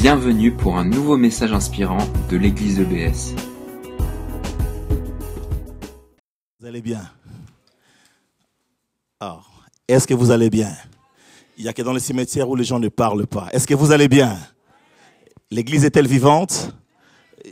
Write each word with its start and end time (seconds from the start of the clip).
Bienvenue 0.00 0.50
pour 0.50 0.78
un 0.78 0.86
nouveau 0.86 1.18
message 1.18 1.52
inspirant 1.52 1.98
de 2.30 2.38
l'église 2.38 2.80
EBS. 2.80 3.34
Vous 6.58 6.66
allez 6.66 6.80
bien? 6.80 7.02
Alors, 9.20 9.62
est-ce 9.86 10.06
que 10.06 10.14
vous 10.14 10.30
allez 10.30 10.48
bien? 10.48 10.70
Il 11.58 11.64
n'y 11.64 11.68
a 11.68 11.74
que 11.74 11.82
dans 11.82 11.92
les 11.92 12.00
cimetières 12.00 12.48
où 12.48 12.56
les 12.56 12.64
gens 12.64 12.78
ne 12.78 12.88
parlent 12.88 13.26
pas. 13.26 13.48
Est-ce 13.52 13.66
que 13.66 13.74
vous 13.74 13.92
allez 13.92 14.08
bien? 14.08 14.38
L'église 15.50 15.84
est-elle 15.84 16.08
vivante? 16.08 16.74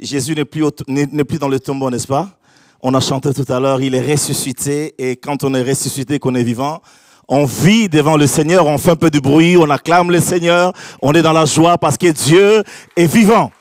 Jésus 0.01 0.35
n'est 0.35 0.47
plus, 0.47 0.65
plus 0.73 1.39
dans 1.39 1.49
le 1.49 1.61
tombeau, 1.61 1.91
n'est-ce 1.91 2.07
pas? 2.07 2.39
On 2.81 2.95
a 2.95 3.01
chanté 3.01 3.35
tout 3.35 3.53
à 3.53 3.61
l'heure, 3.61 3.83
il 3.83 3.95
est 3.95 4.11
ressuscité. 4.11 4.95
Et 4.97 5.17
quand 5.17 5.45
on 5.45 5.53
est 5.53 5.63
ressuscité, 5.63 6.19
qu'on 6.19 6.35
est 6.35 6.45
vivant, 6.45 6.81
on 7.29 7.45
vit 7.45 7.89
devant 7.89 8.17
le 8.17 8.27
Seigneur, 8.27 8.67
on 8.67 8.79
fait 8.79 8.93
un 8.93 8.97
peu 8.97 9.11
de 9.11 9.21
bruit, 9.21 9.57
on 9.59 9.69
acclame 9.69 10.11
le 10.11 10.21
Seigneur, 10.21 10.73
on 11.03 11.13
est 11.13 11.23
dans 11.23 11.35
la 11.35 11.45
joie 11.45 11.77
parce 11.77 11.99
que 11.99 12.07
Dieu 12.11 12.65
est 12.97 13.07
vivant. 13.07 13.53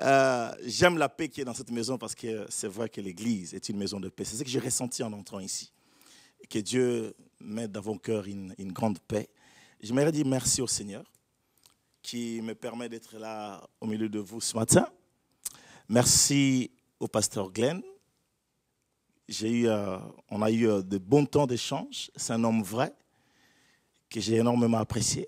Euh, 0.00 0.52
J'aime 0.64 0.98
la 0.98 1.08
paix 1.08 1.28
qui 1.28 1.40
est 1.42 1.44
dans 1.44 1.54
cette 1.54 1.70
maison 1.70 1.96
parce 1.96 2.16
que 2.16 2.44
c'est 2.48 2.66
vrai 2.66 2.88
que 2.88 3.00
l'Église 3.00 3.54
est 3.54 3.68
une 3.68 3.76
maison 3.76 4.00
de 4.00 4.08
paix. 4.08 4.24
C'est 4.24 4.34
ce 4.34 4.42
que 4.42 4.50
j'ai 4.50 4.58
ressenti 4.58 5.00
en 5.04 5.12
entrant 5.12 5.38
ici. 5.38 5.70
Que 6.50 6.58
Dieu 6.58 7.14
mette 7.38 7.70
dans 7.70 7.82
vos 7.82 7.96
cœurs 7.96 8.26
une, 8.26 8.52
une 8.58 8.72
grande 8.72 8.98
paix. 8.98 9.28
J'aimerais 9.80 10.10
dire 10.10 10.26
merci 10.26 10.60
au 10.60 10.66
Seigneur 10.66 11.04
qui 12.02 12.42
me 12.42 12.56
permet 12.56 12.88
d'être 12.88 13.16
là 13.16 13.62
au 13.80 13.86
milieu 13.86 14.08
de 14.08 14.18
vous 14.18 14.40
ce 14.40 14.56
matin. 14.56 14.88
Merci 15.88 16.72
au 16.98 17.06
pasteur 17.06 17.52
Glenn. 17.52 17.80
Eu, 19.40 19.66
euh, 19.66 19.98
on 20.30 20.42
a 20.42 20.50
eu 20.50 20.68
euh, 20.68 20.82
de 20.82 20.98
bons 20.98 21.24
temps 21.24 21.46
d'échange. 21.46 22.10
C'est 22.16 22.32
un 22.32 22.44
homme 22.44 22.62
vrai 22.62 22.94
que 24.10 24.20
j'ai 24.20 24.36
énormément 24.36 24.78
apprécié. 24.78 25.26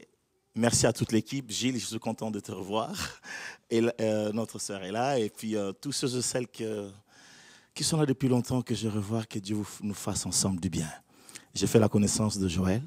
Merci 0.55 0.87
à 0.87 0.93
toute 0.93 1.11
l'équipe. 1.11 1.51
Gilles, 1.51 1.79
je 1.79 1.87
suis 1.87 1.99
content 1.99 2.31
de 2.31 2.39
te 2.39 2.53
revoir. 2.53 2.95
Et 3.71 3.83
euh, 4.01 4.31
notre 4.33 4.59
sœur 4.59 4.83
est 4.85 4.93
là. 4.93 5.19
Et 5.19 5.31
puis 5.31 5.57
tous 5.81 5.93
ceux 5.93 6.19
et 6.19 6.23
celles 6.23 6.47
qui 6.49 7.83
sont 7.83 7.97
là 7.97 8.07
depuis 8.07 8.29
longtemps 8.29 8.63
que 8.63 8.75
je 8.75 8.89
revois, 8.89 9.25
que 9.25 9.39
Dieu 9.39 9.57
nous 9.83 9.95
fasse 9.95 10.27
ensemble 10.27 10.61
du 10.61 10.69
bien. 10.69 10.91
J'ai 11.55 11.67
fait 11.67 11.79
la 11.79 11.89
connaissance 11.89 12.39
de 12.39 12.47
Joël 12.47 12.83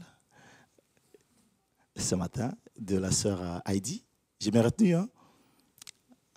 ce 1.96 2.16
matin, 2.16 2.54
de 2.78 2.98
la 2.98 3.12
sœur 3.12 3.62
Heidi. 3.66 4.06
J'ai 4.40 4.52
bien 4.52 4.62
retenu, 4.62 4.96
hein? 4.96 5.10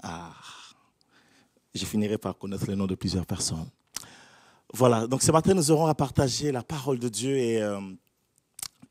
Ah. 0.03 0.33
Je 1.75 1.84
finirai 1.84 2.19
par 2.19 2.36
connaître 2.36 2.67
le 2.67 2.75
nom 2.75 2.86
de 2.86 2.95
plusieurs 2.95 3.27
personnes. 3.27 3.70
Voilà, 4.73 5.07
donc 5.07 5.23
ce 5.23 5.33
matin, 5.33 5.53
nous 5.55 5.71
aurons 5.71 5.87
à 5.87 5.95
partager 5.95 6.53
la 6.53 6.63
parole 6.63 6.99
de 6.99 7.09
Dieu 7.09 7.37
et 7.37 7.61
euh, 7.63 7.81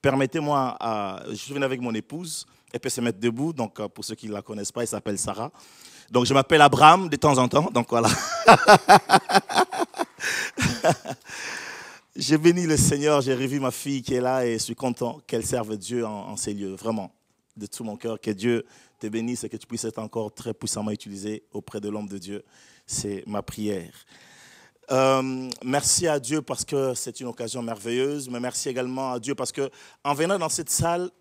permettez-moi, 0.01 0.75
à- 0.79 1.23
je 1.31 1.53
venu 1.53 1.63
avec 1.63 1.79
mon 1.79 1.93
épouse, 1.93 2.45
elle 2.73 2.79
peut 2.81 2.89
se 2.89 2.99
mettre 3.01 3.19
debout, 3.19 3.53
donc 3.53 3.79
euh, 3.79 3.87
pour 3.87 4.03
ceux 4.03 4.15
qui 4.15 4.27
ne 4.27 4.33
la 4.33 4.41
connaissent 4.41 4.71
pas, 4.73 4.81
elle 4.81 4.87
s'appelle 4.89 5.17
Sarah. 5.17 5.51
Donc 6.11 6.25
je 6.25 6.33
m'appelle 6.33 6.61
Abraham 6.61 7.07
de 7.07 7.15
temps 7.15 7.37
en 7.37 7.47
temps, 7.47 7.69
donc 7.71 7.87
voilà. 7.89 8.09
j'ai 12.15 12.37
béni 12.37 12.65
le 12.65 12.75
Seigneur, 12.77 13.21
j'ai 13.21 13.33
revu 13.35 13.59
ma 13.59 13.71
fille 13.71 14.01
qui 14.01 14.15
est 14.15 14.21
là 14.21 14.45
et 14.45 14.53
je 14.53 14.63
suis 14.63 14.75
content 14.75 15.19
qu'elle 15.27 15.45
serve 15.45 15.77
Dieu 15.77 16.05
en, 16.05 16.29
en 16.31 16.35
ces 16.35 16.53
lieux, 16.53 16.73
vraiment, 16.75 17.11
de 17.55 17.65
tout 17.67 17.83
mon 17.83 17.95
cœur. 17.95 18.19
Que 18.19 18.31
Dieu 18.31 18.65
te 18.99 19.07
bénisse 19.07 19.43
et 19.43 19.49
que 19.49 19.57
tu 19.57 19.65
puisses 19.67 19.85
être 19.85 19.99
encore 19.99 20.33
très 20.33 20.53
puissamment 20.53 20.91
utilisé 20.91 21.43
auprès 21.53 21.79
de 21.79 21.87
l'homme 21.89 22.07
de 22.07 22.17
Dieu. 22.17 22.43
C'est 22.85 23.23
ma 23.27 23.41
prière. 23.41 23.93
Euh, 24.91 25.49
merci 25.63 26.07
à 26.07 26.19
Dieu 26.19 26.41
parce 26.41 26.65
que 26.65 26.95
c'est 26.95 27.19
une 27.19 27.27
occasion 27.27 27.61
merveilleuse, 27.61 28.27
mais 28.27 28.39
merci 28.39 28.69
également 28.69 29.11
à 29.13 29.19
Dieu 29.19 29.35
parce 29.35 29.51
que 29.51 29.69
en 30.03 30.15
venant 30.15 30.39
dans 30.39 30.49
cette 30.49 30.71
salle, 30.71 31.11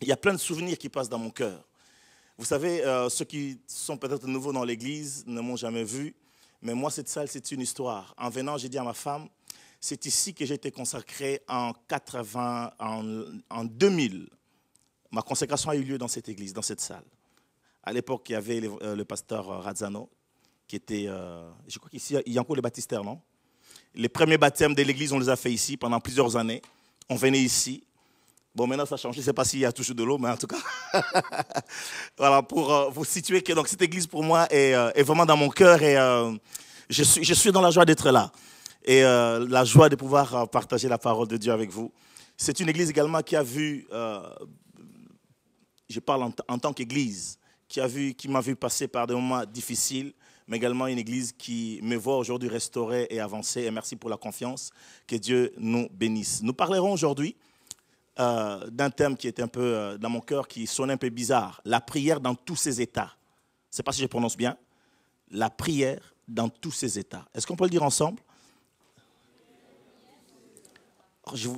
il 0.00 0.06
y 0.06 0.12
a 0.12 0.16
plein 0.16 0.32
de 0.32 0.38
souvenirs 0.38 0.78
qui 0.78 0.88
passent 0.88 1.08
dans 1.08 1.18
mon 1.18 1.30
cœur. 1.30 1.66
Vous 2.38 2.44
savez, 2.44 2.84
euh, 2.84 3.08
ceux 3.08 3.24
qui 3.24 3.60
sont 3.66 3.96
peut-être 3.96 4.26
nouveaux 4.26 4.52
dans 4.52 4.64
l'église 4.64 5.24
ne 5.26 5.40
m'ont 5.40 5.56
jamais 5.56 5.82
vu, 5.82 6.14
mais 6.60 6.74
moi, 6.74 6.90
cette 6.90 7.08
salle, 7.08 7.26
c'est 7.26 7.50
une 7.50 7.60
histoire. 7.60 8.14
En 8.16 8.30
venant, 8.30 8.56
j'ai 8.56 8.68
dit 8.68 8.78
à 8.78 8.84
ma 8.84 8.94
femme, 8.94 9.28
c'est 9.80 10.06
ici 10.06 10.32
que 10.32 10.46
j'ai 10.46 10.54
été 10.54 10.70
consacré 10.70 11.42
en 11.48 11.72
80, 11.88 12.72
en, 12.78 13.24
en 13.50 13.64
2000. 13.64 14.28
Ma 15.10 15.22
consécration 15.22 15.70
a 15.70 15.76
eu 15.76 15.82
lieu 15.82 15.98
dans 15.98 16.08
cette 16.08 16.28
église, 16.28 16.52
dans 16.52 16.62
cette 16.62 16.80
salle. 16.80 17.04
À 17.82 17.92
l'époque, 17.92 18.28
il 18.28 18.32
y 18.32 18.36
avait 18.36 18.60
le, 18.60 18.70
euh, 18.82 18.94
le 18.94 19.04
pasteur 19.04 19.46
Razzano, 19.46 20.08
qui 20.72 20.76
était, 20.76 21.04
euh, 21.06 21.50
je 21.68 21.78
crois 21.78 21.90
qu'ici, 21.90 22.16
il 22.24 22.32
y 22.32 22.38
a 22.38 22.40
encore 22.40 22.56
les 22.56 22.62
baptistères, 22.62 23.04
non? 23.04 23.20
Les 23.94 24.08
premiers 24.08 24.38
baptêmes 24.38 24.74
de 24.74 24.82
l'église, 24.82 25.12
on 25.12 25.18
les 25.18 25.28
a 25.28 25.36
fait 25.36 25.52
ici 25.52 25.76
pendant 25.76 26.00
plusieurs 26.00 26.34
années. 26.34 26.62
On 27.10 27.14
venait 27.14 27.42
ici. 27.42 27.84
Bon, 28.54 28.66
maintenant, 28.66 28.86
ça 28.86 28.94
a 28.94 28.96
changé. 28.96 29.16
Je 29.16 29.20
ne 29.20 29.24
sais 29.26 29.32
pas 29.34 29.44
s'il 29.44 29.58
y 29.58 29.66
a 29.66 29.72
toujours 29.72 29.94
de 29.94 30.02
l'eau, 30.02 30.16
mais 30.16 30.30
en 30.30 30.36
tout 30.38 30.46
cas. 30.46 30.56
voilà, 32.16 32.42
pour 32.42 32.72
euh, 32.72 32.88
vous 32.88 33.04
situer 33.04 33.42
que 33.42 33.52
donc, 33.52 33.68
cette 33.68 33.82
église, 33.82 34.06
pour 34.06 34.22
moi, 34.22 34.46
est, 34.50 34.72
euh, 34.72 34.90
est 34.94 35.02
vraiment 35.02 35.26
dans 35.26 35.36
mon 35.36 35.50
cœur 35.50 35.82
et 35.82 35.96
je, 36.88 37.02
suis, 37.02 37.22
je 37.22 37.34
suis 37.34 37.52
dans 37.52 37.60
la 37.60 37.70
joie 37.70 37.84
d'être 37.84 38.10
là. 38.10 38.32
Et 38.82 39.02
la 39.02 39.64
joie 39.66 39.90
de 39.90 39.96
pouvoir 39.96 40.48
partager 40.48 40.88
la 40.88 40.96
parole 40.96 41.28
de 41.28 41.36
Dieu 41.36 41.52
avec 41.52 41.68
vous. 41.68 41.92
C'est 42.34 42.60
une 42.60 42.70
église 42.70 42.88
également 42.88 43.20
qui 43.20 43.36
a 43.36 43.42
vu, 43.42 43.86
je 45.90 46.00
parle 46.00 46.22
en, 46.22 46.32
en 46.48 46.58
tant 46.58 46.72
qu'église, 46.72 47.38
qui 47.68 47.78
a 47.78 47.86
vu, 47.86 48.14
qui 48.14 48.28
m'a 48.28 48.40
vu 48.40 48.56
passer 48.56 48.88
par 48.88 49.06
des 49.06 49.12
moments 49.12 49.44
difficiles, 49.44 50.14
mais 50.46 50.56
également 50.56 50.86
une 50.86 50.98
église 50.98 51.32
qui 51.32 51.80
me 51.82 51.96
voit 51.96 52.16
aujourd'hui 52.18 52.48
restaurée 52.48 53.06
et 53.10 53.20
avancée. 53.20 53.62
Et 53.62 53.70
merci 53.70 53.96
pour 53.96 54.10
la 54.10 54.16
confiance. 54.16 54.70
Que 55.06 55.16
Dieu 55.16 55.52
nous 55.56 55.88
bénisse. 55.90 56.42
Nous 56.42 56.52
parlerons 56.52 56.92
aujourd'hui 56.92 57.36
euh, 58.18 58.68
d'un 58.70 58.90
thème 58.90 59.16
qui 59.16 59.26
est 59.26 59.40
un 59.40 59.48
peu 59.48 59.60
euh, 59.60 59.98
dans 59.98 60.10
mon 60.10 60.20
cœur, 60.20 60.48
qui 60.48 60.66
sonne 60.66 60.90
un 60.90 60.96
peu 60.96 61.08
bizarre. 61.08 61.60
La 61.64 61.80
prière 61.80 62.20
dans 62.20 62.34
tous 62.34 62.56
ses 62.56 62.80
états. 62.80 63.14
Je 63.70 63.74
ne 63.74 63.76
sais 63.76 63.82
pas 63.82 63.92
si 63.92 64.02
je 64.02 64.06
prononce 64.06 64.36
bien. 64.36 64.56
La 65.30 65.50
prière 65.50 66.14
dans 66.28 66.48
tous 66.48 66.72
ses 66.72 66.98
états. 66.98 67.26
Est-ce 67.34 67.46
qu'on 67.46 67.56
peut 67.56 67.64
le 67.64 67.70
dire 67.70 67.82
ensemble? 67.82 68.20
Oh, 71.26 71.30
je, 71.34 71.48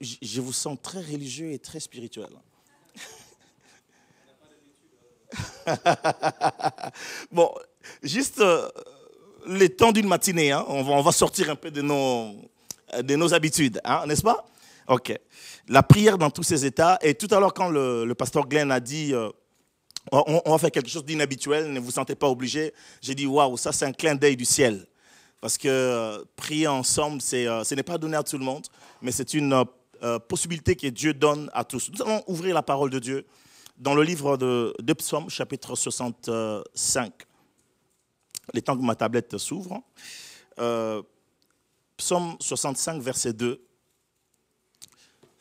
je 0.00 0.40
vous 0.40 0.52
sens 0.52 0.78
très 0.82 1.00
religieux 1.00 1.50
et 1.52 1.58
très 1.58 1.80
spirituel. 1.80 2.28
bon, 7.32 7.52
juste 8.02 8.40
euh, 8.40 8.68
le 9.46 9.68
temps 9.68 9.92
d'une 9.92 10.08
matinée, 10.08 10.52
hein, 10.52 10.64
on, 10.68 10.82
va, 10.82 10.92
on 10.92 11.02
va 11.02 11.12
sortir 11.12 11.50
un 11.50 11.56
peu 11.56 11.70
de 11.70 11.82
nos, 11.82 12.34
de 13.02 13.16
nos 13.16 13.34
habitudes, 13.34 13.80
hein, 13.84 14.04
n'est-ce 14.06 14.22
pas? 14.22 14.46
Ok. 14.88 15.14
La 15.68 15.82
prière 15.82 16.16
dans 16.16 16.30
tous 16.30 16.42
ses 16.42 16.64
états. 16.64 16.98
Et 17.02 17.14
tout 17.14 17.28
à 17.30 17.38
l'heure, 17.38 17.52
quand 17.52 17.68
le, 17.68 18.12
pasteur 18.14 18.48
Glenn 18.48 18.72
a 18.72 18.80
dit 18.80 19.12
euh, 19.12 19.30
on, 20.10 20.50
va 20.50 20.58
faire 20.58 20.70
quelque 20.70 20.88
chose 20.88 21.04
d'inhabituel, 21.04 21.70
ne 21.70 21.78
vous 21.78 21.90
sentez 21.90 22.14
pas 22.14 22.28
obligé, 22.28 22.72
j'ai 23.02 23.14
dit 23.14 23.26
waouh, 23.26 23.58
ça 23.58 23.70
c'est 23.72 23.84
un 23.84 23.92
clin 23.92 24.14
d'œil 24.14 24.36
du 24.36 24.46
ciel. 24.46 24.86
Parce 25.40 25.58
que 25.58 25.68
euh, 25.68 26.24
prier 26.36 26.66
ensemble, 26.66 27.20
euh, 27.34 27.64
ce 27.64 27.74
n'est 27.74 27.82
pas 27.82 27.98
donné 27.98 28.16
à 28.16 28.22
tout 28.22 28.38
le 28.38 28.44
monde, 28.44 28.66
mais 29.02 29.12
c'est 29.12 29.34
une 29.34 29.64
possibilité 30.28 30.76
que 30.76 30.86
Dieu 30.86 31.12
donne 31.12 31.50
à 31.52 31.64
tous. 31.64 31.90
Nous 31.90 32.00
allons 32.02 32.22
ouvrir 32.28 32.54
la 32.54 32.62
parole 32.62 32.88
de 32.88 33.00
Dieu 33.00 33.26
dans 33.76 33.96
le 33.96 34.04
livre 34.04 34.36
de, 34.36 34.72
de 34.78 34.92
Psaume, 34.92 35.28
chapitre 35.28 35.74
65. 35.74 37.12
Les 38.54 38.62
temps 38.62 38.76
que 38.76 38.82
ma 38.82 38.94
tablette 38.94 39.38
s'ouvre. 39.38 39.82
Euh, 40.58 41.02
Psaume 41.96 42.36
65, 42.40 43.02
verset 43.02 43.32
2. 43.32 43.60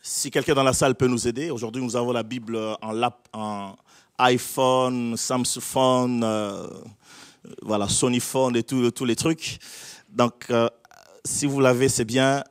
Si 0.02 0.32
quelqu'un 0.32 0.56
dans 0.56 0.64
la 0.64 0.74
salle 0.74 0.96
peut 0.96 1.08
nous 1.08 1.28
aider, 1.28 1.50
aujourd'hui 1.50 1.82
nous 1.82 1.96
avons 1.96 2.12
la 2.12 2.24
Bible 2.24 2.58
en, 2.82 2.92
lap, 2.92 3.28
en 3.34 3.76
iPhone, 4.18 5.16
Samsung 5.18 5.62
Phone, 5.62 6.24
euh, 6.24 6.68
voilà, 7.62 7.88
Sony 7.88 8.20
Phone 8.20 8.56
et 8.56 8.64
tous 8.64 9.06
les 9.06 9.16
trucs. 9.16 9.60
Donc, 10.10 10.46
euh, 10.50 10.70
si 11.24 11.46
vous 11.46 11.60
l'avez, 11.60 11.90
c'est 11.90 12.06
bien. 12.06 12.44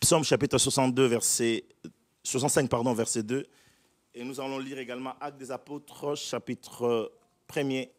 Psaume 0.00 0.24
chapitre 0.24 0.58
62, 0.58 1.06
verset, 1.06 1.64
65, 2.22 2.68
pardon, 2.68 2.92
verset 2.92 3.22
2. 3.22 3.46
Et 4.14 4.24
nous 4.24 4.40
allons 4.40 4.58
lire 4.58 4.78
également 4.78 5.14
Actes 5.20 5.38
des 5.38 5.50
Apôtres, 5.50 6.16
chapitre 6.16 7.12
1er. 7.48 7.90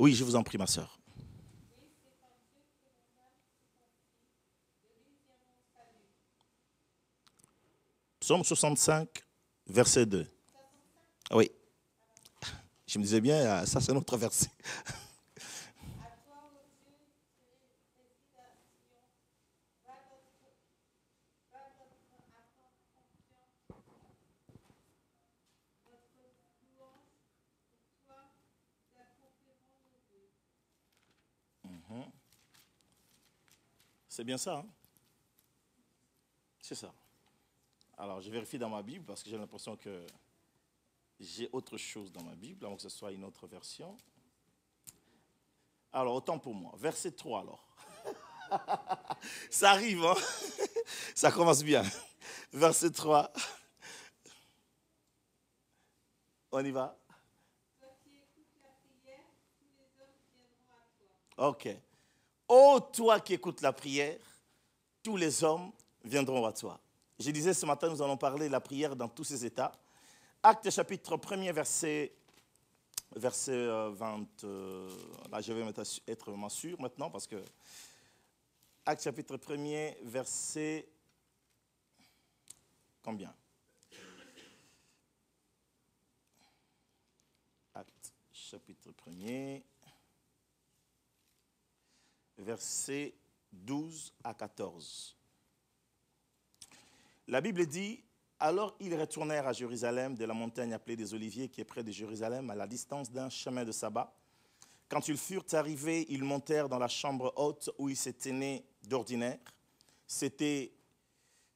Oui, 0.00 0.14
je 0.14 0.24
vous 0.24 0.34
en 0.34 0.42
prie, 0.42 0.56
ma 0.56 0.66
sœur. 0.66 0.98
Psaume 8.18 8.42
65, 8.42 9.06
verset 9.66 10.06
2. 10.06 10.26
Oui. 11.32 11.50
Je 12.86 12.98
me 12.98 13.04
disais 13.04 13.20
bien, 13.20 13.36
euh, 13.36 13.66
ça 13.66 13.82
c'est 13.82 13.92
notre 13.92 14.16
verset. 14.16 14.48
C'est 34.20 34.24
bien 34.24 34.36
ça. 34.36 34.56
Hein? 34.56 34.66
C'est 36.60 36.74
ça. 36.74 36.92
Alors, 37.96 38.20
je 38.20 38.30
vérifie 38.30 38.58
dans 38.58 38.68
ma 38.68 38.82
Bible 38.82 39.02
parce 39.06 39.22
que 39.22 39.30
j'ai 39.30 39.38
l'impression 39.38 39.78
que 39.78 40.04
j'ai 41.18 41.48
autre 41.52 41.78
chose 41.78 42.12
dans 42.12 42.22
ma 42.22 42.34
Bible, 42.34 42.66
avant 42.66 42.76
que 42.76 42.82
ce 42.82 42.90
soit 42.90 43.12
une 43.12 43.24
autre 43.24 43.46
version. 43.46 43.96
Alors, 45.90 46.16
autant 46.16 46.38
pour 46.38 46.54
moi. 46.54 46.74
Verset 46.76 47.12
3 47.12 47.40
alors. 47.40 47.66
Ça 49.50 49.70
arrive, 49.70 50.04
hein? 50.04 50.14
Ça 51.14 51.32
commence 51.32 51.62
bien. 51.62 51.82
Verset 52.52 52.90
3. 52.90 53.32
On 56.52 56.62
y 56.62 56.70
va? 56.72 56.94
Ok. 61.38 61.70
Oh, 62.52 62.80
toi 62.92 63.20
qui 63.20 63.34
écoutes 63.34 63.60
la 63.60 63.72
prière, 63.72 64.18
tous 65.04 65.16
les 65.16 65.44
hommes 65.44 65.70
viendront 66.02 66.44
à 66.44 66.52
toi. 66.52 66.80
Je 67.16 67.30
disais 67.30 67.54
ce 67.54 67.64
matin, 67.64 67.88
nous 67.88 68.02
allons 68.02 68.16
parler 68.16 68.48
de 68.48 68.52
la 68.52 68.60
prière 68.60 68.96
dans 68.96 69.08
tous 69.08 69.22
ses 69.22 69.46
états. 69.46 69.70
Acte 70.42 70.68
chapitre 70.68 71.16
1er, 71.16 71.52
verset, 71.52 72.12
verset 73.14 73.68
20. 73.92 74.42
Euh, 74.42 74.48
euh, 74.48 74.90
là, 75.30 75.40
je 75.40 75.52
vais 75.52 75.64
être 76.08 76.28
vraiment 76.28 76.48
sûr 76.48 76.80
maintenant 76.80 77.08
parce 77.08 77.28
que. 77.28 77.36
Acte 78.84 79.04
chapitre 79.04 79.36
1er, 79.36 79.98
verset. 80.02 80.88
Combien? 83.00 83.32
Acte 87.74 88.12
chapitre 88.32 88.90
1er 89.06 89.62
versets 92.42 93.14
12 93.52 94.12
à 94.24 94.34
14. 94.34 95.16
La 97.28 97.40
Bible 97.40 97.66
dit, 97.66 98.02
alors 98.38 98.74
ils 98.80 98.98
retournèrent 98.98 99.46
à 99.46 99.52
Jérusalem 99.52 100.16
de 100.16 100.24
la 100.24 100.34
montagne 100.34 100.72
appelée 100.72 100.96
des 100.96 101.14
Oliviers 101.14 101.48
qui 101.48 101.60
est 101.60 101.64
près 101.64 101.84
de 101.84 101.92
Jérusalem, 101.92 102.50
à 102.50 102.54
la 102.54 102.66
distance 102.66 103.10
d'un 103.10 103.28
chemin 103.28 103.64
de 103.64 103.72
sabbat. 103.72 104.12
Quand 104.88 105.06
ils 105.06 105.16
furent 105.16 105.44
arrivés, 105.52 106.06
ils 106.08 106.24
montèrent 106.24 106.68
dans 106.68 106.78
la 106.78 106.88
chambre 106.88 107.32
haute 107.36 107.70
où 107.78 107.88
ils 107.88 107.96
s'étaient 107.96 108.64
d'ordinaire. 108.82 109.38
C'était 110.06 110.72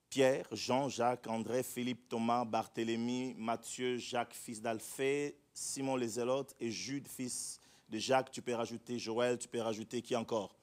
Pierre, 0.08 0.46
Jean, 0.52 0.88
Jacques, 0.88 1.26
André, 1.26 1.64
Philippe, 1.64 2.08
Thomas, 2.08 2.44
Barthélemy, 2.44 3.34
Matthieu, 3.36 3.96
Jacques, 3.96 4.34
fils 4.34 4.62
d'Alphée, 4.62 5.36
Simon 5.52 5.96
les 5.96 6.06
Zélotes 6.06 6.54
et 6.60 6.70
Jude, 6.70 7.08
fils 7.08 7.60
de 7.88 7.98
Jacques. 7.98 8.30
Tu 8.30 8.40
peux 8.40 8.54
rajouter 8.54 8.98
Joël, 9.00 9.38
tu 9.38 9.48
peux 9.48 9.60
rajouter 9.60 10.02
qui 10.02 10.14
encore? 10.14 10.54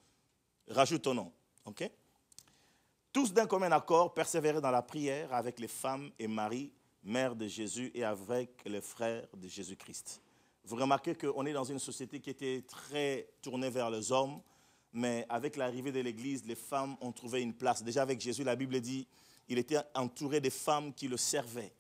Rajoute 0.67 1.01
ton 1.01 1.13
nom. 1.13 1.31
OK? 1.65 1.89
Tous 3.13 3.33
d'un 3.33 3.45
commun 3.45 3.71
accord 3.71 4.13
persévéraient 4.13 4.61
dans 4.61 4.71
la 4.71 4.81
prière 4.81 5.33
avec 5.33 5.59
les 5.59 5.67
femmes 5.67 6.11
et 6.17 6.27
Marie, 6.27 6.71
mère 7.03 7.35
de 7.35 7.47
Jésus, 7.47 7.91
et 7.93 8.03
avec 8.03 8.61
les 8.65 8.81
frères 8.81 9.27
de 9.35 9.47
Jésus-Christ. 9.47 10.21
Vous 10.63 10.75
remarquez 10.75 11.15
qu'on 11.15 11.45
est 11.45 11.53
dans 11.53 11.63
une 11.63 11.79
société 11.79 12.19
qui 12.19 12.29
était 12.29 12.63
très 12.67 13.27
tournée 13.41 13.69
vers 13.69 13.89
les 13.89 14.11
hommes, 14.11 14.39
mais 14.93 15.25
avec 15.27 15.57
l'arrivée 15.57 15.91
de 15.91 15.99
l'Église, 15.99 16.45
les 16.45 16.55
femmes 16.55 16.95
ont 17.01 17.11
trouvé 17.11 17.41
une 17.41 17.53
place. 17.53 17.83
Déjà 17.83 18.03
avec 18.03 18.21
Jésus, 18.21 18.43
la 18.43 18.55
Bible 18.55 18.79
dit, 18.79 19.07
il 19.49 19.57
était 19.57 19.79
entouré 19.95 20.39
des 20.39 20.49
femmes 20.49 20.93
qui 20.93 21.07
le 21.07 21.17
servaient. 21.17 21.73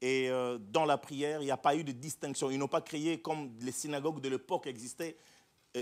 Et 0.00 0.28
euh, 0.28 0.58
dans 0.58 0.84
la 0.84 0.98
prière, 0.98 1.40
il 1.40 1.46
n'y 1.46 1.50
a 1.50 1.56
pas 1.56 1.74
eu 1.74 1.82
de 1.82 1.92
distinction. 1.92 2.50
Ils 2.50 2.58
n'ont 2.58 2.68
pas 2.68 2.82
créé 2.82 3.20
comme 3.20 3.50
les 3.60 3.72
synagogues 3.72 4.20
de 4.20 4.28
l'époque 4.28 4.66
existaient 4.66 5.16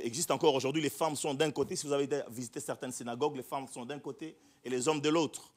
existe 0.02 0.30
encore 0.30 0.54
aujourd'hui. 0.54 0.82
Les 0.82 0.90
femmes 0.90 1.16
sont 1.16 1.34
d'un 1.34 1.50
côté. 1.50 1.76
Si 1.76 1.86
vous 1.86 1.92
avez 1.92 2.08
visité 2.30 2.60
certaines 2.60 2.92
synagogues, 2.92 3.36
les 3.36 3.42
femmes 3.42 3.68
sont 3.68 3.84
d'un 3.84 3.98
côté 3.98 4.36
et 4.64 4.70
les 4.70 4.88
hommes 4.88 5.00
de 5.00 5.08
l'autre. 5.08 5.52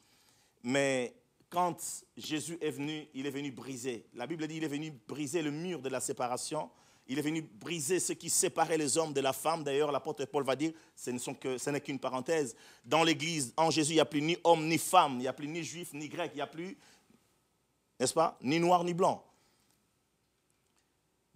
Mais 0.63 1.13
quand 1.49 1.77
Jésus 2.15 2.57
est 2.61 2.71
venu, 2.71 3.07
il 3.13 3.25
est 3.25 3.31
venu 3.31 3.51
briser. 3.51 4.05
La 4.13 4.27
Bible 4.27 4.47
dit 4.47 4.55
qu'il 4.55 4.63
est 4.63 4.67
venu 4.67 4.91
briser 5.07 5.41
le 5.41 5.51
mur 5.51 5.81
de 5.81 5.89
la 5.89 5.99
séparation. 5.99 6.69
Il 7.07 7.17
est 7.17 7.21
venu 7.21 7.41
briser 7.41 8.01
ce 8.01 8.11
qui 8.11 8.29
séparait 8.29 8.77
les 8.77 8.97
hommes 8.97 9.13
de 9.13 9.21
la 9.21 9.31
femme. 9.31 9.63
D'ailleurs, 9.63 9.93
l'apôtre 9.93 10.25
Paul 10.25 10.43
va 10.43 10.57
dire, 10.57 10.73
ce 10.93 11.69
n'est 11.69 11.79
qu'une 11.79 11.99
parenthèse. 11.99 12.55
Dans 12.83 13.03
l'Église, 13.03 13.53
en 13.55 13.71
Jésus, 13.71 13.93
il 13.93 13.95
n'y 13.95 14.01
a 14.01 14.05
plus 14.05 14.21
ni 14.21 14.37
homme 14.43 14.67
ni 14.67 14.77
femme, 14.77 15.13
il 15.13 15.19
n'y 15.19 15.27
a 15.27 15.33
plus 15.33 15.47
ni 15.47 15.63
juif 15.63 15.93
ni 15.93 16.09
grec, 16.09 16.31
il 16.33 16.37
n'y 16.37 16.41
a 16.41 16.47
plus, 16.47 16.77
n'est-ce 17.97 18.13
pas, 18.13 18.37
ni 18.41 18.59
noir 18.59 18.83
ni 18.83 18.93
blanc 18.93 19.23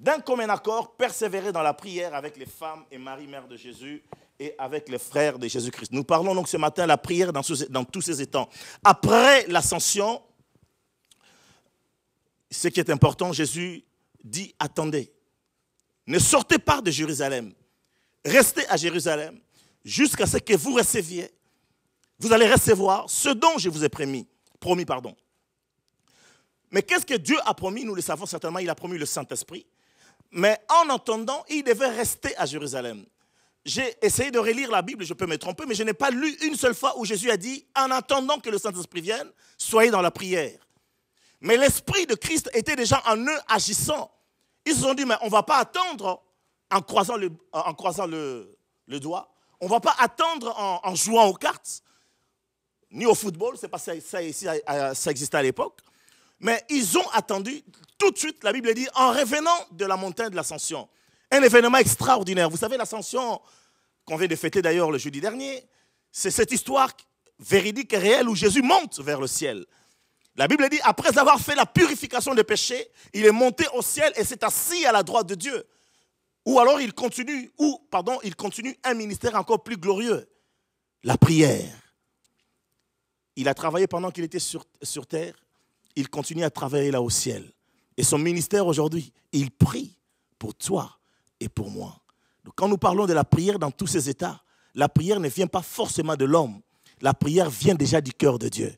d'un 0.01 0.19
commun 0.19 0.49
accord, 0.49 0.95
persévérer 0.95 1.51
dans 1.51 1.61
la 1.61 1.75
prière 1.75 2.15
avec 2.15 2.35
les 2.35 2.47
femmes 2.47 2.83
et 2.89 2.97
Marie, 2.97 3.27
mère 3.27 3.47
de 3.47 3.55
Jésus, 3.55 4.03
et 4.39 4.55
avec 4.57 4.89
les 4.89 4.97
frères 4.97 5.37
de 5.37 5.47
Jésus-Christ. 5.47 5.91
Nous 5.91 6.03
parlons 6.03 6.33
donc 6.33 6.47
ce 6.47 6.57
matin 6.57 6.83
de 6.83 6.87
la 6.87 6.97
prière 6.97 7.31
dans, 7.31 7.43
tous 7.85 8.01
ces 8.01 8.19
étangs. 8.19 8.49
Après 8.83 9.45
l'ascension, 9.45 10.19
ce 12.49 12.67
qui 12.69 12.79
est 12.79 12.89
important, 12.89 13.31
Jésus 13.31 13.85
dit, 14.23 14.55
attendez, 14.57 15.13
ne 16.07 16.17
sortez 16.17 16.57
pas 16.57 16.81
de 16.81 16.89
Jérusalem, 16.89 17.53
restez 18.25 18.67
à 18.69 18.77
Jérusalem 18.77 19.39
jusqu'à 19.85 20.25
ce 20.25 20.37
que 20.37 20.57
vous 20.57 20.73
receviez, 20.73 21.29
vous 22.17 22.33
allez 22.33 22.51
recevoir 22.51 23.07
ce 23.07 23.29
dont 23.29 23.59
je 23.59 23.69
vous 23.69 23.83
ai 23.83 23.89
promis. 23.89 24.27
promis 24.59 24.85
pardon. 24.85 25.15
Mais 26.71 26.81
qu'est-ce 26.81 27.05
que 27.05 27.13
Dieu 27.13 27.37
a 27.45 27.53
promis? 27.53 27.85
Nous 27.85 27.93
le 27.93 28.01
savons 28.01 28.25
certainement, 28.25 28.57
il 28.57 28.69
a 28.69 28.75
promis 28.75 28.97
le 28.97 29.05
Saint-Esprit. 29.05 29.67
Mais 30.31 30.59
en 30.69 30.89
entendant, 30.89 31.43
il 31.49 31.63
devait 31.63 31.89
rester 31.89 32.35
à 32.37 32.45
Jérusalem. 32.45 33.05
J'ai 33.63 33.95
essayé 34.01 34.31
de 34.31 34.39
relire 34.39 34.71
la 34.71 34.81
Bible, 34.81 35.03
je 35.03 35.13
peux 35.13 35.27
me 35.27 35.37
tromper, 35.37 35.65
mais 35.67 35.75
je 35.75 35.83
n'ai 35.83 35.93
pas 35.93 36.09
lu 36.09 36.35
une 36.41 36.55
seule 36.55 36.73
fois 36.73 36.97
où 36.97 37.05
Jésus 37.05 37.29
a 37.29 37.37
dit, 37.37 37.65
en 37.75 37.91
attendant 37.91 38.39
que 38.39 38.49
le 38.49 38.57
Saint-Esprit 38.57 39.01
vienne, 39.01 39.29
soyez 39.57 39.91
dans 39.91 40.01
la 40.01 40.09
prière. 40.09 40.57
Mais 41.41 41.57
l'Esprit 41.57 42.05
de 42.05 42.15
Christ 42.15 42.49
était 42.53 42.75
déjà 42.75 43.01
en 43.05 43.17
eux 43.17 43.39
agissant. 43.47 44.11
Ils 44.65 44.73
se 44.73 44.81
sont 44.81 44.93
dit, 44.93 45.05
mais 45.05 45.15
on 45.21 45.25
ne 45.25 45.31
va 45.31 45.43
pas 45.43 45.57
attendre 45.57 46.23
en 46.71 46.81
croisant 46.81 47.17
le, 47.17 48.99
doigt, 48.99 49.31
on 49.59 49.65
ne 49.65 49.69
va 49.69 49.79
pas 49.79 49.95
attendre 49.99 50.55
en, 50.83 50.95
jouant 50.95 51.25
aux 51.25 51.33
cartes, 51.33 51.83
ni 52.89 53.05
au 53.05 53.13
football, 53.13 53.57
c'est 53.59 53.67
pas 53.67 53.77
ça, 53.77 53.93
ça, 54.01 54.19
ça 54.95 55.11
existait 55.11 55.37
à 55.37 55.43
l'époque. 55.43 55.81
Mais 56.41 56.63
ils 56.69 56.97
ont 56.97 57.07
attendu 57.13 57.63
tout 57.97 58.11
de 58.11 58.17
suite, 58.17 58.43
la 58.43 58.51
Bible 58.51 58.73
dit, 58.73 58.87
en 58.95 59.11
revenant 59.11 59.67
de 59.71 59.85
la 59.85 59.95
montagne 59.95 60.31
de 60.31 60.35
l'ascension. 60.35 60.89
Un 61.29 61.43
événement 61.43 61.77
extraordinaire. 61.77 62.49
Vous 62.49 62.57
savez, 62.57 62.77
l'ascension 62.77 63.39
qu'on 64.05 64.17
vient 64.17 64.27
de 64.27 64.35
fêter 64.35 64.61
d'ailleurs 64.61 64.91
le 64.91 64.97
jeudi 64.97 65.21
dernier, 65.21 65.63
c'est 66.11 66.31
cette 66.31 66.51
histoire 66.51 66.89
véridique 67.39 67.93
et 67.93 67.97
réelle 67.97 68.27
où 68.27 68.35
Jésus 68.35 68.63
monte 68.63 68.99
vers 68.99 69.21
le 69.21 69.27
ciel. 69.27 69.65
La 70.35 70.47
Bible 70.47 70.67
dit, 70.69 70.79
après 70.83 71.17
avoir 71.19 71.39
fait 71.39 71.55
la 71.55 71.67
purification 71.67 72.33
des 72.33 72.43
péchés, 72.43 72.87
il 73.13 73.25
est 73.25 73.31
monté 73.31 73.65
au 73.73 73.83
ciel 73.83 74.11
et 74.15 74.23
s'est 74.23 74.43
assis 74.43 74.83
à 74.85 74.91
la 74.91 75.03
droite 75.03 75.27
de 75.27 75.35
Dieu. 75.35 75.63
Ou 76.45 76.59
alors 76.59 76.81
il 76.81 76.93
continue, 76.93 77.51
ou 77.59 77.85
pardon, 77.91 78.17
il 78.23 78.35
continue 78.35 78.75
un 78.83 78.95
ministère 78.95 79.35
encore 79.35 79.61
plus 79.61 79.77
glorieux, 79.77 80.27
la 81.03 81.17
prière. 81.17 81.77
Il 83.35 83.47
a 83.47 83.53
travaillé 83.53 83.85
pendant 83.85 84.09
qu'il 84.09 84.23
était 84.23 84.39
sur, 84.39 84.65
sur 84.81 85.05
terre 85.05 85.35
il 85.95 86.09
continue 86.09 86.43
à 86.43 86.49
travailler 86.49 86.91
là 86.91 87.01
au 87.01 87.09
ciel. 87.09 87.51
Et 87.97 88.03
son 88.03 88.17
ministère 88.17 88.65
aujourd'hui, 88.67 89.11
il 89.31 89.51
prie 89.51 89.97
pour 90.39 90.55
toi 90.55 90.97
et 91.39 91.49
pour 91.49 91.69
moi. 91.69 91.95
Donc 92.43 92.53
quand 92.55 92.67
nous 92.67 92.77
parlons 92.77 93.05
de 93.05 93.13
la 93.13 93.23
prière 93.23 93.59
dans 93.59 93.71
tous 93.71 93.87
ces 93.87 94.09
états, 94.09 94.41
la 94.73 94.89
prière 94.89 95.19
ne 95.19 95.29
vient 95.29 95.47
pas 95.47 95.61
forcément 95.61 96.15
de 96.15 96.25
l'homme. 96.25 96.61
La 97.01 97.13
prière 97.13 97.49
vient 97.49 97.75
déjà 97.75 97.99
du 98.01 98.13
cœur 98.13 98.39
de 98.39 98.47
Dieu. 98.47 98.73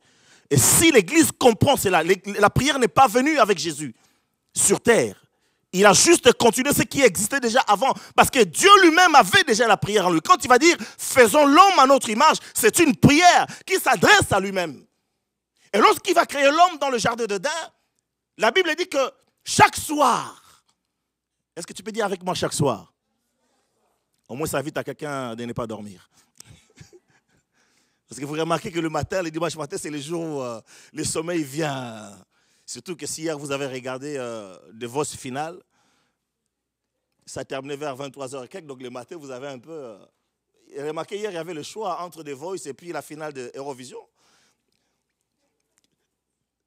Et 0.49 0.57
si 0.57 0.91
l'Église 0.91 1.31
comprend 1.31 1.77
cela, 1.77 2.03
la 2.03 2.49
prière 2.49 2.79
n'est 2.79 2.87
pas 2.87 3.07
venue 3.07 3.37
avec 3.37 3.57
Jésus 3.57 3.93
sur 4.53 4.79
terre. 4.79 5.23
Il 5.71 5.85
a 5.87 5.93
juste 5.93 6.31
continué 6.33 6.71
ce 6.71 6.83
qui 6.83 7.01
existait 7.01 7.39
déjà 7.39 7.61
avant. 7.61 7.93
Parce 8.15 8.29
que 8.29 8.43
Dieu 8.43 8.69
lui-même 8.83 9.15
avait 9.15 9.43
déjà 9.43 9.67
la 9.67 9.75
prière 9.75 10.07
en 10.07 10.11
lui. 10.11 10.21
Quand 10.21 10.43
il 10.43 10.47
va 10.47 10.59
dire, 10.59 10.77
faisons 10.97 11.47
l'homme 11.47 11.79
à 11.79 11.87
notre 11.87 12.09
image, 12.09 12.37
c'est 12.53 12.77
une 12.79 12.95
prière 12.95 13.47
qui 13.65 13.79
s'adresse 13.79 14.31
à 14.31 14.39
lui-même. 14.39 14.83
Et 15.73 15.79
lorsqu'il 15.79 16.13
va 16.13 16.25
créer 16.25 16.49
l'homme 16.51 16.77
dans 16.79 16.89
le 16.89 16.99
jardin 16.99 17.25
d'Eden, 17.25 17.51
la 18.37 18.51
Bible 18.51 18.75
dit 18.75 18.87
que 18.87 19.11
chaque 19.43 19.75
soir, 19.75 20.63
est-ce 21.55 21.65
que 21.65 21.73
tu 21.73 21.81
peux 21.81 21.91
dire 21.91 22.05
avec 22.05 22.23
moi 22.23 22.35
chaque 22.35 22.53
soir? 22.53 22.93
Au 24.29 24.35
moins, 24.35 24.47
ça 24.47 24.59
invite 24.59 24.77
à 24.77 24.83
quelqu'un 24.83 25.35
de 25.35 25.45
ne 25.45 25.53
pas 25.53 25.67
dormir. 25.67 26.09
Parce 28.07 28.19
que 28.19 28.25
vous 28.25 28.33
remarquez 28.33 28.71
que 28.71 28.79
le 28.79 28.89
matin, 28.89 29.21
le 29.21 29.31
dimanche 29.31 29.55
matin, 29.55 29.77
c'est 29.79 29.89
le 29.89 29.99
jour 29.99 30.37
où 30.37 30.41
euh, 30.41 30.61
le 30.93 31.03
sommeil 31.03 31.43
vient. 31.43 32.11
Surtout 32.65 32.95
que 32.95 33.05
si 33.05 33.23
hier 33.23 33.37
vous 33.37 33.51
avez 33.51 33.67
regardé 33.67 34.15
euh, 34.17 34.55
de 34.71 34.87
vos 34.87 35.03
finales, 35.03 35.59
ça 37.25 37.43
terminait 37.43 37.75
vers 37.75 37.95
23h 37.97 38.45
et 38.45 38.47
quelques, 38.47 38.67
donc 38.67 38.81
le 38.81 38.89
matin, 38.89 39.17
vous 39.17 39.31
avez 39.31 39.47
un 39.47 39.59
peu. 39.59 39.71
Euh, 39.71 39.97
remarquez, 40.77 41.17
hier, 41.17 41.31
il 41.31 41.35
y 41.35 41.37
avait 41.37 41.53
le 41.53 41.63
choix 41.63 42.01
entre 42.01 42.23
The 42.23 42.29
Voice 42.29 42.65
et 42.65 42.73
puis 42.73 42.91
la 42.91 43.01
finale 43.01 43.33
de 43.33 43.51
Eurovision. 43.55 43.99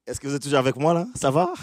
Est-ce 0.07 0.21
que 0.21 0.27
vous 0.27 0.35
êtes 0.35 0.41
toujours 0.41 0.59
avec 0.59 0.77
moi 0.77 0.93
là? 0.93 1.05
Ça 1.15 1.29
va? 1.29 1.53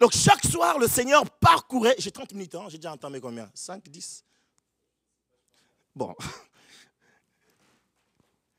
Donc 0.00 0.10
chaque 0.12 0.44
soir, 0.44 0.76
le 0.76 0.88
Seigneur 0.88 1.24
parcourait, 1.38 1.94
j'ai 1.98 2.10
30 2.10 2.32
minutes, 2.32 2.56
hein, 2.56 2.66
j'ai 2.68 2.78
déjà 2.78 2.92
entendu 2.92 3.20
combien? 3.20 3.48
5, 3.54 3.88
10 3.88 4.24
Bon. 5.94 6.12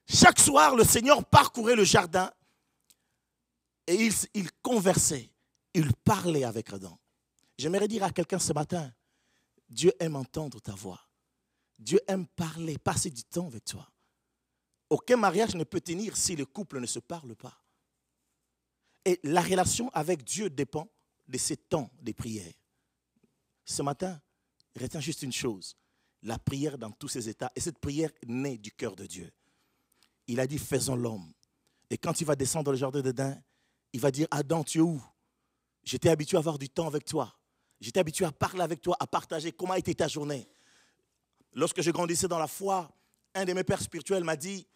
Chaque 0.08 0.40
soir, 0.40 0.76
le 0.76 0.86
Seigneur 0.86 1.26
parcourait 1.26 1.76
le 1.76 1.84
jardin 1.84 2.32
et 3.86 3.96
il, 3.96 4.14
il 4.34 4.50
conversait, 4.62 5.30
il 5.74 5.94
parlait 5.94 6.46
avec 6.46 6.72
Adam. 6.72 6.98
J'aimerais 7.58 7.90
dire 7.90 8.04
à 8.04 8.12
quelqu'un 8.12 8.40
ce 8.40 8.54
matin, 8.54 8.90
Dieu 9.68 9.92
aime 10.00 10.16
entendre 10.16 10.62
ta 10.62 10.74
voix. 10.74 11.02
Dieu 11.78 12.00
aime 12.08 12.28
parler, 12.28 12.78
passer 12.78 13.10
du 13.10 13.26
temps 13.26 13.48
avec 13.48 13.66
toi. 13.66 13.86
Aucun 14.90 15.18
mariage 15.18 15.56
ne 15.56 15.64
peut 15.64 15.82
tenir 15.82 16.16
si 16.16 16.36
le 16.36 16.46
couple 16.46 16.80
ne 16.80 16.86
se 16.86 17.00
parle 17.00 17.36
pas. 17.36 17.60
Et 19.04 19.20
la 19.24 19.42
relation 19.42 19.90
avec 19.94 20.24
Dieu 20.24 20.50
dépend 20.50 20.88
de 21.28 21.38
ces 21.38 21.58
temps 21.58 21.90
de 22.02 22.12
prière. 22.12 22.54
Ce 23.64 23.82
matin, 23.82 24.20
retiens 24.80 25.00
juste 25.00 25.24
une 25.24 25.32
chose, 25.32 25.76
la 26.22 26.38
prière 26.38 26.78
dans 26.78 26.92
tous 26.92 27.08
ses 27.08 27.30
états. 27.30 27.52
Et 27.56 27.60
cette 27.60 27.80
prière 27.80 28.12
naît 28.26 28.58
du 28.58 28.72
cœur 28.72 28.96
de 28.96 29.06
Dieu. 29.06 29.32
Il 30.28 30.40
a 30.40 30.48
dit, 30.48 30.58
faisons 30.58 30.96
l'homme. 30.96 31.32
Et 31.90 31.98
quand 31.98 32.20
il 32.22 32.26
va 32.26 32.36
descendre 32.36 32.66
dans 32.66 32.72
le 32.72 32.78
jardin 32.78 33.02
d'Éden, 33.02 33.42
il 33.94 34.00
va 34.00 34.12
dire, 34.12 34.28
Adam, 34.32 34.64
tu 34.64 34.80
es 34.80 34.82
où? 34.82 35.02
J'étais 35.84 36.10
habitué 36.10 36.38
à 36.38 36.40
avoir 36.40 36.58
du 36.58 36.68
temps 36.68 36.88
avec 36.88 37.06
toi. 37.06 37.36
J'étais 37.80 38.00
habitué 38.00 38.26
à 38.26 38.32
parler 38.32 38.62
avec 38.62 38.82
toi, 38.82 38.98
à 39.00 39.06
partager 39.06 39.52
comment 39.52 39.74
a 39.74 39.80
été 39.80 39.94
ta 39.94 40.08
journée. 40.08 40.50
Lorsque 41.54 41.82
je 41.82 41.92
grandissais 41.92 42.28
dans 42.28 42.40
la 42.40 42.48
foi, 42.48 42.92
un 43.36 43.46
de 43.46 43.54
mes 43.54 43.64
pères 43.64 43.82
spirituels 43.82 44.24
m'a 44.24 44.36
dit, 44.36 44.68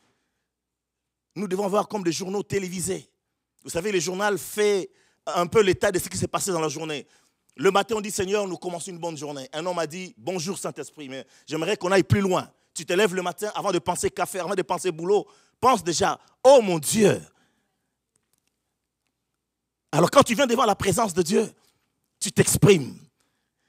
nous 1.40 1.48
devons 1.48 1.68
voir 1.68 1.88
comme 1.88 2.04
des 2.04 2.12
journaux 2.12 2.44
télévisés. 2.44 3.10
Vous 3.64 3.70
savez, 3.70 3.92
le 3.92 4.00
journal 4.00 4.38
fait 4.38 4.90
un 5.26 5.48
peu 5.48 5.62
l'état 5.62 5.92
de 5.92 6.00
ce 6.00 6.10
qui 6.10 6.18
s'est 6.18 6.28
passé 6.28 6.52
dans 6.52 6.60
la 6.60 6.70
journée. 6.70 7.08
Le 7.56 7.72
matin, 7.72 7.96
on 7.98 8.02
dit 8.02 8.12
Seigneur, 8.12 8.48
nous 8.48 8.58
commençons 8.58 8.92
une 8.92 9.00
bonne 9.00 9.18
journée. 9.18 9.50
Un 9.54 9.66
homme 9.66 9.80
a 9.80 9.88
dit 9.88 10.14
Bonjour 10.18 10.58
Saint-Esprit, 10.58 11.10
mais 11.10 11.26
j'aimerais 11.46 11.76
qu'on 11.78 11.92
aille 11.92 12.04
plus 12.04 12.22
loin. 12.22 12.50
Tu 12.74 12.86
te 12.86 12.94
lèves 12.94 13.14
le 13.14 13.22
matin 13.22 13.52
avant 13.56 13.72
de 13.72 13.80
penser 13.80 14.10
café, 14.10 14.40
avant 14.40 14.56
de 14.56 14.62
penser 14.62 14.92
boulot. 14.92 15.28
Pense 15.60 15.84
déjà 15.84 16.20
Oh 16.44 16.62
mon 16.64 16.80
Dieu 16.80 17.22
Alors, 19.92 20.10
quand 20.10 20.24
tu 20.24 20.36
viens 20.36 20.48
devant 20.48 20.66
la 20.66 20.76
présence 20.76 21.14
de 21.14 21.22
Dieu, 21.22 21.52
tu 22.20 22.32
t'exprimes. 22.32 22.96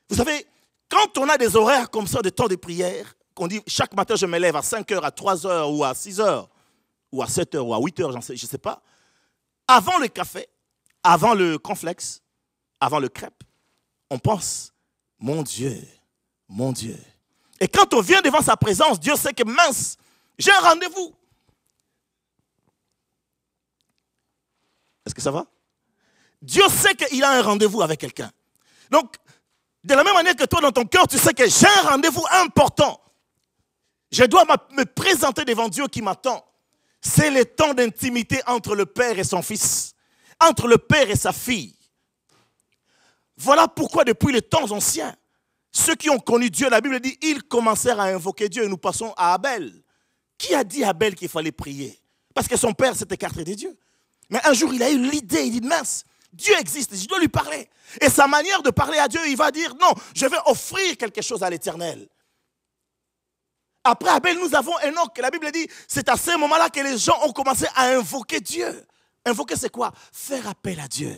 Vous 0.08 0.16
savez, 0.16 0.46
quand 0.88 1.18
on 1.18 1.28
a 1.28 1.38
des 1.38 1.56
horaires 1.56 1.90
comme 1.90 2.06
ça 2.06 2.20
de 2.22 2.30
temps 2.30 2.48
de 2.48 2.56
prière, 2.56 3.14
qu'on 3.34 3.46
dit 3.46 3.60
chaque 3.66 3.94
matin 3.94 4.16
je 4.16 4.26
me 4.26 4.38
lève 4.38 4.56
à 4.56 4.62
5 4.62 4.90
heures, 4.92 5.04
à 5.04 5.10
3 5.10 5.46
heures 5.46 5.72
ou 5.72 5.82
à 5.84 5.94
6 5.94 6.20
heures, 6.20 6.48
ou 7.12 7.22
à 7.22 7.26
7 7.26 7.54
heures 7.56 7.66
ou 7.66 7.74
à 7.74 7.78
8 7.78 8.00
heures, 8.00 8.22
sais, 8.22 8.36
je 8.36 8.44
ne 8.44 8.48
sais 8.48 8.58
pas, 8.58 8.82
avant 9.66 9.98
le 9.98 10.08
café, 10.08 10.48
avant 11.02 11.34
le 11.34 11.58
conflex, 11.58 12.22
avant 12.80 12.98
le 12.98 13.08
crêpe, 13.08 13.44
on 14.10 14.18
pense, 14.18 14.72
mon 15.18 15.42
Dieu, 15.42 15.80
mon 16.48 16.72
Dieu. 16.72 16.98
Et 17.60 17.68
quand 17.68 17.92
on 17.94 18.00
vient 18.00 18.22
devant 18.22 18.40
sa 18.40 18.56
présence, 18.56 18.98
Dieu 18.98 19.14
sait 19.16 19.32
que 19.32 19.44
mince, 19.44 19.96
j'ai 20.38 20.50
un 20.50 20.60
rendez-vous. 20.60 21.14
Est-ce 25.04 25.14
que 25.14 25.20
ça 25.20 25.30
va? 25.30 25.46
Dieu 26.40 26.66
sait 26.68 26.94
qu'il 26.94 27.22
a 27.22 27.32
un 27.32 27.42
rendez-vous 27.42 27.82
avec 27.82 28.00
quelqu'un. 28.00 28.30
Donc, 28.90 29.16
de 29.84 29.94
la 29.94 30.02
même 30.02 30.14
manière 30.14 30.36
que 30.36 30.44
toi, 30.44 30.60
dans 30.60 30.72
ton 30.72 30.84
cœur, 30.84 31.06
tu 31.06 31.18
sais 31.18 31.34
que 31.34 31.48
j'ai 31.48 31.66
un 31.66 31.90
rendez-vous 31.90 32.24
important. 32.32 33.00
Je 34.10 34.24
dois 34.24 34.44
me 34.44 34.84
présenter 34.84 35.44
devant 35.44 35.68
Dieu 35.68 35.86
qui 35.86 36.02
m'attend. 36.02 36.44
C'est 37.00 37.30
le 37.30 37.44
temps 37.44 37.74
d'intimité 37.74 38.40
entre 38.46 38.74
le 38.74 38.86
Père 38.86 39.18
et 39.18 39.24
son 39.24 39.42
Fils, 39.42 39.94
entre 40.38 40.68
le 40.68 40.78
Père 40.78 41.10
et 41.10 41.16
sa 41.16 41.32
fille. 41.32 41.76
Voilà 43.36 43.68
pourquoi 43.68 44.04
depuis 44.04 44.32
les 44.32 44.42
temps 44.42 44.70
anciens, 44.70 45.14
ceux 45.72 45.94
qui 45.94 46.10
ont 46.10 46.18
connu 46.18 46.50
Dieu, 46.50 46.68
la 46.68 46.80
Bible 46.80 47.00
dit, 47.00 47.16
ils 47.22 47.42
commencèrent 47.42 48.00
à 48.00 48.04
invoquer 48.04 48.48
Dieu 48.48 48.64
et 48.64 48.68
nous 48.68 48.76
passons 48.76 49.14
à 49.16 49.34
Abel. 49.34 49.82
Qui 50.36 50.54
a 50.54 50.64
dit 50.64 50.84
à 50.84 50.90
Abel 50.90 51.14
qu'il 51.14 51.28
fallait 51.28 51.52
prier? 51.52 51.98
Parce 52.34 52.48
que 52.48 52.56
son 52.56 52.72
père 52.72 52.94
s'est 52.96 53.08
écarté 53.10 53.44
de 53.44 53.54
Dieu. 53.54 53.78
Mais 54.28 54.40
un 54.44 54.52
jour, 54.52 54.72
il 54.74 54.82
a 54.82 54.90
eu 54.90 54.98
l'idée, 54.98 55.42
il 55.42 55.60
dit, 55.60 55.66
mince, 55.66 56.04
Dieu 56.32 56.54
existe, 56.58 56.94
je 56.94 57.06
dois 57.06 57.18
lui 57.18 57.28
parler. 57.28 57.68
Et 58.00 58.08
sa 58.08 58.26
manière 58.26 58.62
de 58.62 58.70
parler 58.70 58.98
à 58.98 59.08
Dieu, 59.08 59.20
il 59.26 59.36
va 59.36 59.50
dire, 59.50 59.74
non, 59.80 59.92
je 60.14 60.26
vais 60.26 60.38
offrir 60.46 60.96
quelque 60.96 61.22
chose 61.22 61.42
à 61.42 61.50
l'éternel. 61.50 62.08
Après 63.82 64.10
Abel, 64.10 64.38
nous 64.38 64.54
avons 64.54 64.76
Enoch. 64.84 65.16
La 65.18 65.30
Bible 65.30 65.50
dit, 65.52 65.66
c'est 65.88 66.08
à 66.08 66.16
ce 66.16 66.36
moment-là 66.38 66.68
que 66.68 66.80
les 66.80 66.98
gens 66.98 67.18
ont 67.24 67.32
commencé 67.32 67.66
à 67.74 67.88
invoquer 67.96 68.40
Dieu. 68.40 68.86
Invoquer, 69.24 69.56
c'est 69.56 69.70
quoi? 69.70 69.92
Faire 70.12 70.46
appel 70.48 70.80
à 70.80 70.88
Dieu. 70.88 71.16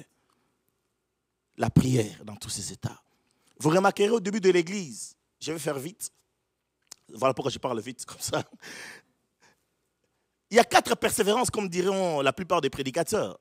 La 1.56 1.70
prière 1.70 2.24
dans 2.24 2.36
tous 2.36 2.50
ces 2.50 2.72
états. 2.72 3.02
Vous 3.58 3.70
remarquerez 3.70 4.10
au 4.10 4.20
début 4.20 4.40
de 4.40 4.50
l'église, 4.50 5.16
je 5.40 5.52
vais 5.52 5.58
faire 5.58 5.78
vite. 5.78 6.10
Voilà 7.12 7.34
pourquoi 7.34 7.50
je 7.50 7.58
parle 7.58 7.80
vite 7.80 8.04
comme 8.04 8.20
ça. 8.20 8.42
Il 10.50 10.56
y 10.56 10.60
a 10.60 10.64
quatre 10.64 10.94
persévérances, 10.96 11.50
comme 11.50 11.68
diront 11.68 12.20
la 12.20 12.32
plupart 12.32 12.60
des 12.60 12.70
prédicateurs. 12.70 13.38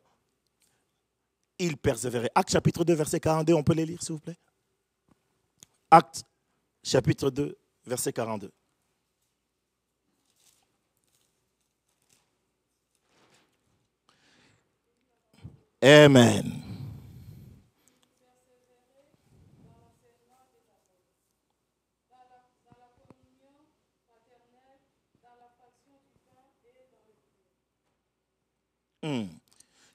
Il 1.58 1.78
persévérait. 1.78 2.32
Acte 2.36 2.52
chapitre 2.52 2.84
2, 2.84 2.94
verset 2.94 3.20
42, 3.20 3.54
on 3.54 3.64
peut 3.64 3.74
les 3.74 3.86
lire, 3.86 4.02
s'il 4.02 4.14
vous 4.14 4.20
plaît? 4.20 4.38
Acte 5.90 6.24
chapitre 6.84 7.30
2, 7.30 7.58
verset 7.86 8.14
42. 8.14 8.52
Amen. 15.82 16.62
Hmm. 29.04 29.26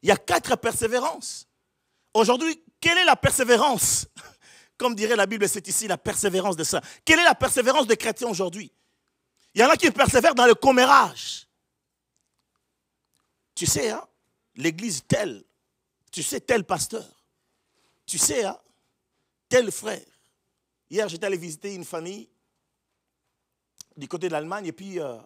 Il 0.03 0.09
y 0.09 0.11
a 0.11 0.17
quatre 0.17 0.57
persévérances. 0.57 1.47
Aujourd'hui, 2.13 2.61
quelle 2.81 2.99
est 2.99 3.05
la 3.05 3.15
persévérance? 3.15 4.09
Comme 4.79 4.95
dirait 4.95 5.17
la 5.17 5.27
Bible, 5.27 5.49
c'est 5.49 5.67
ici 5.69 5.87
la 5.87 5.97
persévérance 5.97 6.57
de 6.57 6.65
ça. 6.65 6.81
Quelle 7.05 7.21
est 7.21 7.25
la 7.25 7.35
persévérance 7.35 7.87
des 7.87 7.97
chrétiens 7.97 8.29
aujourd'hui? 8.29 8.73
Il 9.55 9.61
y 9.61 9.65
en 9.65 9.71
a 9.71 9.77
qui 9.77 9.91
persévèrent 9.91 10.35
dans 10.35 10.47
le 10.47 10.55
commérage. 10.55 11.47
Tu 13.55 13.65
sais, 13.65 13.91
hein, 13.91 14.07
l'église 14.57 15.03
telle, 15.07 15.46
tu 16.17 16.23
sais, 16.23 16.41
tel 16.41 16.65
pasteur, 16.65 17.05
tu 18.07 18.17
sais, 18.17 18.43
hein, 18.43 18.59
tel 19.51 19.71
frère. 19.71 20.01
Hier, 20.89 21.07
j'étais 21.11 21.27
allé 21.27 21.37
visiter 21.37 21.75
une 21.75 21.85
famille 21.85 22.27
du 23.99 24.09
côté 24.09 24.29
de 24.29 24.33
l'Allemagne 24.33 24.65
et 24.65 24.73
puis 24.73 24.99
euh, 24.99 25.19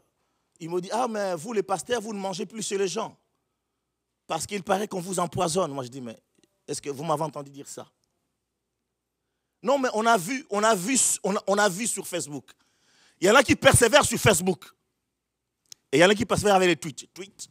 ils 0.58 0.68
m'ont 0.68 0.80
dit 0.80 0.88
Ah, 0.92 1.06
mais 1.06 1.36
vous, 1.36 1.52
les 1.52 1.62
pasteurs, 1.62 2.00
vous 2.00 2.12
ne 2.12 2.18
mangez 2.18 2.44
plus 2.44 2.66
chez 2.66 2.76
les 2.76 2.88
gens. 2.88 3.16
Parce 4.26 4.48
qu'il 4.48 4.64
paraît 4.64 4.88
qu'on 4.88 4.98
vous 5.00 5.20
empoisonne. 5.20 5.70
Moi, 5.70 5.84
je 5.84 5.90
dis 5.90 6.00
Mais 6.00 6.20
est-ce 6.66 6.82
que 6.82 6.90
vous 6.90 7.04
m'avez 7.04 7.22
entendu 7.22 7.52
dire 7.52 7.68
ça? 7.68 7.88
Non, 9.62 9.78
mais 9.78 9.90
on 9.94 10.04
a 10.06 10.16
vu, 10.18 10.44
on 10.50 10.64
a 10.64 10.74
vu, 10.74 10.98
on 11.22 11.36
a, 11.36 11.42
on 11.46 11.56
a 11.56 11.68
vu 11.68 11.86
sur 11.86 12.04
Facebook. 12.04 12.50
Il 13.20 13.28
y 13.28 13.30
en 13.30 13.36
a 13.36 13.44
qui 13.44 13.54
persévèrent 13.54 14.04
sur 14.04 14.18
Facebook. 14.18 14.64
Et 15.92 15.98
il 15.98 16.00
y 16.00 16.04
en 16.04 16.10
a 16.10 16.16
qui 16.16 16.26
persévèrent 16.26 16.56
avec 16.56 16.68
les 16.68 16.76
tweets. 16.76 17.14
Tweet. 17.14 17.48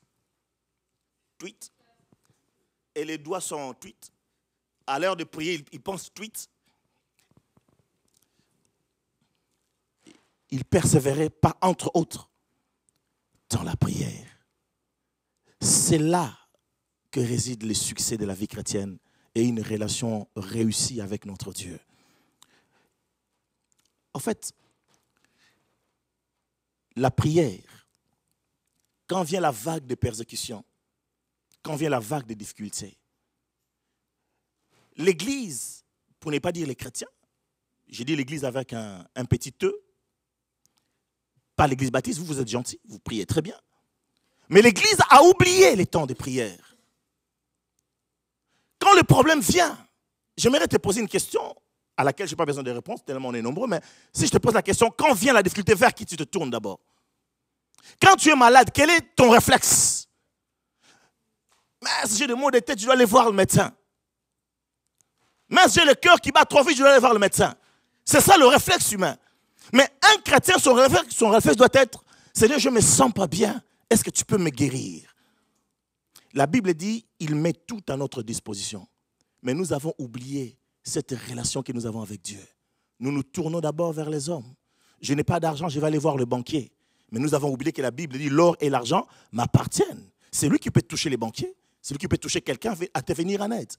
Tweet 1.37 1.71
et 2.99 3.05
les 3.05 3.17
doigts 3.17 3.39
sont 3.39 3.55
en 3.55 3.73
tweet. 3.73 4.11
À 4.85 4.99
l'heure 4.99 5.15
de 5.15 5.23
prier, 5.23 5.63
il 5.71 5.81
pense 5.81 6.13
tweet. 6.13 6.49
Il 10.49 10.65
persévérait 10.65 11.29
pas 11.29 11.57
entre 11.61 11.91
autres 11.93 12.29
dans 13.49 13.63
la 13.63 13.75
prière. 13.75 14.27
C'est 15.61 15.97
là 15.97 16.37
que 17.11 17.19
réside 17.19 17.63
le 17.63 17.73
succès 17.73 18.17
de 18.17 18.25
la 18.25 18.33
vie 18.33 18.47
chrétienne 18.47 18.97
et 19.33 19.43
une 19.43 19.61
relation 19.61 20.27
réussie 20.35 20.99
avec 20.99 21.25
notre 21.25 21.53
Dieu. 21.53 21.79
En 24.13 24.19
fait, 24.19 24.51
la 26.95 27.11
prière, 27.11 27.87
quand 29.07 29.23
vient 29.23 29.39
la 29.39 29.51
vague 29.51 29.85
de 29.85 29.95
persécution, 29.95 30.65
quand 31.61 31.75
vient 31.75 31.89
la 31.89 31.99
vague 31.99 32.25
de 32.25 32.33
difficultés. 32.33 32.97
L'Église, 34.97 35.83
pour 36.19 36.31
ne 36.31 36.39
pas 36.39 36.51
dire 36.51 36.67
les 36.67 36.75
chrétiens, 36.75 37.07
j'ai 37.87 38.03
dit 38.03 38.15
l'Église 38.15 38.45
avec 38.45 38.73
un, 38.73 39.05
petit 39.29 39.53
E, 39.63 39.73
pas 41.55 41.67
l'Église 41.67 41.91
baptiste, 41.91 42.19
vous, 42.19 42.25
vous 42.25 42.39
êtes 42.39 42.47
gentil, 42.47 42.79
vous 42.85 42.99
priez 42.99 43.25
très 43.25 43.41
bien. 43.41 43.59
Mais 44.49 44.61
l'Église 44.61 44.97
a 45.09 45.23
oublié 45.23 45.75
les 45.75 45.85
temps 45.85 46.05
de 46.05 46.13
prière. 46.13 46.77
Quand 48.79 48.95
le 48.95 49.03
problème 49.03 49.41
vient, 49.41 49.77
j'aimerais 50.37 50.67
te 50.67 50.77
poser 50.77 51.01
une 51.01 51.07
question 51.07 51.55
à 51.97 52.03
laquelle 52.03 52.27
je 52.27 52.33
n'ai 52.33 52.37
pas 52.37 52.45
besoin 52.45 52.63
de 52.63 52.71
réponse, 52.71 53.03
tellement 53.03 53.29
on 53.29 53.33
est 53.33 53.41
nombreux, 53.41 53.67
mais 53.67 53.81
si 54.13 54.25
je 54.25 54.31
te 54.31 54.37
pose 54.37 54.53
la 54.53 54.61
question, 54.61 54.89
quand 54.89 55.13
vient 55.13 55.33
la 55.33 55.43
difficulté, 55.43 55.75
vers 55.75 55.93
qui 55.93 56.05
tu 56.05 56.15
te 56.15 56.23
tournes 56.23 56.49
d'abord? 56.49 56.79
Quand 58.01 58.15
tu 58.15 58.29
es 58.29 58.35
malade, 58.35 58.69
quel 58.73 58.89
est 58.89 59.15
ton 59.15 59.29
réflexe? 59.29 59.98
Si 62.05 62.17
j'ai 62.17 62.27
des 62.27 62.35
maux 62.35 62.51
de 62.51 62.59
tête, 62.59 62.79
je 62.79 62.85
dois 62.85 62.93
aller 62.93 63.05
voir 63.05 63.27
le 63.27 63.35
médecin. 63.35 63.73
Si 65.67 65.79
j'ai 65.79 65.85
le 65.85 65.95
cœur 65.95 66.19
qui 66.21 66.31
bat 66.31 66.45
trop 66.45 66.63
vite, 66.63 66.77
je 66.77 66.81
dois 66.81 66.91
aller 66.91 66.99
voir 66.99 67.13
le 67.13 67.19
médecin. 67.19 67.55
C'est 68.05 68.21
ça 68.21 68.37
le 68.37 68.45
réflexe 68.47 68.91
humain. 68.91 69.17
Mais 69.73 69.87
un 70.01 70.21
chrétien, 70.21 70.57
son 70.57 70.73
réflexe, 70.73 71.15
son 71.15 71.29
réflexe 71.29 71.57
doit 71.57 71.69
être, 71.73 72.03
Seigneur, 72.33 72.59
je 72.59 72.69
ne 72.69 72.75
me 72.75 72.81
sens 72.81 73.11
pas 73.13 73.27
bien. 73.27 73.61
Est-ce 73.89 74.03
que 74.03 74.09
tu 74.09 74.25
peux 74.25 74.37
me 74.37 74.49
guérir? 74.49 75.15
La 76.33 76.45
Bible 76.45 76.73
dit, 76.73 77.05
il 77.19 77.35
met 77.35 77.53
tout 77.53 77.81
à 77.87 77.97
notre 77.97 78.21
disposition. 78.23 78.87
Mais 79.41 79.53
nous 79.53 79.73
avons 79.73 79.93
oublié 79.97 80.57
cette 80.83 81.15
relation 81.29 81.63
que 81.63 81.71
nous 81.71 81.85
avons 81.85 82.01
avec 82.01 82.21
Dieu. 82.21 82.45
Nous 82.99 83.11
nous 83.11 83.23
tournons 83.23 83.59
d'abord 83.59 83.93
vers 83.93 84.09
les 84.09 84.29
hommes. 84.29 84.53
Je 85.01 85.13
n'ai 85.13 85.23
pas 85.23 85.39
d'argent, 85.39 85.69
je 85.69 85.79
vais 85.79 85.87
aller 85.87 85.97
voir 85.97 86.17
le 86.17 86.25
banquier. 86.25 86.71
Mais 87.11 87.19
nous 87.19 87.33
avons 87.33 87.49
oublié 87.51 87.71
que 87.71 87.81
la 87.81 87.91
Bible 87.91 88.17
dit, 88.17 88.29
l'or 88.29 88.55
et 88.59 88.69
l'argent 88.69 89.07
m'appartiennent. 89.31 90.09
C'est 90.31 90.49
lui 90.49 90.59
qui 90.59 90.69
peut 90.69 90.81
toucher 90.81 91.09
les 91.09 91.17
banquiers. 91.17 91.55
C'est 91.81 91.93
lui 91.93 91.99
qui 91.99 92.07
peut 92.07 92.17
toucher 92.17 92.41
quelqu'un 92.41 92.75
à 92.93 93.01
te 93.01 93.13
venir 93.13 93.41
en 93.41 93.51
aide. 93.51 93.71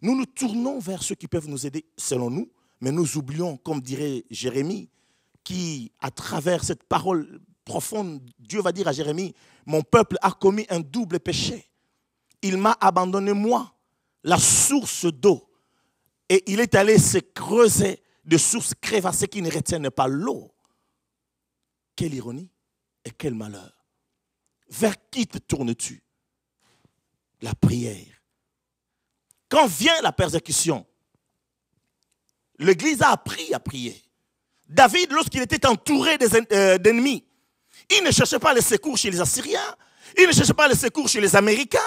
Nous 0.00 0.16
nous 0.16 0.26
tournons 0.26 0.78
vers 0.78 1.02
ceux 1.02 1.14
qui 1.14 1.28
peuvent 1.28 1.48
nous 1.48 1.66
aider 1.66 1.86
selon 1.96 2.30
nous, 2.30 2.50
mais 2.80 2.92
nous 2.92 3.16
oublions, 3.16 3.56
comme 3.56 3.80
dirait 3.80 4.24
Jérémie, 4.30 4.90
qui, 5.42 5.92
à 6.00 6.10
travers 6.10 6.64
cette 6.64 6.84
parole 6.84 7.40
profonde, 7.64 8.22
Dieu 8.38 8.60
va 8.60 8.72
dire 8.72 8.88
à 8.88 8.92
Jérémie, 8.92 9.34
mon 9.66 9.82
peuple 9.82 10.18
a 10.20 10.30
commis 10.30 10.66
un 10.68 10.80
double 10.80 11.20
péché. 11.20 11.70
Il 12.42 12.58
m'a 12.58 12.76
abandonné 12.80 13.32
moi, 13.32 13.74
la 14.22 14.38
source 14.38 15.06
d'eau, 15.06 15.50
et 16.28 16.42
il 16.52 16.60
est 16.60 16.74
allé 16.74 16.98
se 16.98 17.18
creuser 17.18 18.02
de 18.24 18.36
sources 18.36 18.74
crévassées 18.78 19.28
qui 19.28 19.42
ne 19.42 19.50
retiennent 19.50 19.90
pas 19.90 20.06
l'eau. 20.06 20.54
Quelle 21.96 22.14
ironie 22.14 22.50
et 23.04 23.10
quel 23.10 23.34
malheur. 23.34 23.72
Vers 24.68 24.96
qui 25.10 25.26
te 25.26 25.38
tournes-tu? 25.38 26.03
La 27.44 27.54
prière. 27.54 28.06
Quand 29.50 29.66
vient 29.66 30.00
la 30.00 30.12
persécution, 30.12 30.86
l'Église 32.58 33.02
a 33.02 33.10
appris 33.10 33.52
à 33.52 33.60
prier. 33.60 34.02
David, 34.66 35.12
lorsqu'il 35.12 35.42
était 35.42 35.66
entouré 35.66 36.16
euh, 36.52 36.78
d'ennemis, 36.78 37.22
il 37.90 38.02
ne 38.02 38.10
cherchait 38.10 38.38
pas 38.38 38.54
les 38.54 38.62
secours 38.62 38.96
chez 38.96 39.10
les 39.10 39.20
Assyriens, 39.20 39.76
il 40.16 40.26
ne 40.26 40.32
cherchait 40.32 40.54
pas 40.54 40.68
les 40.68 40.74
secours 40.74 41.06
chez 41.06 41.20
les 41.20 41.36
Américains, 41.36 41.78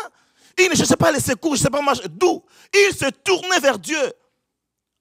il 0.59 0.69
ne 0.69 0.75
cherchait 0.75 0.95
pas 0.95 1.11
les 1.11 1.19
secours, 1.19 1.55
je 1.55 1.61
ne 1.61 1.63
sais 1.63 1.69
pas 1.71 2.07
d'où. 2.07 2.45
Il 2.71 2.95
se 2.95 3.09
tournait 3.09 3.59
vers 3.59 3.79
Dieu. 3.79 4.13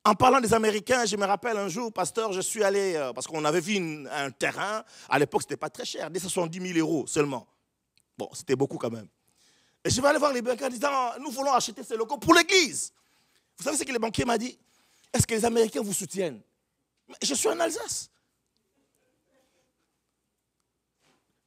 En 0.06 0.14
parlant 0.14 0.40
des 0.40 0.54
Américains, 0.54 1.04
je 1.04 1.16
me 1.18 1.26
rappelle 1.26 1.58
un 1.58 1.68
jour, 1.68 1.92
pasteur, 1.92 2.32
je 2.32 2.40
suis 2.40 2.64
allé, 2.64 2.94
euh, 2.94 3.12
parce 3.12 3.26
qu'on 3.26 3.44
avait 3.44 3.60
vu 3.60 3.76
un 4.10 4.30
terrain, 4.30 4.82
à 5.10 5.18
l'époque, 5.18 5.42
ce 5.42 5.48
n'était 5.48 5.58
pas 5.58 5.68
très 5.68 5.84
cher, 5.84 6.08
70 6.18 6.72
000 6.72 6.78
euros 6.78 7.06
seulement. 7.06 7.46
Bon, 8.16 8.30
c'était 8.32 8.56
beaucoup 8.56 8.78
quand 8.78 8.90
même. 8.90 9.08
Et 9.86 9.90
je 9.90 10.00
vais 10.00 10.08
aller 10.08 10.18
voir 10.18 10.32
les 10.32 10.42
banquiers 10.42 10.66
en 10.66 10.68
disant, 10.68 11.12
nous 11.20 11.30
voulons 11.30 11.52
acheter 11.52 11.84
ces 11.84 11.96
locaux 11.96 12.18
pour 12.18 12.34
l'église. 12.34 12.92
Vous 13.56 13.62
savez 13.62 13.76
ce 13.76 13.84
que 13.84 13.92
les 13.92 14.00
banquiers 14.00 14.24
m'ont 14.24 14.36
dit? 14.36 14.58
Est-ce 15.12 15.24
que 15.24 15.32
les 15.32 15.44
Américains 15.44 15.80
vous 15.80 15.92
soutiennent? 15.92 16.40
Je 17.22 17.34
suis 17.34 17.48
en 17.48 17.60
Alsace. 17.60 18.10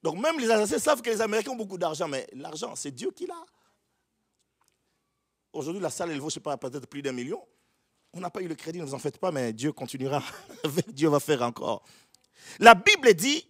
Donc 0.01 0.17
même 0.19 0.39
les 0.39 0.50
Alsaciens 0.50 0.79
savent 0.79 1.01
que 1.01 1.10
les 1.10 1.19
Américains 1.19 1.51
ont 1.51 1.58
beaucoup 1.58 1.77
d'argent, 1.77 2.08
mais 2.08 2.25
l'argent, 2.31 2.77
c'est 2.77 2.91
Dieu 2.91 3.12
qui 3.12 3.27
l'a. 3.27 3.43
Aujourd'hui, 5.51 5.81
la 5.81 5.89
salle, 5.89 6.12
elle 6.12 6.22
vaut, 6.22 6.29
je 6.29 6.36
sais 6.36 6.39
pas, 6.39 6.55
peut-être 6.55 6.88
plus 6.88 7.01
d'un 7.01 7.12
million. 7.12 7.46
On 8.13 8.22
n'a 8.22 8.29
pas 8.29 8.41
eu 8.41 8.48
le 8.48 8.55
crédit, 8.55 8.79
ne 8.79 8.86
vous 8.86 8.93
en 8.93 9.00
faites 9.00 9.17
pas, 9.17 9.34
mais 9.34 9.51
Dieu 9.51 9.74
continuera. 9.74 10.24
Dieu 10.88 11.10
va 11.10 11.19
faire 11.19 11.41
encore. 11.41 11.84
La 12.60 12.74
Bible 12.74 13.13
dit, 13.15 13.46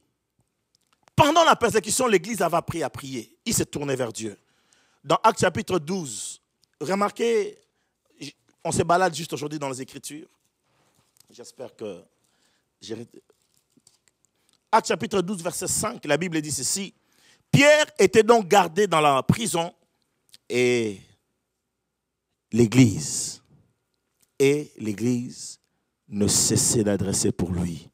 pendant 1.15 1.43
la 1.43 1.55
persécution, 1.55 2.08
l'Église 2.08 2.41
avait 2.41 2.58
appris 2.58 2.81
à 2.81 2.89
prier. 2.89 3.38
Il 3.46 3.53
s'est 3.53 3.67
tourné 3.67 3.96
vers 3.96 4.12
Dieu. 4.12 4.36
Dans 5.03 5.19
Actes 5.23 5.39
chapitre 5.39 5.79
12, 5.79 6.41
remarquez, 6.81 7.57
on 8.63 8.71
se 8.71 8.83
balade 8.83 9.13
juste 9.15 9.33
aujourd'hui 9.33 9.59
dans 9.59 9.69
les 9.69 9.81
Écritures. 9.81 10.27
J'espère 11.29 11.75
que 11.75 12.03
j'ai... 12.81 13.07
Actes 14.71 14.88
chapitre 14.88 15.21
12, 15.21 15.41
verset 15.41 15.67
5, 15.67 16.05
la 16.05 16.17
Bible 16.17 16.41
dit 16.41 16.51
ceci. 16.51 16.93
Pierre 17.51 17.85
était 17.97 18.23
donc 18.23 18.47
gardé 18.47 18.88
dans 18.88 19.01
la 19.01 19.23
prison 19.23 19.73
et 20.47 21.01
l'Église 22.51 23.41
et 24.38 24.71
l'Église 24.77 25.59
ne 26.07 26.27
cessait 26.27 26.83
d'adresser 26.83 27.31
pour 27.31 27.51
lui 27.51 27.89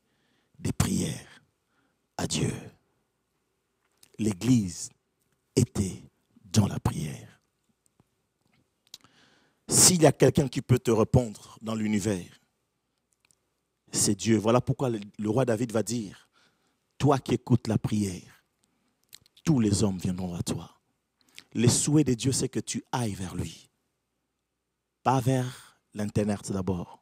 des 0.59 0.71
prières 0.71 1.41
à 2.17 2.27
Dieu. 2.27 2.53
L'Église 4.17 4.89
était 5.55 6.01
dans 6.55 6.67
la 6.67 6.79
prière. 6.79 7.39
S'il 9.67 10.01
y 10.01 10.05
a 10.05 10.11
quelqu'un 10.11 10.47
qui 10.47 10.61
peut 10.61 10.79
te 10.79 10.91
répondre 10.91 11.57
dans 11.61 11.75
l'univers, 11.75 12.39
c'est 13.91 14.15
Dieu. 14.15 14.37
Voilà 14.37 14.61
pourquoi 14.61 14.89
le 14.89 15.29
roi 15.29 15.45
David 15.45 15.71
va 15.71 15.83
dire, 15.83 16.29
toi 16.97 17.19
qui 17.19 17.33
écoutes 17.33 17.67
la 17.67 17.77
prière, 17.77 18.43
tous 19.43 19.59
les 19.59 19.83
hommes 19.83 19.97
viendront 19.97 20.35
à 20.35 20.43
toi. 20.43 20.71
Le 21.53 21.67
souhait 21.67 22.03
de 22.03 22.13
Dieu, 22.13 22.31
c'est 22.31 22.49
que 22.49 22.59
tu 22.59 22.83
ailles 22.91 23.13
vers 23.13 23.35
lui, 23.35 23.69
pas 25.03 25.19
vers 25.19 25.79
l'Internet 25.93 26.51
d'abord, 26.51 27.01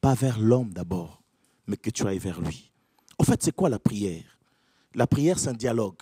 pas 0.00 0.14
vers 0.14 0.38
l'homme 0.38 0.72
d'abord, 0.72 1.22
mais 1.66 1.76
que 1.76 1.90
tu 1.90 2.06
ailles 2.06 2.18
vers 2.18 2.40
lui. 2.40 2.70
En 3.18 3.24
fait, 3.24 3.42
c'est 3.42 3.54
quoi 3.54 3.68
la 3.68 3.78
prière? 3.78 4.38
La 4.94 5.06
prière, 5.06 5.38
c'est 5.38 5.48
un 5.48 5.54
dialogue 5.54 5.96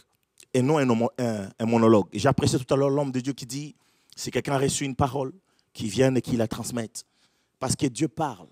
et 0.54 0.62
non 0.62 0.78
un, 0.78 1.66
monologue. 1.66 2.08
J'ai 2.12 2.28
apprécié 2.28 2.58
tout 2.58 2.74
à 2.74 2.76
l'heure 2.76 2.90
l'homme 2.90 3.12
de 3.12 3.20
Dieu 3.20 3.32
qui 3.32 3.46
dit, 3.46 3.74
si 4.16 4.30
quelqu'un 4.30 4.54
a 4.54 4.58
reçu 4.58 4.84
une 4.84 4.96
parole, 4.96 5.32
qu'il 5.72 5.88
vienne 5.88 6.16
et 6.16 6.22
qu'il 6.22 6.38
la 6.38 6.48
transmette. 6.48 7.04
Parce 7.58 7.76
que 7.76 7.86
Dieu 7.86 8.08
parle. 8.08 8.48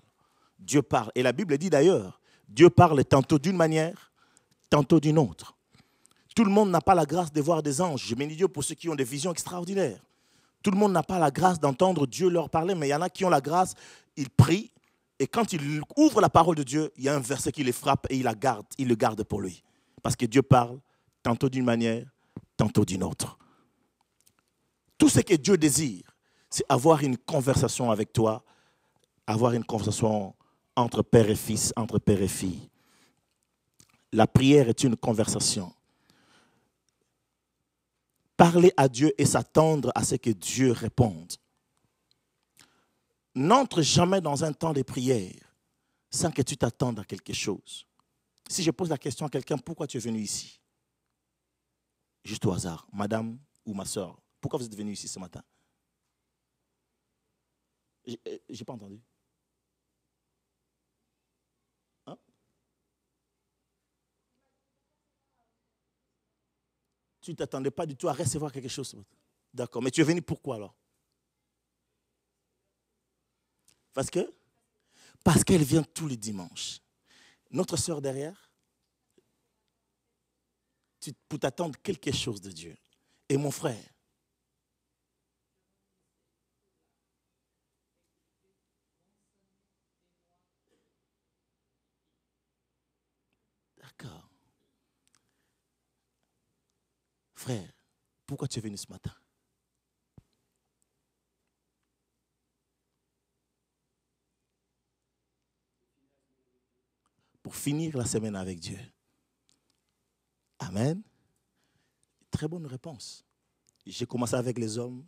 Dieu 0.59 0.81
parle. 0.81 1.11
Et 1.15 1.23
la 1.23 1.31
Bible 1.31 1.57
dit 1.57 1.69
d'ailleurs, 1.69 2.19
Dieu 2.47 2.69
parle 2.69 3.03
tantôt 3.05 3.37
d'une 3.37 3.55
manière, 3.55 4.11
tantôt 4.69 4.99
d'une 4.99 5.19
autre. 5.19 5.55
Tout 6.35 6.43
le 6.43 6.51
monde 6.51 6.69
n'a 6.69 6.81
pas 6.81 6.95
la 6.95 7.05
grâce 7.05 7.31
de 7.31 7.41
voir 7.41 7.61
des 7.61 7.81
anges. 7.81 8.05
Je 8.07 8.15
bénis 8.15 8.35
Dieu 8.35 8.47
pour 8.47 8.63
ceux 8.63 8.75
qui 8.75 8.89
ont 8.89 8.95
des 8.95 9.03
visions 9.03 9.31
extraordinaires. 9.31 10.01
Tout 10.63 10.71
le 10.71 10.77
monde 10.77 10.93
n'a 10.93 11.03
pas 11.03 11.19
la 11.19 11.31
grâce 11.31 11.59
d'entendre 11.59 12.07
Dieu 12.07 12.29
leur 12.29 12.49
parler, 12.49 12.75
mais 12.75 12.87
il 12.87 12.91
y 12.91 12.95
en 12.95 13.01
a 13.01 13.09
qui 13.09 13.25
ont 13.25 13.29
la 13.29 13.41
grâce, 13.41 13.73
ils 14.15 14.29
prient, 14.29 14.71
et 15.21 15.27
quand 15.27 15.53
ils 15.53 15.81
ouvrent 15.97 16.19
la 16.19 16.29
parole 16.29 16.55
de 16.55 16.63
Dieu, 16.63 16.91
il 16.97 17.03
y 17.03 17.09
a 17.09 17.15
un 17.15 17.19
verset 17.19 17.51
qui 17.51 17.63
les 17.63 17.71
frappe 17.71 18.07
et 18.09 18.17
il 18.17 18.23
la 18.23 18.33
garde, 18.33 18.65
il 18.79 18.87
le 18.87 18.95
garde 18.95 19.23
pour 19.23 19.41
lui. 19.41 19.63
Parce 20.01 20.15
que 20.15 20.25
Dieu 20.25 20.41
parle 20.41 20.79
tantôt 21.23 21.49
d'une 21.49 21.65
manière, 21.65 22.05
tantôt 22.57 22.85
d'une 22.85 23.03
autre. 23.03 23.37
Tout 24.97 25.09
ce 25.09 25.19
que 25.19 25.35
Dieu 25.35 25.57
désire, 25.57 26.15
c'est 26.49 26.65
avoir 26.69 27.03
une 27.03 27.17
conversation 27.17 27.91
avec 27.91 28.13
toi, 28.13 28.43
avoir 29.25 29.53
une 29.53 29.63
conversation 29.63 30.35
entre 30.75 31.01
père 31.01 31.29
et 31.29 31.35
fils, 31.35 31.73
entre 31.75 31.99
père 31.99 32.21
et 32.21 32.27
fille. 32.27 32.69
La 34.13 34.27
prière 34.27 34.69
est 34.69 34.83
une 34.83 34.95
conversation 34.95 35.73
parler 38.41 38.73
à 38.75 38.89
Dieu 38.89 39.13
et 39.19 39.25
s'attendre 39.27 39.91
à 39.93 40.03
ce 40.03 40.15
que 40.15 40.31
Dieu 40.31 40.71
réponde. 40.71 41.33
N'entre 43.35 43.83
jamais 43.83 44.19
dans 44.19 44.43
un 44.43 44.51
temps 44.51 44.73
de 44.73 44.81
prière 44.81 45.53
sans 46.09 46.31
que 46.31 46.41
tu 46.41 46.57
t'attendes 46.57 46.99
à 46.99 47.03
quelque 47.03 47.33
chose. 47.33 47.85
Si 48.49 48.63
je 48.63 48.71
pose 48.71 48.89
la 48.89 48.97
question 48.97 49.27
à 49.27 49.29
quelqu'un, 49.29 49.59
pourquoi 49.59 49.85
tu 49.85 49.97
es 49.97 49.99
venu 49.99 50.19
ici? 50.21 50.60
Juste 52.23 52.45
au 52.45 52.51
hasard, 52.51 52.87
madame 52.91 53.39
ou 53.65 53.73
ma 53.73 53.85
soeur, 53.85 54.21
pourquoi 54.39 54.59
vous 54.59 54.65
êtes 54.65 54.75
venu 54.75 54.91
ici 54.91 55.07
ce 55.07 55.19
matin? 55.19 55.43
J'ai 58.05 58.19
euh, 58.27 58.65
pas 58.65 58.73
entendu. 58.73 59.01
Tu 67.21 67.31
ne 67.31 67.35
t'attendais 67.35 67.71
pas 67.71 67.85
du 67.85 67.95
tout 67.95 68.09
à 68.09 68.13
recevoir 68.13 68.51
quelque 68.51 68.67
chose. 68.67 68.95
D'accord. 69.53 69.81
Mais 69.81 69.91
tu 69.91 70.01
es 70.01 70.03
venu 70.03 70.21
pourquoi 70.21 70.55
alors? 70.55 70.75
Parce 73.93 74.09
que 74.09 74.33
Parce 75.23 75.43
qu'elle 75.43 75.63
vient 75.63 75.83
tous 75.83 76.07
les 76.07 76.17
dimanches. 76.17 76.79
Notre 77.51 77.77
soeur 77.77 78.01
derrière, 78.01 78.35
tu, 78.35 78.50
pour 81.27 81.39
t'attendre 81.39 81.79
quelque 81.81 82.11
chose 82.11 82.41
de 82.41 82.51
Dieu. 82.51 82.75
Et 83.29 83.37
mon 83.37 83.51
frère, 83.51 83.77
D'accord. 94.01 94.29
Frère, 97.35 97.71
pourquoi 98.25 98.47
tu 98.47 98.59
es 98.59 98.61
venu 98.61 98.77
ce 98.77 98.89
matin? 98.89 99.11
Pour 107.43 107.55
finir 107.55 107.97
la 107.97 108.05
semaine 108.05 108.35
avec 108.35 108.59
Dieu. 108.59 108.77
Amen. 110.61 111.01
Très 112.29 112.47
bonne 112.47 112.65
réponse. 112.65 113.25
J'ai 113.85 114.05
commencé 114.05 114.35
avec 114.35 114.57
les 114.57 114.77
hommes, 114.77 115.03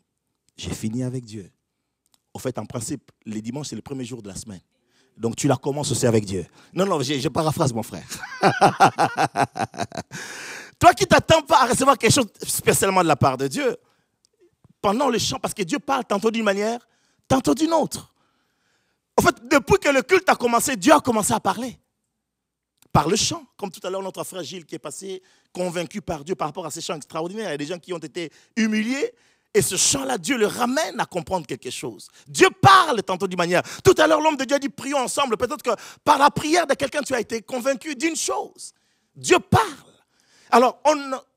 j'ai 0.57 0.73
fini 0.73 1.03
avec 1.03 1.23
Dieu. 1.23 1.49
Au 2.33 2.39
fait, 2.39 2.57
en 2.57 2.65
principe, 2.65 3.11
les 3.25 3.41
dimanches, 3.41 3.67
c'est 3.67 3.75
le 3.75 3.81
premier 3.81 4.03
jour 4.03 4.21
de 4.21 4.27
la 4.27 4.35
semaine. 4.35 4.61
Donc 5.15 5.35
tu 5.35 5.47
la 5.47 5.55
commences 5.55 5.91
aussi 5.91 6.07
avec 6.07 6.25
Dieu. 6.25 6.45
Non, 6.73 6.87
non, 6.87 6.99
je, 7.01 7.29
paraphrase 7.29 7.71
mon 7.71 7.83
frère. 7.83 8.07
Toi 10.79 10.93
qui 10.95 11.05
t'attends 11.05 11.43
pas 11.43 11.61
à 11.63 11.67
recevoir 11.67 11.97
quelque 11.99 12.13
chose 12.13 12.27
spécialement 12.41 13.03
de 13.03 13.07
la 13.07 13.15
part 13.15 13.37
de 13.37 13.47
Dieu, 13.47 13.77
pendant 14.81 15.09
le 15.09 15.19
chant, 15.19 15.37
parce 15.39 15.53
que 15.53 15.61
Dieu 15.61 15.77
parle 15.77 16.03
tantôt 16.05 16.31
d'une 16.31 16.43
manière, 16.43 16.79
tantôt 17.27 17.53
d'une 17.53 17.73
autre. 17.73 18.11
En 19.15 19.21
fait, 19.21 19.35
depuis 19.49 19.77
que 19.77 19.89
le 19.89 20.01
culte 20.01 20.27
a 20.27 20.35
commencé, 20.35 20.75
Dieu 20.75 20.93
a 20.93 20.99
commencé 20.99 21.31
à 21.31 21.39
parler. 21.39 21.79
Par 22.93 23.09
le 23.09 23.17
chant, 23.17 23.45
comme 23.57 23.71
tout 23.71 23.85
à 23.85 23.89
l'heure 23.89 24.01
notre 24.01 24.23
frère 24.23 24.43
Gilles 24.43 24.65
qui 24.65 24.75
est 24.75 24.79
passé 24.79 25.21
convaincu 25.51 26.01
par 26.01 26.23
Dieu 26.23 26.35
par 26.35 26.47
rapport 26.47 26.65
à 26.65 26.71
ces 26.71 26.79
chants 26.79 26.95
extraordinaires. 26.95 27.49
Il 27.49 27.51
y 27.51 27.55
a 27.55 27.57
des 27.57 27.65
gens 27.65 27.79
qui 27.79 27.91
ont 27.91 27.97
été 27.97 28.31
humiliés 28.55 29.13
et 29.53 29.61
ce 29.61 29.75
chant-là, 29.75 30.17
Dieu 30.17 30.37
le 30.37 30.47
ramène 30.47 30.99
à 30.99 31.05
comprendre 31.05 31.45
quelque 31.45 31.69
chose. 31.69 32.09
Dieu 32.27 32.49
parle 32.49 33.03
tantôt 33.03 33.27
d'une 33.27 33.37
manière. 33.37 33.61
Tout 33.83 33.93
à 33.97 34.07
l'heure, 34.07 34.19
l'homme 34.19 34.35
de 34.35 34.45
Dieu 34.45 34.55
a 34.55 34.59
dit 34.59 34.69
prions 34.69 34.97
ensemble. 34.97 35.37
Peut-être 35.37 35.61
que 35.61 35.69
par 36.03 36.17
la 36.17 36.31
prière 36.31 36.65
de 36.65 36.73
quelqu'un, 36.73 37.01
tu 37.01 37.13
as 37.13 37.19
été 37.19 37.41
convaincu 37.43 37.95
d'une 37.95 38.15
chose. 38.15 38.73
Dieu 39.15 39.37
parle. 39.39 39.63
Alors, 40.49 40.81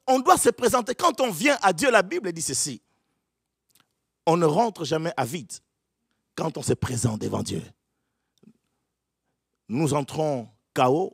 on, 0.07 0.21
doit 0.21 0.38
se 0.38 0.49
présenter. 0.49 0.95
Quand 0.95 1.21
on 1.21 1.31
vient 1.31 1.59
à 1.61 1.75
Dieu, 1.75 1.90
la 1.90 2.03
Bible 2.03 2.33
dit 2.33 2.40
ceci. 2.42 2.81
On 4.25 4.38
ne 4.38 4.47
rentre 4.47 4.85
jamais 4.85 5.12
à 5.16 5.25
vide 5.27 5.53
quand 6.35 6.57
on 6.57 6.62
se 6.62 6.73
présente 6.73 7.21
devant 7.21 7.42
Dieu. 7.42 7.62
Nous 9.69 9.92
entrons 9.92 10.49
chaos 10.75 11.12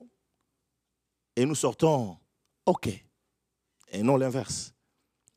et 1.37 1.45
nous 1.47 1.55
sortons 1.55 2.17
OK. 2.67 2.89
Et 3.91 4.03
non 4.03 4.17
l'inverse. 4.17 4.73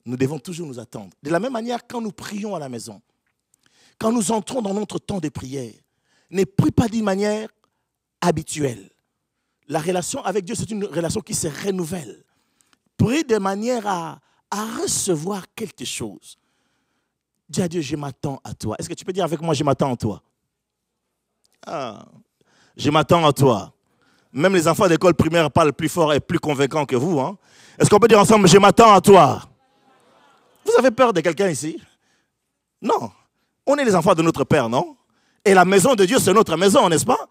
Nous 0.05 0.17
devons 0.17 0.39
toujours 0.39 0.67
nous 0.67 0.79
attendre. 0.79 1.11
De 1.23 1.29
la 1.29 1.39
même 1.39 1.53
manière, 1.53 1.85
quand 1.87 1.99
nous 2.01 2.11
prions 2.11 2.55
à 2.55 2.59
la 2.59 2.69
maison, 2.69 3.01
quand 3.99 4.11
nous 4.11 4.31
entrons 4.31 4.61
dans 4.61 4.73
notre 4.73 4.99
temps 4.99 5.19
de 5.19 5.29
prière, 5.29 5.73
ne 6.29 6.43
prie 6.43 6.71
pas 6.71 6.87
d'une 6.87 7.03
manière 7.03 7.49
habituelle. 8.21 8.89
La 9.67 9.79
relation 9.79 10.23
avec 10.23 10.45
Dieu, 10.45 10.53
c'est 10.55 10.69
une 10.69 10.85
relation 10.85 11.21
qui 11.21 11.33
se 11.33 11.47
renouvelle. 11.47 12.23
Prie 12.97 13.23
de 13.23 13.37
manière 13.37 13.87
à, 13.87 14.19
à 14.51 14.65
recevoir 14.81 15.45
quelque 15.55 15.85
chose. 15.85 16.37
Dis 17.49 17.61
à 17.61 17.67
Dieu, 17.67 17.81
je 17.81 17.95
m'attends 17.95 18.39
à 18.43 18.53
toi. 18.53 18.75
Est-ce 18.79 18.89
que 18.89 18.93
tu 18.93 19.05
peux 19.05 19.13
dire 19.13 19.23
avec 19.25 19.41
moi, 19.41 19.53
je 19.53 19.63
m'attends 19.63 19.93
à 19.93 19.97
toi? 19.97 20.21
Ah, 21.65 22.05
Je 22.77 22.89
m'attends 22.89 23.25
à 23.25 23.33
toi. 23.33 23.74
Même 24.35 24.53
les 24.53 24.67
enfants 24.67 24.89
d'école 24.89 25.13
primaire 25.13 25.49
parlent 25.49 25.71
plus 25.71 25.87
fort 25.87 26.13
et 26.13 26.19
plus 26.19 26.39
convaincants 26.39 26.85
que 26.85 26.97
vous. 26.97 27.21
Hein? 27.21 27.37
Est-ce 27.79 27.89
qu'on 27.89 27.99
peut 27.99 28.07
dire 28.09 28.19
ensemble, 28.19 28.49
je 28.49 28.57
m'attends 28.57 28.93
à 28.93 28.99
toi? 28.99 29.41
Vous 30.65 30.73
avez 30.77 30.91
peur 30.91 31.13
de 31.13 31.21
quelqu'un 31.21 31.47
ici? 31.47 31.81
Non. 32.81 33.11
On 33.65 33.77
est 33.77 33.85
les 33.85 33.95
enfants 33.95 34.13
de 34.13 34.21
notre 34.21 34.43
Père, 34.43 34.67
non? 34.67 34.97
Et 35.45 35.53
la 35.53 35.63
maison 35.63 35.95
de 35.95 36.03
Dieu, 36.03 36.19
c'est 36.19 36.33
notre 36.33 36.57
maison, 36.57 36.89
n'est-ce 36.89 37.05
pas? 37.05 37.29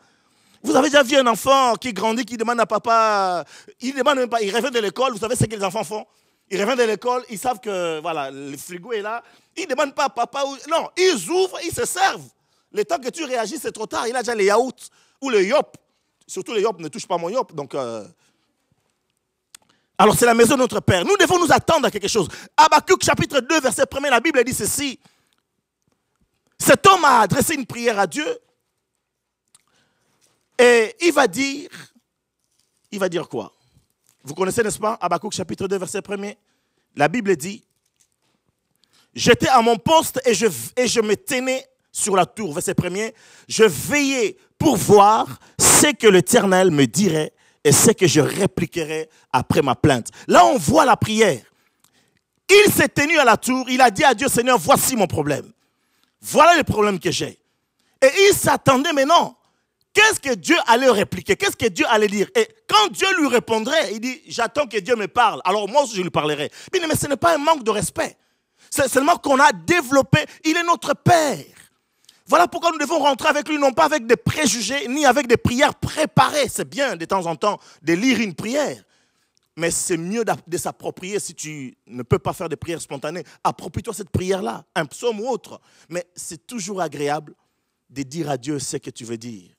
Vous 0.62 0.74
avez 0.74 0.88
déjà 0.88 1.02
vu 1.02 1.14
un 1.16 1.26
enfant 1.26 1.74
qui 1.74 1.92
grandit, 1.92 2.24
qui 2.24 2.38
demande 2.38 2.58
à 2.58 2.64
papa, 2.64 3.44
il 3.80 3.94
demande 3.94 4.20
même 4.20 4.30
pas, 4.30 4.40
il 4.40 4.54
revient 4.54 4.70
de 4.70 4.78
l'école, 4.78 5.12
vous 5.12 5.18
savez 5.18 5.36
ce 5.36 5.44
que 5.44 5.54
les 5.54 5.62
enfants 5.62 5.84
font? 5.84 6.06
Ils 6.50 6.58
reviennent 6.58 6.78
de 6.78 6.84
l'école, 6.84 7.22
ils 7.28 7.38
savent 7.38 7.60
que 7.60 8.00
voilà, 8.00 8.30
le 8.30 8.56
frigo 8.56 8.92
est 8.92 9.02
là, 9.02 9.22
ils 9.58 9.64
ne 9.64 9.74
demandent 9.74 9.94
pas 9.94 10.04
à 10.04 10.08
papa, 10.08 10.42
non, 10.70 10.88
ils 10.96 11.28
ouvrent, 11.28 11.58
ils 11.66 11.74
se 11.74 11.84
servent. 11.84 12.30
Le 12.72 12.82
temps 12.82 12.98
que 12.98 13.10
tu 13.10 13.24
réagis, 13.24 13.58
c'est 13.60 13.72
trop 13.72 13.86
tard, 13.86 14.08
il 14.08 14.16
a 14.16 14.20
déjà 14.20 14.34
les 14.34 14.46
yaourts 14.46 14.72
ou 15.20 15.28
le 15.28 15.44
yop. 15.44 15.76
Surtout 16.26 16.54
les 16.54 16.62
yop 16.62 16.80
ne 16.80 16.88
touchent 16.88 17.06
pas 17.06 17.18
mon 17.18 17.28
yop. 17.28 17.54
Donc, 17.54 17.74
euh, 17.74 18.06
Alors 19.98 20.16
c'est 20.16 20.26
la 20.26 20.34
maison 20.34 20.54
de 20.54 20.60
notre 20.60 20.80
Père. 20.80 21.04
Nous 21.04 21.16
devons 21.16 21.38
nous 21.38 21.52
attendre 21.52 21.86
à 21.86 21.90
quelque 21.90 22.08
chose. 22.08 22.28
Habakkuk 22.56 23.02
chapitre 23.04 23.40
2, 23.40 23.60
verset 23.60 23.84
1, 23.90 24.00
la 24.10 24.20
Bible 24.20 24.42
dit 24.44 24.54
ceci. 24.54 24.98
Cet 26.58 26.86
homme 26.86 27.04
a 27.04 27.20
adressé 27.20 27.54
une 27.54 27.66
prière 27.66 27.98
à 27.98 28.06
Dieu 28.06 28.26
et 30.58 30.94
il 31.00 31.12
va 31.12 31.26
dire, 31.26 31.68
il 32.90 32.98
va 32.98 33.08
dire 33.08 33.28
quoi? 33.28 33.52
Vous 34.22 34.34
connaissez, 34.34 34.62
n'est-ce 34.62 34.78
pas, 34.78 34.96
Habakkuk 35.00 35.32
chapitre 35.32 35.68
2, 35.68 35.78
verset 35.78 36.00
1 36.08 36.32
La 36.96 37.08
Bible 37.08 37.36
dit, 37.36 37.62
j'étais 39.14 39.48
à 39.48 39.60
mon 39.60 39.76
poste 39.76 40.20
et 40.24 40.32
je, 40.32 40.46
et 40.76 40.86
je 40.88 41.00
me 41.00 41.16
tenais 41.16 41.68
sur 41.94 42.16
la 42.16 42.26
tour, 42.26 42.52
verset 42.52 42.74
1 42.76 43.10
je 43.46 43.62
veillais 43.62 44.36
pour 44.58 44.76
voir 44.76 45.38
ce 45.56 45.92
que 45.92 46.08
l'Éternel 46.08 46.72
me 46.72 46.86
dirait 46.86 47.32
et 47.62 47.70
ce 47.70 47.92
que 47.92 48.08
je 48.08 48.20
répliquerais 48.20 49.08
après 49.32 49.62
ma 49.62 49.76
plainte. 49.76 50.08
Là, 50.26 50.44
on 50.44 50.58
voit 50.58 50.84
la 50.84 50.96
prière. 50.96 51.40
Il 52.50 52.72
s'est 52.72 52.88
tenu 52.88 53.16
à 53.18 53.24
la 53.24 53.36
tour, 53.36 53.66
il 53.70 53.80
a 53.80 53.92
dit 53.92 54.02
à 54.02 54.12
Dieu, 54.12 54.26
Seigneur, 54.28 54.58
voici 54.58 54.96
mon 54.96 55.06
problème. 55.06 55.52
Voilà 56.20 56.56
le 56.56 56.64
problème 56.64 56.98
que 56.98 57.12
j'ai. 57.12 57.38
Et 58.02 58.10
il 58.28 58.34
s'attendait 58.34 58.92
maintenant. 58.92 59.38
Qu'est-ce 59.92 60.18
que 60.18 60.34
Dieu 60.34 60.56
allait 60.66 60.90
répliquer? 60.90 61.36
Qu'est-ce 61.36 61.56
que 61.56 61.68
Dieu 61.68 61.86
allait 61.88 62.08
dire? 62.08 62.28
Et 62.34 62.48
quand 62.66 62.90
Dieu 62.90 63.06
lui 63.20 63.28
répondrait, 63.28 63.92
il 63.92 64.00
dit, 64.00 64.20
j'attends 64.26 64.66
que 64.66 64.78
Dieu 64.78 64.96
me 64.96 65.06
parle. 65.06 65.40
Alors 65.44 65.68
moi 65.68 65.84
je 65.90 66.02
lui 66.02 66.10
parlerai. 66.10 66.50
Mais 66.72 66.80
ce 66.96 67.06
n'est 67.06 67.16
pas 67.16 67.36
un 67.36 67.38
manque 67.38 67.62
de 67.62 67.70
respect. 67.70 68.16
C'est 68.68 68.88
seulement 68.88 69.16
qu'on 69.16 69.38
a 69.38 69.52
développé, 69.52 70.18
il 70.44 70.56
est 70.56 70.64
notre 70.64 70.94
Père. 70.94 71.44
Voilà 72.26 72.48
pourquoi 72.48 72.70
nous 72.72 72.78
devons 72.78 72.98
rentrer 72.98 73.28
avec 73.28 73.48
lui, 73.48 73.58
non 73.58 73.72
pas 73.72 73.84
avec 73.84 74.06
des 74.06 74.16
préjugés, 74.16 74.88
ni 74.88 75.04
avec 75.04 75.26
des 75.26 75.36
prières 75.36 75.74
préparées. 75.74 76.48
C'est 76.48 76.68
bien 76.68 76.96
de 76.96 77.04
temps 77.04 77.26
en 77.26 77.36
temps 77.36 77.60
de 77.82 77.92
lire 77.92 78.20
une 78.20 78.34
prière. 78.34 78.82
Mais 79.56 79.70
c'est 79.70 79.98
mieux 79.98 80.24
de 80.24 80.56
s'approprier 80.56 81.20
si 81.20 81.34
tu 81.34 81.76
ne 81.86 82.02
peux 82.02 82.18
pas 82.18 82.32
faire 82.32 82.48
des 82.48 82.56
prières 82.56 82.80
spontanées. 82.80 83.22
Approprie-toi 83.44 83.94
cette 83.94 84.10
prière-là, 84.10 84.64
un 84.74 84.86
psaume 84.86 85.20
ou 85.20 85.28
autre. 85.28 85.60
Mais 85.88 86.04
c'est 86.16 86.46
toujours 86.46 86.80
agréable 86.80 87.34
de 87.90 88.02
dire 88.02 88.30
à 88.30 88.36
Dieu 88.36 88.58
ce 88.58 88.78
que 88.78 88.90
tu 88.90 89.04
veux 89.04 89.18
dire. 89.18 89.54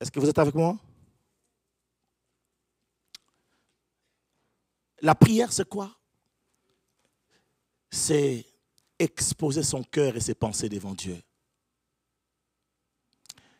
Est-ce 0.00 0.10
que 0.10 0.20
vous 0.20 0.28
êtes 0.28 0.38
avec 0.38 0.54
moi? 0.54 0.76
La 5.00 5.14
prière, 5.14 5.52
c'est 5.52 5.68
quoi? 5.68 5.96
C'est 7.90 8.44
exposer 8.98 9.62
son 9.62 9.82
cœur 9.82 10.16
et 10.16 10.20
ses 10.20 10.34
pensées 10.34 10.68
devant 10.68 10.92
Dieu. 10.92 11.22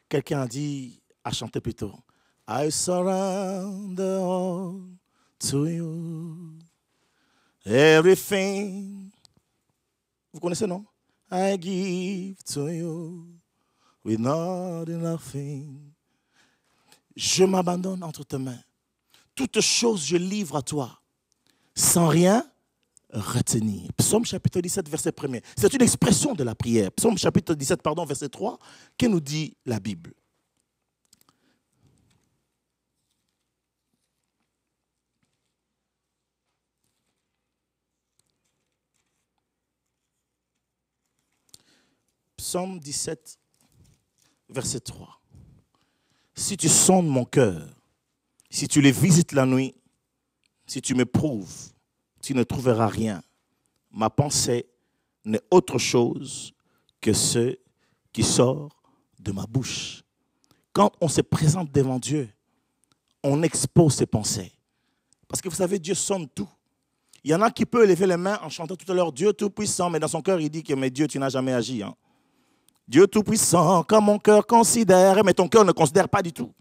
Quelqu'un 0.09 0.43
a 0.43 0.47
dit, 0.47 1.03
a 1.23 1.33
chanté 1.33 1.61
plutôt, 1.61 1.95
I 2.49 2.71
surrender 2.71 4.19
all 4.23 4.81
to 5.39 5.67
you. 5.67 6.59
Everything. 7.67 9.11
Vous 10.33 10.41
connaissez, 10.41 10.67
non? 10.67 10.85
I 11.31 11.59
give 11.59 12.43
to 12.45 12.71
you 12.71 13.27
with 14.03 14.19
not 14.19 14.87
nothing. 14.87 15.93
Je 17.15 17.45
m'abandonne 17.45 18.03
entre 18.03 18.25
tes 18.25 18.39
mains. 18.39 18.63
Toutes 19.35 19.61
choses 19.61 20.07
je 20.07 20.17
livre 20.17 20.57
à 20.57 20.63
toi. 20.63 21.03
Sans 21.75 22.09
rien 22.09 22.51
Psaume 23.97 24.25
chapitre 24.25 24.61
17, 24.61 24.89
verset 24.89 25.13
1 25.19 25.39
C'est 25.57 25.73
une 25.73 25.83
expression 25.83 26.35
de 26.35 26.45
la 26.45 26.55
prière. 26.55 26.93
Psaume 26.93 27.17
chapitre 27.17 27.55
17, 27.55 27.83
pardon, 27.83 28.05
verset 28.05 28.29
3, 28.29 28.59
que 28.99 29.07
nous 29.07 29.21
dit 29.21 29.57
la 29.65 29.81
Bible 29.81 30.13
Psaume 42.37 42.79
17, 42.79 43.39
verset 44.49 44.81
3. 44.81 45.21
Si 46.35 46.57
tu 46.57 46.69
sondes 46.69 47.09
mon 47.09 47.25
cœur, 47.25 47.69
si 48.49 48.69
tu 48.69 48.81
les 48.81 48.93
visites 48.93 49.33
la 49.33 49.45
nuit, 49.45 49.75
si 50.67 50.81
tu 50.81 50.95
me 50.95 51.05
prouves, 51.05 51.73
tu 52.29 52.35
ne 52.35 52.43
trouveras 52.43 52.89
rien. 52.89 53.23
Ma 53.91 54.11
pensée 54.11 54.67
n'est 55.25 55.41
autre 55.51 55.79
chose 55.79 56.53
que 57.01 57.15
ce 57.15 57.57
qui 58.13 58.23
sort 58.23 58.69
de 59.19 59.33
ma 59.33 59.47
bouche. 59.47 60.03
Quand 60.75 60.93
on 61.01 61.09
se 61.09 61.23
présente 61.23 61.73
devant 61.73 61.99
Dieu, 61.99 62.29
on 63.25 63.43
expose 63.43 63.95
ses 63.95 64.05
pensées. 64.05 64.53
Parce 65.27 65.41
que 65.41 65.49
vous 65.49 65.55
savez, 65.55 65.79
Dieu 65.79 65.95
sonne 65.95 66.29
tout. 66.29 66.51
Il 67.25 67.31
y 67.31 67.35
en 67.35 67.41
a 67.41 67.51
qui 67.51 67.65
peuvent 67.65 67.89
lever 67.89 68.07
les 68.07 68.19
mains 68.19 68.39
en 68.43 68.51
chantant 68.51 68.77
tout 68.77 68.93
à 68.93 68.95
l'heure 68.95 69.11
Dieu 69.11 69.33
Tout-Puissant, 69.33 69.89
mais 69.89 69.99
dans 69.99 70.07
son 70.07 70.21
cœur, 70.21 70.39
il 70.39 70.51
dit 70.51 70.63
que 70.63 70.75
mais 70.75 70.91
Dieu, 70.91 71.09
tu 71.09 71.19
n'as 71.19 71.31
jamais 71.31 71.55
agi. 71.55 71.83
Hein. 71.83 71.95
Dieu 72.87 73.07
Tout-Puissant, 73.07 73.85
comme 73.85 74.05
mon 74.05 74.19
cœur 74.19 74.47
considère, 74.47 75.25
mais 75.25 75.33
ton 75.33 75.49
cœur 75.49 75.65
ne 75.65 75.73
considère 75.73 76.11
pas 76.11 76.21
du 76.21 76.35
tout. 76.35 76.53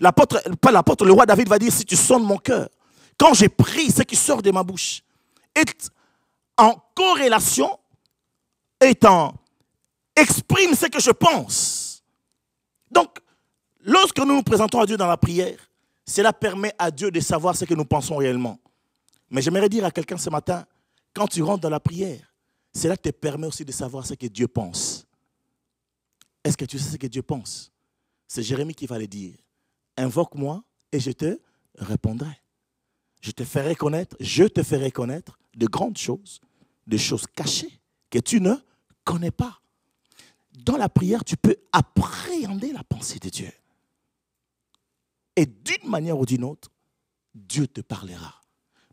L'apôtre, 0.00 0.42
pas 0.60 0.72
l'apôtre, 0.72 1.04
le 1.04 1.12
roi 1.12 1.26
David 1.26 1.48
va 1.48 1.60
dire 1.60 1.72
si 1.72 1.84
tu 1.84 1.94
sonnes 1.94 2.24
mon 2.24 2.38
cœur, 2.38 2.68
quand 3.20 3.34
j'ai 3.34 3.50
pris 3.50 3.90
ce 3.90 4.02
qui 4.02 4.16
sort 4.16 4.40
de 4.40 4.50
ma 4.50 4.62
bouche, 4.62 5.02
est 5.54 5.90
en 6.56 6.74
corrélation, 6.94 7.78
étant 8.80 9.34
exprime 10.16 10.74
ce 10.74 10.86
que 10.86 10.98
je 10.98 11.10
pense. 11.10 12.02
Donc, 12.90 13.18
lorsque 13.80 14.18
nous 14.20 14.36
nous 14.36 14.42
présentons 14.42 14.80
à 14.80 14.86
Dieu 14.86 14.96
dans 14.96 15.06
la 15.06 15.18
prière, 15.18 15.58
cela 16.06 16.32
permet 16.32 16.72
à 16.78 16.90
Dieu 16.90 17.10
de 17.10 17.20
savoir 17.20 17.54
ce 17.54 17.66
que 17.66 17.74
nous 17.74 17.84
pensons 17.84 18.16
réellement. 18.16 18.58
Mais 19.28 19.42
j'aimerais 19.42 19.68
dire 19.68 19.84
à 19.84 19.90
quelqu'un 19.90 20.16
ce 20.16 20.30
matin, 20.30 20.64
quand 21.12 21.28
tu 21.28 21.42
rentres 21.42 21.60
dans 21.60 21.68
la 21.68 21.80
prière, 21.80 22.32
cela 22.74 22.96
te 22.96 23.10
permet 23.10 23.46
aussi 23.46 23.66
de 23.66 23.72
savoir 23.72 24.06
ce 24.06 24.14
que 24.14 24.28
Dieu 24.28 24.48
pense. 24.48 25.06
Est-ce 26.42 26.56
que 26.56 26.64
tu 26.64 26.78
sais 26.78 26.92
ce 26.92 26.96
que 26.96 27.06
Dieu 27.06 27.22
pense? 27.22 27.70
C'est 28.26 28.42
Jérémie 28.42 28.74
qui 28.74 28.86
va 28.86 28.98
le 28.98 29.06
dire. 29.06 29.34
Invoque-moi 29.98 30.64
et 30.90 31.00
je 31.00 31.10
te 31.10 31.38
répondrai. 31.76 32.39
Je 33.20 33.32
te 33.32 33.44
ferai 33.44 33.74
connaître, 33.74 34.16
je 34.20 34.44
te 34.44 34.62
ferai 34.62 34.90
connaître 34.90 35.38
de 35.54 35.66
grandes 35.66 35.98
choses, 35.98 36.40
des 36.86 36.98
choses 36.98 37.26
cachées 37.34 37.80
que 38.08 38.18
tu 38.18 38.40
ne 38.40 38.54
connais 39.04 39.30
pas. 39.30 39.60
Dans 40.52 40.76
la 40.76 40.88
prière, 40.88 41.24
tu 41.24 41.36
peux 41.36 41.56
appréhender 41.72 42.72
la 42.72 42.84
pensée 42.84 43.18
de 43.18 43.28
Dieu. 43.28 43.52
Et 45.36 45.46
d'une 45.46 45.88
manière 45.88 46.18
ou 46.18 46.26
d'une 46.26 46.44
autre, 46.44 46.70
Dieu 47.34 47.66
te 47.66 47.80
parlera. 47.80 48.34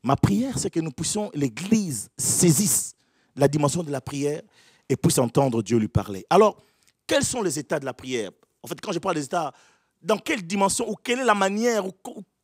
Ma 0.04 0.16
prière, 0.16 0.60
c'est 0.60 0.70
que 0.70 0.80
nous 0.80 0.92
puissions, 0.92 1.32
l'Église 1.34 2.10
saisisse 2.18 2.96
la 3.36 3.48
dimension 3.48 3.84
de 3.84 3.92
la 3.92 4.02
prière 4.02 4.42
et 4.88 4.96
puisse 4.96 5.18
entendre 5.18 5.62
Dieu 5.62 5.78
lui 5.78 5.88
parler. 5.88 6.26
Alors, 6.30 6.64
quels 7.06 7.24
sont 7.24 7.42
les 7.42 7.60
états 7.60 7.80
de 7.80 7.86
la 7.86 7.94
prière? 7.94 8.32
En 8.64 8.68
fait, 8.68 8.80
quand 8.80 8.92
je 8.92 9.00
parle 9.00 9.16
des 9.16 9.26
états, 9.26 9.54
dans 10.02 10.18
quelle 10.18 10.46
dimension 10.46 10.90
ou 10.90 10.96
quelle 10.96 11.20
est 11.20 11.26
la 11.26 11.36
manière 11.36 11.86
ou 11.86 11.92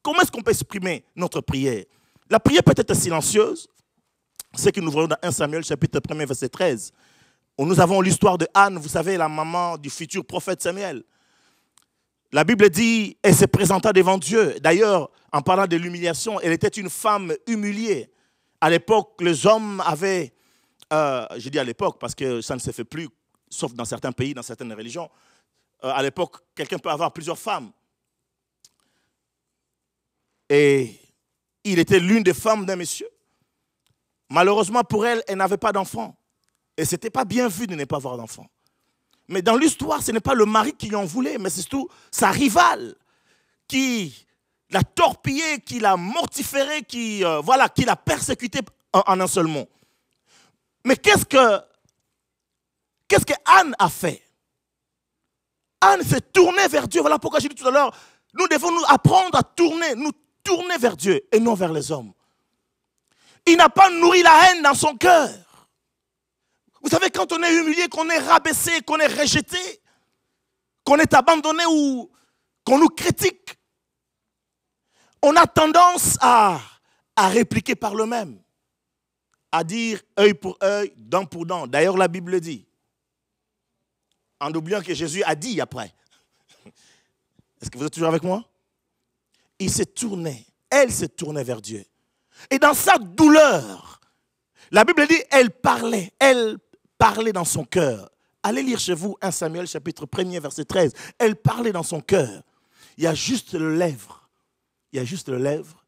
comment 0.03 0.19
est-ce 0.21 0.31
qu'on 0.31 0.41
peut 0.43 0.51
exprimer 0.51 1.03
notre 1.15 1.41
prière? 1.41 1.85
La 2.29 2.39
prière 2.39 2.63
peut 2.63 2.73
être 2.75 2.93
silencieuse, 2.93 3.67
c'est 4.53 4.71
que 4.71 4.81
nous 4.81 4.91
voyons 4.91 5.07
dans 5.07 5.17
1 5.23 5.31
Samuel 5.31 5.63
chapitre 5.63 5.99
1 6.07 6.25
verset 6.25 6.49
13, 6.49 6.91
où 7.57 7.65
nous 7.65 7.79
avons 7.79 8.01
l'histoire 8.01 8.37
de 8.37 8.47
Anne, 8.53 8.77
vous 8.77 8.89
savez, 8.89 9.17
la 9.17 9.29
maman 9.29 9.77
du 9.77 9.89
futur 9.89 10.25
prophète 10.25 10.61
Samuel. 10.61 11.03
La 12.31 12.43
Bible 12.43 12.69
dit, 12.69 13.15
elle 13.21 13.35
se 13.35 13.45
présenta 13.45 13.93
devant 13.93 14.17
Dieu. 14.17 14.55
D'ailleurs, 14.59 15.11
en 15.31 15.41
parlant 15.41 15.67
de 15.67 15.75
l'humiliation, 15.77 16.39
elle 16.39 16.51
était 16.51 16.67
une 16.67 16.89
femme 16.89 17.33
humiliée. 17.47 18.11
À 18.59 18.69
l'époque, 18.69 19.15
les 19.19 19.45
hommes 19.45 19.81
avaient, 19.85 20.33
euh, 20.91 21.27
je 21.37 21.49
dis 21.49 21.59
à 21.59 21.63
l'époque 21.63 21.97
parce 21.99 22.15
que 22.15 22.41
ça 22.41 22.55
ne 22.55 22.59
se 22.59 22.71
fait 22.71 22.83
plus, 22.83 23.07
sauf 23.49 23.73
dans 23.73 23.85
certains 23.85 24.11
pays, 24.11 24.33
dans 24.33 24.41
certaines 24.41 24.73
religions. 24.73 25.09
Euh, 25.83 25.91
à 25.93 26.01
l'époque, 26.01 26.37
quelqu'un 26.55 26.79
peut 26.79 26.89
avoir 26.89 27.13
plusieurs 27.13 27.37
femmes. 27.37 27.71
Et 30.49 30.99
il 31.63 31.79
était 31.79 31.99
l'une 31.99 32.23
des 32.23 32.33
femmes 32.33 32.65
d'un 32.65 32.75
monsieur. 32.75 33.07
Malheureusement 34.29 34.83
pour 34.83 35.05
elle, 35.05 35.23
elle 35.27 35.37
n'avait 35.37 35.57
pas 35.57 35.71
d'enfant. 35.71 36.15
Et 36.77 36.85
ce 36.85 36.95
n'était 36.95 37.09
pas 37.09 37.25
bien 37.25 37.47
vu 37.47 37.67
de 37.67 37.75
ne 37.75 37.85
pas 37.85 37.97
avoir 37.97 38.17
d'enfant. 38.17 38.47
Mais 39.27 39.41
dans 39.41 39.55
l'histoire, 39.55 40.01
ce 40.01 40.11
n'est 40.11 40.19
pas 40.19 40.33
le 40.33 40.45
mari 40.45 40.73
qui 40.73 40.93
en 40.95 41.05
voulait, 41.05 41.37
mais 41.37 41.49
c'est 41.49 41.61
surtout 41.61 41.87
sa 42.11 42.31
rivale 42.31 42.95
qui 43.67 44.25
l'a 44.69 44.83
torpillé, 44.83 45.59
qui 45.59 45.79
l'a 45.79 45.95
mortiféré, 45.95 46.83
qui 46.83 47.23
euh, 47.23 47.39
voilà, 47.39 47.69
qui 47.69 47.85
l'a 47.85 47.95
persécuté 47.95 48.59
en, 48.91 49.19
un 49.19 49.27
seul 49.27 49.47
mot. 49.47 49.67
Mais 50.85 50.97
qu'est-ce 50.97 51.25
que 51.25 51.61
qu'est-ce 53.07 53.25
que 53.25 53.33
Anne 53.45 53.75
a 53.79 53.89
fait? 53.89 54.21
Anne 55.79 56.03
s'est 56.03 56.21
tournée 56.21 56.67
vers 56.67 56.87
Dieu. 56.87 57.01
Voilà 57.01 57.19
pourquoi 57.19 57.39
j'ai 57.39 57.49
dit 57.49 57.55
tout 57.55 57.67
à 57.67 57.71
l'heure, 57.71 57.95
nous 58.33 58.47
devons 58.47 58.71
nous 58.71 58.85
apprendre 58.87 59.37
à 59.37 59.43
tourner, 59.43 59.95
nous 59.95 60.11
tourner 60.43 60.77
vers 60.77 60.97
Dieu 60.97 61.21
et 61.31 61.39
non 61.39 61.53
vers 61.53 61.71
les 61.71 61.91
hommes. 61.91 62.13
Il 63.45 63.57
n'a 63.57 63.69
pas 63.69 63.89
nourri 63.89 64.21
la 64.23 64.51
haine 64.51 64.61
dans 64.61 64.73
son 64.73 64.95
cœur. 64.95 65.29
Vous 66.81 66.89
savez, 66.89 67.09
quand 67.09 67.31
on 67.31 67.41
est 67.41 67.55
humilié, 67.55 67.87
qu'on 67.87 68.09
est 68.09 68.19
rabaissé, 68.19 68.81
qu'on 68.81 68.97
est 68.97 69.07
rejeté, 69.07 69.81
qu'on 70.83 70.97
est 70.97 71.13
abandonné 71.13 71.63
ou 71.69 72.11
qu'on 72.65 72.77
nous 72.77 72.89
critique, 72.89 73.57
on 75.21 75.35
a 75.35 75.47
tendance 75.47 76.17
à, 76.19 76.59
à 77.15 77.29
répliquer 77.29 77.75
par 77.75 77.95
le 77.95 78.05
même, 78.05 78.41
à 79.51 79.63
dire 79.63 80.01
œil 80.19 80.33
pour 80.33 80.57
œil, 80.61 80.93
dent 80.97 81.25
pour 81.25 81.45
dent. 81.45 81.67
D'ailleurs, 81.67 81.97
la 81.97 82.09
Bible 82.09 82.31
le 82.31 82.41
dit. 82.41 82.67
En 84.39 84.53
oubliant 84.53 84.81
que 84.81 84.93
Jésus 84.93 85.23
a 85.23 85.35
dit 85.35 85.61
après. 85.61 85.93
Est-ce 87.61 87.69
que 87.69 87.77
vous 87.77 87.85
êtes 87.85 87.93
toujours 87.93 88.09
avec 88.09 88.23
moi? 88.23 88.43
Il 89.59 89.69
s'est 89.69 89.85
tourné, 89.85 90.45
elle 90.69 90.91
s'est 90.91 91.09
tournée 91.09 91.43
vers 91.43 91.61
Dieu. 91.61 91.83
Et 92.49 92.59
dans 92.59 92.73
sa 92.73 92.97
douleur, 92.97 94.01
la 94.71 94.83
Bible 94.83 95.07
dit, 95.07 95.21
elle 95.31 95.51
parlait, 95.51 96.11
elle 96.19 96.57
parlait 96.97 97.33
dans 97.33 97.45
son 97.45 97.63
cœur. 97.63 98.09
Allez 98.41 98.63
lire 98.63 98.79
chez 98.79 98.93
vous 98.93 99.15
1 99.21 99.31
Samuel 99.31 99.67
chapitre 99.67 100.05
1er 100.05 100.41
verset 100.41 100.65
13. 100.65 100.93
Elle 101.17 101.35
parlait 101.35 101.71
dans 101.71 101.83
son 101.83 102.01
cœur. 102.01 102.43
Il 102.97 103.03
y 103.05 103.07
a 103.07 103.13
juste 103.13 103.53
le 103.53 103.75
lèvre. 103.75 104.29
Il 104.91 104.97
y 104.97 104.99
a 104.99 105.05
juste 105.05 105.29
le 105.29 105.37
lèvre 105.37 105.83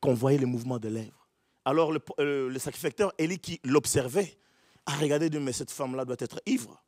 qu'on 0.00 0.14
voyait 0.14 0.38
le 0.38 0.46
mouvement 0.46 0.78
de 0.78 0.88
lèvres. 0.88 1.28
Alors 1.64 1.92
le, 1.92 2.00
euh, 2.18 2.58
sacrificateur 2.58 3.12
Élie 3.18 3.38
qui 3.38 3.60
l'observait 3.62 4.38
a 4.86 4.92
regardé 4.92 5.28
dit 5.28 5.38
mais 5.38 5.52
cette 5.52 5.70
femme-là 5.70 6.04
doit 6.04 6.16
être 6.18 6.40
ivre. 6.46 6.82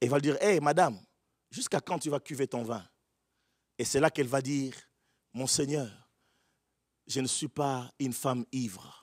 Et 0.00 0.08
va 0.08 0.16
lui 0.16 0.22
dire, 0.22 0.42
hé 0.42 0.60
madame, 0.60 0.98
jusqu'à 1.50 1.80
quand 1.80 1.98
tu 1.98 2.10
vas 2.10 2.20
cuver 2.20 2.48
ton 2.48 2.64
vin? 2.64 2.82
Et 3.80 3.84
c'est 3.84 3.98
là 3.98 4.10
qu'elle 4.10 4.28
va 4.28 4.42
dire, 4.42 4.74
mon 5.32 5.48
Seigneur, 5.48 5.90
je 7.08 7.20
ne 7.20 7.26
suis 7.26 7.48
pas 7.48 7.90
une 7.98 8.12
femme 8.12 8.44
ivre 8.52 9.00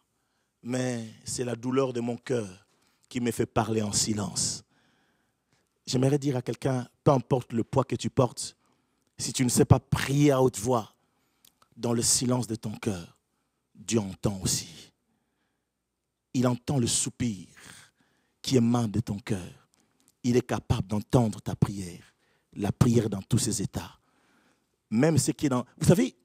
mais 0.68 1.14
c'est 1.24 1.46
la 1.46 1.56
douleur 1.56 1.94
de 1.94 2.02
mon 2.02 2.18
cœur 2.18 2.68
qui 3.08 3.22
me 3.22 3.32
fait 3.32 3.46
parler 3.46 3.82
en 3.82 3.94
silence. 3.94 4.66
J'aimerais 5.86 6.20
dire 6.20 6.36
à 6.36 6.42
quelqu'un, 6.42 6.86
peu 7.06 7.12
importe 7.12 7.54
le 7.54 7.64
poids 7.64 7.86
que 7.86 7.96
tu 7.96 8.10
portes, 8.10 8.58
si 9.18 9.32
tu 9.32 9.46
ne 9.46 9.50
sais 9.50 9.64
pas 9.64 9.80
prier 9.80 10.32
à 10.32 10.42
haute 10.42 10.60
voix, 10.60 10.94
dans 11.78 11.94
le 11.94 12.02
silence 12.02 12.48
de 12.48 12.56
ton 12.56 12.74
cœur, 12.74 13.18
Dieu 13.74 14.00
entend 14.00 14.42
aussi. 14.42 14.92
Il 16.34 16.48
entend 16.48 16.80
le 16.80 16.88
soupir 16.88 17.48
qui 18.42 18.58
émane 18.58 18.92
de 18.92 19.00
ton 19.00 19.20
cœur. 19.20 19.70
Il 20.24 20.36
est 20.36 20.46
capable 20.46 20.88
d'entendre 20.88 21.40
ta 21.40 21.56
prière, 21.56 22.14
la 22.54 22.74
prière 22.74 23.10
dans 23.10 23.22
tous 23.22 23.38
ses 23.38 23.62
états. 23.62 23.97
Même 24.90 25.18
ce 25.18 25.32
qui 25.32 25.48
est 25.48 25.50
dans... 25.50 25.66
Vous 25.78 25.88
savez, 25.88 26.16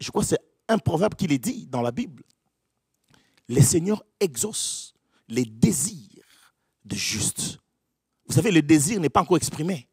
je 0.00 0.10
crois 0.10 0.22
que 0.22 0.28
c'est 0.28 0.40
un 0.68 0.78
proverbe 0.78 1.14
qui 1.14 1.26
est 1.26 1.38
dit 1.38 1.66
dans 1.66 1.82
la 1.82 1.92
Bible 1.92 2.22
le 3.48 3.60
Seigneur 3.60 4.02
exauce 4.20 4.94
les 5.28 5.44
désirs 5.44 6.24
de 6.84 6.96
juste. 6.96 7.58
Vous 8.26 8.34
savez, 8.34 8.50
le 8.50 8.62
désir 8.62 9.00
n'est 9.00 9.08
pas 9.08 9.20
encore 9.20 9.36
exprimé. 9.36 9.88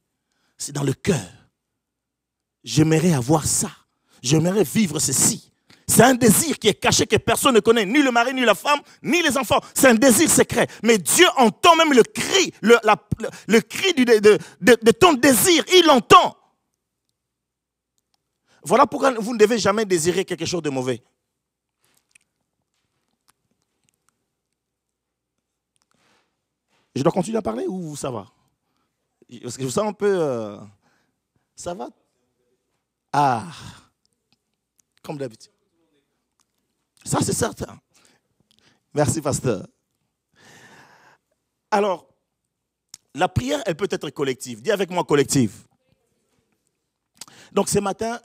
C'est 0.58 0.72
dans 0.72 0.84
le 0.84 0.93
cœur. 0.93 1.30
J'aimerais 2.63 3.13
avoir 3.13 3.46
ça. 3.46 3.72
J'aimerais 4.22 4.63
vivre 4.63 5.00
ceci. 5.00 5.52
C'est 5.86 6.04
un 6.04 6.15
désir 6.15 6.58
qui 6.58 6.69
est 6.69 6.76
caché 6.76 7.06
que 7.06 7.17
personne 7.17 7.56
ne 7.56 7.60
connaît, 7.60 7.86
ni 7.86 8.02
le 8.02 8.10
mari, 8.10 8.34
ni 8.34 8.41
la 8.41 8.56
femme, 8.56 8.80
ni 9.04 9.22
les 9.22 9.38
enfants. 9.38 9.60
C'est 9.74 9.88
un 9.88 9.96
désir 9.96 10.30
secret. 10.30 10.67
Mais 10.82 10.98
Dieu 10.98 11.26
entend 11.38 11.76
même 11.76 11.93
le 11.93 12.04
cri, 12.04 12.54
le, 12.62 13.60
cri 13.60 13.93
de, 13.93 14.91
ton 14.91 15.13
désir. 15.13 15.63
Il 15.74 15.86
l'entend. 15.86 16.38
Voilà 18.63 18.88
pourquoi 18.88 19.12
vous 19.12 19.34
ne 19.34 19.39
devez 19.39 19.58
jamais 19.58 19.86
désirer 19.86 20.23
quelque 20.23 20.45
chose 20.45 20.62
de 20.62 20.69
mauvais. 20.69 21.04
Je 26.95 27.02
dois 27.02 27.12
continuer 27.12 27.38
à 27.38 27.41
parler 27.41 27.65
ou 27.67 27.95
ça 27.95 28.12
va? 28.12 28.32
Parce 29.41 29.58
que 29.58 29.67
sens 29.67 29.89
un 29.89 29.93
peu... 29.93 30.15
Euh, 30.21 30.60
ça 31.56 31.73
va? 31.73 31.89
Ah, 33.12 33.52
comme 35.02 35.17
d'habitude. 35.17 35.52
Ça, 37.04 37.19
c'est 37.21 37.34
certain. 37.34 37.80
Merci, 38.93 39.21
pasteur. 39.21 39.67
Alors, 41.69 42.08
la 43.13 43.28
prière, 43.28 43.62
elle 43.65 43.76
peut 43.76 43.88
être 43.89 44.10
collective. 44.10 44.62
Dis 44.62 44.71
avec 44.71 44.89
moi 44.89 45.04
collective. 45.04 45.67
Donc 47.52 47.69
ce 47.69 47.80
matin, 47.80 48.19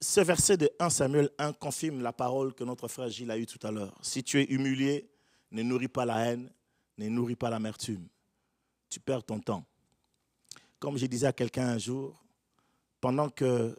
ce 0.00 0.20
verset 0.20 0.56
de 0.56 0.70
1 0.78 0.90
Samuel 0.90 1.30
1 1.38 1.54
confirme 1.54 2.02
la 2.02 2.12
parole 2.12 2.54
que 2.54 2.64
notre 2.64 2.88
frère 2.88 3.08
Gilles 3.08 3.30
a 3.30 3.38
eue 3.38 3.46
tout 3.46 3.64
à 3.66 3.70
l'heure. 3.70 3.96
Si 4.02 4.22
tu 4.22 4.40
es 4.40 4.44
humilié, 4.44 5.10
ne 5.50 5.62
nourris 5.62 5.88
pas 5.88 6.04
la 6.04 6.26
haine, 6.26 6.50
ne 6.98 7.08
nourris 7.08 7.36
pas 7.36 7.50
l'amertume. 7.50 8.06
Tu 8.88 9.00
perds 9.00 9.24
ton 9.24 9.40
temps. 9.40 9.64
Comme 10.78 10.98
je 10.98 11.06
disais 11.06 11.26
à 11.26 11.32
quelqu'un 11.32 11.68
un 11.68 11.78
jour, 11.78 12.22
pendant 13.00 13.28
que 13.28 13.76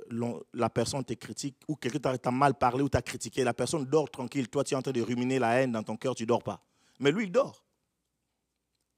la 0.53 0.69
personne 0.69 1.03
te 1.03 1.13
critique 1.13 1.57
ou 1.67 1.75
quelqu'un 1.75 2.17
t'a 2.17 2.31
mal 2.31 2.55
parlé 2.55 2.83
ou 2.83 2.89
t'a 2.89 3.01
critiqué, 3.01 3.43
la 3.43 3.53
personne 3.53 3.85
dort 3.85 4.09
tranquille. 4.09 4.47
Toi, 4.47 4.63
tu 4.63 4.73
es 4.73 4.77
en 4.77 4.81
train 4.81 4.91
de 4.91 5.01
ruminer 5.01 5.39
la 5.39 5.61
haine 5.61 5.71
dans 5.71 5.83
ton 5.83 5.97
cœur, 5.97 6.15
tu 6.15 6.23
ne 6.23 6.27
dors 6.27 6.43
pas. 6.43 6.63
Mais 6.99 7.11
lui, 7.11 7.25
il 7.25 7.31
dort. 7.31 7.63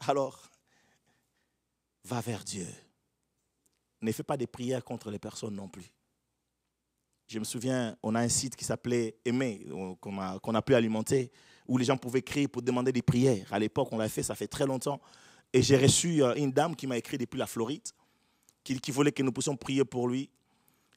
Alors, 0.07 0.49
va 2.05 2.21
vers 2.21 2.43
Dieu. 2.43 2.67
Ne 4.01 4.11
fais 4.11 4.23
pas 4.23 4.37
des 4.37 4.47
prières 4.47 4.83
contre 4.83 5.11
les 5.11 5.19
personnes 5.19 5.55
non 5.55 5.67
plus. 5.67 5.91
Je 7.29 7.37
me 7.37 7.43
souviens, 7.43 7.95
on 8.01 8.15
a 8.15 8.21
un 8.21 8.27
site 8.27 8.55
qui 8.55 8.65
s'appelait 8.65 9.15
Aimer, 9.23 9.63
qu'on 10.01 10.19
a, 10.19 10.39
qu'on 10.39 10.55
a 10.55 10.63
pu 10.63 10.73
alimenter 10.73 11.31
où 11.67 11.77
les 11.77 11.85
gens 11.85 11.95
pouvaient 11.95 12.23
crier 12.23 12.47
pour 12.47 12.63
demander 12.63 12.91
des 12.91 13.03
prières. 13.03 13.45
À 13.51 13.59
l'époque, 13.59 13.89
on 13.91 13.99
l'a 13.99 14.09
fait, 14.09 14.23
ça 14.23 14.33
fait 14.33 14.47
très 14.47 14.65
longtemps. 14.65 14.99
Et 15.53 15.61
j'ai 15.61 15.77
reçu 15.77 16.23
euh, 16.23 16.33
une 16.33 16.51
dame 16.51 16.75
qui 16.75 16.87
m'a 16.87 16.97
écrit 16.97 17.19
depuis 17.19 17.37
la 17.37 17.45
Floride, 17.45 17.87
qui, 18.63 18.91
voulait 18.91 19.11
que 19.11 19.21
nous 19.21 19.31
puissions 19.31 19.55
prier 19.55 19.85
pour 19.85 20.07
lui, 20.07 20.31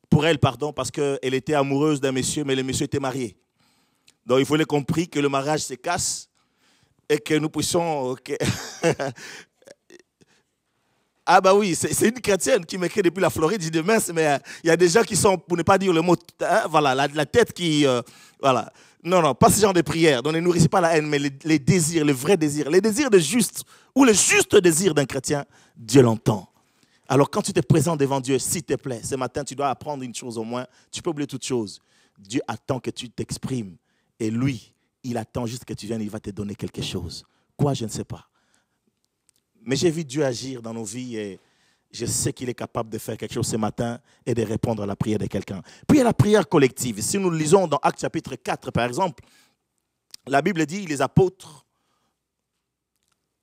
pour 0.09 0.25
elle, 0.25 0.39
pardon, 0.39 0.73
parce 0.73 0.91
qu'elle 0.91 1.35
était 1.35 1.53
amoureuse 1.53 2.01
d'un 2.01 2.13
monsieur, 2.13 2.45
mais 2.45 2.55
le 2.55 2.63
monsieur 2.63 2.85
était 2.85 2.99
marié. 2.99 3.37
Donc 4.25 4.41
il 4.41 4.47
fallait 4.47 4.65
qu'on 4.65 4.83
prie 4.83 5.09
que 5.09 5.21
le 5.21 5.29
mariage 5.29 5.61
se 5.61 5.75
casse 5.75 6.31
et 7.11 7.19
que 7.19 7.35
nous 7.35 7.51
puissions. 7.51 8.17
Ah 11.25 11.41
bah 11.41 11.55
oui, 11.55 11.77
c'est 11.77 12.09
une 12.09 12.21
chrétienne 12.21 12.67
qui 12.67 12.77
m'écrit 12.77 13.03
depuis 13.03 13.21
la 13.21 13.31
Floride. 13.31 13.63
Je 13.63 13.69
dis 13.69 13.83
mince, 13.83 14.11
mais 14.13 14.27
euh, 14.27 14.39
il 14.65 14.67
y 14.67 14.71
a 14.71 14.77
des 14.77 14.89
gens 14.89 15.03
qui 15.03 15.15
sont, 15.15 15.39
pour 15.39 15.57
ne 15.57 15.63
pas 15.63 15.79
dire 15.79 15.93
le 15.93 16.01
mot, 16.01 16.17
hein, 16.41 16.63
voilà, 16.69 16.95
la, 16.95 17.27
tête 17.27 17.53
qui, 17.53 17.87
euh, 17.87 18.03
voilà. 18.41 18.73
Non, 19.05 19.23
non, 19.23 19.35
pas 19.35 19.49
ce 19.51 19.61
genre 19.61 19.73
de 19.73 19.83
prière. 19.83 20.23
Donc 20.23 20.35
ne 20.35 20.41
nourrissez 20.41 20.69
pas 20.69 20.81
la 20.81 20.97
haine, 20.97 21.07
mais 21.07 21.19
les, 21.19 21.59
désirs, 21.59 22.05
les 22.05 22.13
vrais 22.13 22.37
désirs, 22.37 22.71
les 22.71 22.81
désirs 22.81 23.11
de 23.11 23.19
juste 23.19 23.65
ou 23.95 24.05
le 24.05 24.13
juste 24.13 24.57
désir 24.57 24.95
d'un 24.95 25.05
chrétien, 25.05 25.45
Dieu 25.77 26.03
l'entend. 26.03 26.49
Alors 27.09 27.31
quand 27.31 27.43
tu 27.43 27.53
te 27.53 27.61
présentes 27.61 28.01
devant 28.01 28.21
Dieu, 28.21 28.39
s'il 28.39 28.63
te 28.65 28.75
plaît, 28.75 29.01
ce 29.05 29.15
matin, 29.15 29.45
tu 29.45 29.55
dois 29.55 29.69
apprendre 29.69 30.03
une 30.03 30.15
chose 30.15 30.39
au 30.39 30.45
moins. 30.45 30.67
Tu 30.91 31.03
peux 31.03 31.11
oublier 31.11 31.27
toute 31.27 31.45
chose. 31.45 31.81
Dieu 32.19 32.41
attend 32.49 32.81
que 32.81 32.91
tu 32.91 33.11
t'exprimes. 33.11 33.77
Et 34.19 34.31
lui, 34.31 34.73
il 35.05 35.17
attend 35.17 35.47
juste 35.47 35.65
que 35.65 35.75
tu 35.75 35.87
viennes, 35.87 36.03
il 36.03 36.11
va 36.11 36.21
te 36.21 36.31
donner 36.31 36.55
quelque 36.55 36.83
chose. 36.83 37.25
Quoi, 37.57 37.75
je 37.75 37.85
ne 37.85 37.91
sais 37.91 38.05
pas. 38.05 38.29
Mais 39.65 39.77
j'ai 39.77 39.91
vu 39.91 40.05
Dieu 40.05 40.25
agir 40.25 40.63
dans 40.63 40.75
nos 40.75 40.85
vies 40.85 41.17
et 41.17 41.41
je 41.91 42.07
sais 42.07 42.33
qu'il 42.33 42.49
est 42.49 42.55
capable 42.55 42.91
de 42.91 42.99
faire 42.99 43.17
quelque 43.17 43.35
chose 43.35 43.47
ce 43.47 43.57
matin 43.57 44.01
et 44.25 44.35
de 44.35 44.43
répondre 44.43 44.83
à 44.83 44.87
la 44.87 44.97
prière 44.97 45.19
de 45.19 45.27
quelqu'un. 45.27 45.63
Puis 45.87 45.97
il 45.97 45.99
y 45.99 46.01
a 46.01 46.05
la 46.05 46.15
prière 46.15 46.49
collective. 46.49 47.01
Si 47.03 47.19
nous 47.19 47.31
lisons 47.31 47.69
dans 47.69 47.77
Actes 47.79 48.01
chapitre 48.01 48.35
4, 48.35 48.71
par 48.71 48.87
exemple, 48.87 49.23
la 50.27 50.41
Bible 50.41 50.65
dit 50.67 50.87
les 50.87 51.03
apôtres 51.03 51.67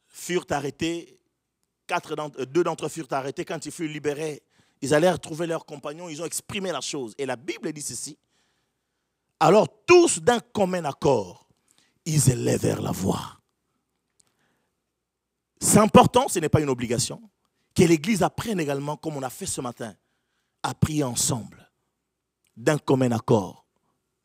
furent 0.08 0.48
arrêtés, 0.50 1.20
euh, 1.92 2.46
deux 2.46 2.64
d'entre 2.64 2.86
eux 2.86 2.90
furent 2.90 3.12
arrêtés. 3.12 3.46
Quand 3.46 3.66
ils 3.66 3.72
furent 3.72 3.90
libérés, 3.90 4.42
ils 4.82 4.94
allèrent 4.94 5.20
trouver 5.20 5.48
leurs 5.48 5.66
compagnons, 5.66 6.10
ils 6.10 6.22
ont 6.22 6.26
exprimé 6.26 6.72
la 6.72 6.82
chose. 6.82 7.14
Et 7.18 7.26
la 7.26 7.36
Bible 7.36 7.72
dit 7.72 7.82
ceci. 7.82 8.18
Alors 9.40 9.68
tous 9.86 10.20
d'un 10.20 10.40
commun 10.40 10.86
accord, 10.86 11.48
ils 12.06 12.30
élèvèrent 12.30 12.82
la 12.82 12.92
voix 12.92 13.39
c'est 15.60 15.80
important, 15.80 16.28
ce 16.28 16.40
n'est 16.40 16.50
pas 16.50 16.62
une 16.62 16.70
obligation, 16.70 17.22
que 17.76 17.84
l'Église 17.84 18.24
apprenne 18.24 18.60
également, 18.60 18.98
comme 18.98 19.18
on 19.18 19.24
a 19.24 19.30
fait 19.30 19.46
ce 19.46 19.62
matin, 19.62 19.94
à 20.64 20.74
prier 20.74 21.04
ensemble, 21.04 21.70
d'un 22.56 22.78
commun 22.78 23.12
accord. 23.12 23.66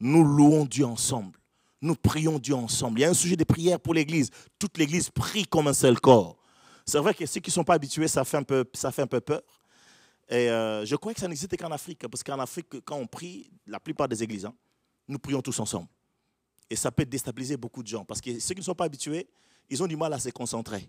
Nous 0.00 0.24
louons 0.24 0.64
Dieu 0.64 0.84
ensemble. 0.84 1.38
Nous 1.80 1.94
prions 1.94 2.38
Dieu 2.38 2.54
ensemble. 2.54 2.98
Il 2.98 3.02
y 3.02 3.04
a 3.04 3.10
un 3.10 3.14
sujet 3.14 3.36
de 3.36 3.44
prière 3.44 3.78
pour 3.78 3.94
l'Église. 3.94 4.30
Toute 4.58 4.78
l'Église 4.78 5.10
prie 5.10 5.44
comme 5.44 5.68
un 5.68 5.74
seul 5.74 6.00
corps. 6.00 6.36
C'est 6.86 6.98
vrai 6.98 7.14
que 7.14 7.26
ceux 7.26 7.40
qui 7.40 7.50
ne 7.50 7.54
sont 7.54 7.64
pas 7.64 7.74
habitués, 7.74 8.08
ça 8.08 8.24
fait 8.24 8.36
un 8.36 8.42
peu, 8.42 8.64
ça 8.74 8.90
fait 8.90 9.02
un 9.02 9.06
peu 9.06 9.20
peur. 9.20 9.42
Et 10.28 10.50
euh, 10.50 10.84
je 10.84 10.96
crois 10.96 11.12
que 11.14 11.20
ça 11.20 11.28
n'existe 11.28 11.56
qu'en 11.56 11.70
Afrique, 11.70 12.06
parce 12.08 12.22
qu'en 12.22 12.38
Afrique, 12.38 12.80
quand 12.84 12.96
on 12.96 13.06
prie, 13.06 13.50
la 13.66 13.78
plupart 13.78 14.08
des 14.08 14.22
églises, 14.22 14.46
hein, 14.46 14.54
nous 15.06 15.18
prions 15.18 15.42
tous 15.42 15.58
ensemble. 15.60 15.88
Et 16.70 16.76
ça 16.76 16.90
peut 16.90 17.04
déstabiliser 17.04 17.56
beaucoup 17.56 17.82
de 17.82 17.88
gens, 17.88 18.04
parce 18.04 18.20
que 18.20 18.38
ceux 18.40 18.54
qui 18.54 18.60
ne 18.60 18.64
sont 18.64 18.74
pas 18.74 18.84
habitués, 18.84 19.28
ils 19.68 19.82
ont 19.82 19.86
du 19.86 19.96
mal 19.96 20.12
à 20.12 20.18
se 20.18 20.30
concentrer. 20.30 20.88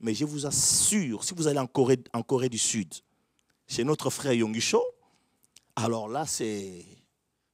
Mais 0.00 0.14
je 0.14 0.24
vous 0.24 0.46
assure, 0.46 1.24
si 1.24 1.34
vous 1.34 1.48
allez 1.48 1.58
en 1.58 1.66
Corée, 1.66 1.98
en 2.12 2.22
Corée 2.22 2.48
du 2.48 2.58
Sud, 2.58 2.92
chez 3.66 3.84
notre 3.84 4.10
frère 4.10 4.32
Yongisho, 4.32 4.82
alors 5.74 6.08
là, 6.08 6.24
c'est 6.26 6.84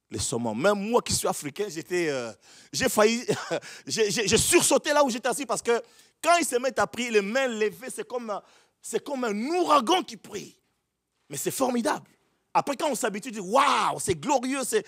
le 0.09 0.19
saumon. 0.19 0.55
Même 0.55 0.89
moi 0.89 1.01
qui 1.01 1.13
suis 1.13 1.27
africain, 1.27 1.65
j'étais, 1.67 2.09
euh, 2.09 2.31
j'ai 2.71 2.89
failli, 2.89 3.25
j'ai 3.87 4.37
sursauté 4.37 4.93
là 4.93 5.03
où 5.03 5.09
j'étais 5.09 5.27
assis 5.27 5.45
parce 5.45 5.61
que 5.61 5.81
quand 6.23 6.37
il 6.37 6.45
se 6.45 6.55
met 6.57 6.79
à 6.79 6.87
prier, 6.87 7.11
les 7.11 7.21
mains 7.21 7.47
levées, 7.47 7.89
c'est 7.93 8.07
comme, 8.07 8.39
comme 9.03 9.23
un 9.23 9.35
ouragan 9.35 10.03
qui 10.03 10.17
prie. 10.17 10.57
Mais 11.29 11.37
c'est 11.37 11.51
formidable. 11.51 12.09
Après, 12.53 12.75
quand 12.75 12.89
on 12.89 12.95
s'habitue, 12.95 13.37
waouh, 13.39 13.99
c'est 13.99 14.15
glorieux. 14.15 14.63
C'est... 14.63 14.85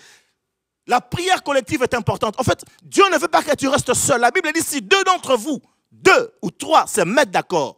La 0.86 1.00
prière 1.00 1.42
collective 1.42 1.82
est 1.82 1.94
importante. 1.94 2.38
En 2.40 2.44
fait, 2.44 2.64
Dieu 2.82 3.04
ne 3.12 3.18
veut 3.18 3.28
pas 3.28 3.42
que 3.42 3.54
tu 3.54 3.68
restes 3.68 3.92
seul. 3.94 4.20
La 4.20 4.30
Bible 4.30 4.50
dit 4.54 4.62
si 4.62 4.80
deux 4.80 5.04
d'entre 5.04 5.36
vous 5.36 5.60
deux 5.90 6.34
ou 6.42 6.50
trois 6.50 6.86
se 6.86 7.00
mettent 7.00 7.30
d'accord. 7.30 7.76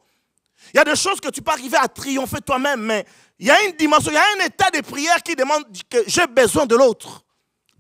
Il 0.73 0.77
y 0.77 0.81
a 0.81 0.85
des 0.85 0.97
choses 0.97 1.21
que 1.21 1.29
tu 1.29 1.43
peux 1.43 1.51
arriver 1.51 1.77
à 1.77 1.89
triompher 1.89 2.41
toi-même, 2.41 2.83
mais 2.83 3.07
il 3.39 3.47
y 3.47 3.51
a 3.51 3.63
une 3.65 3.77
dimension, 3.77 4.11
il 4.11 4.15
y 4.15 4.19
a 4.19 4.25
un 4.39 4.47
état 4.47 4.71
de 4.71 4.81
prière 4.83 5.23
qui 5.23 5.35
demande 5.35 5.65
que 5.89 6.05
j'ai 6.07 6.27
besoin 6.27 6.67
de 6.67 6.77
l'autre. 6.77 7.25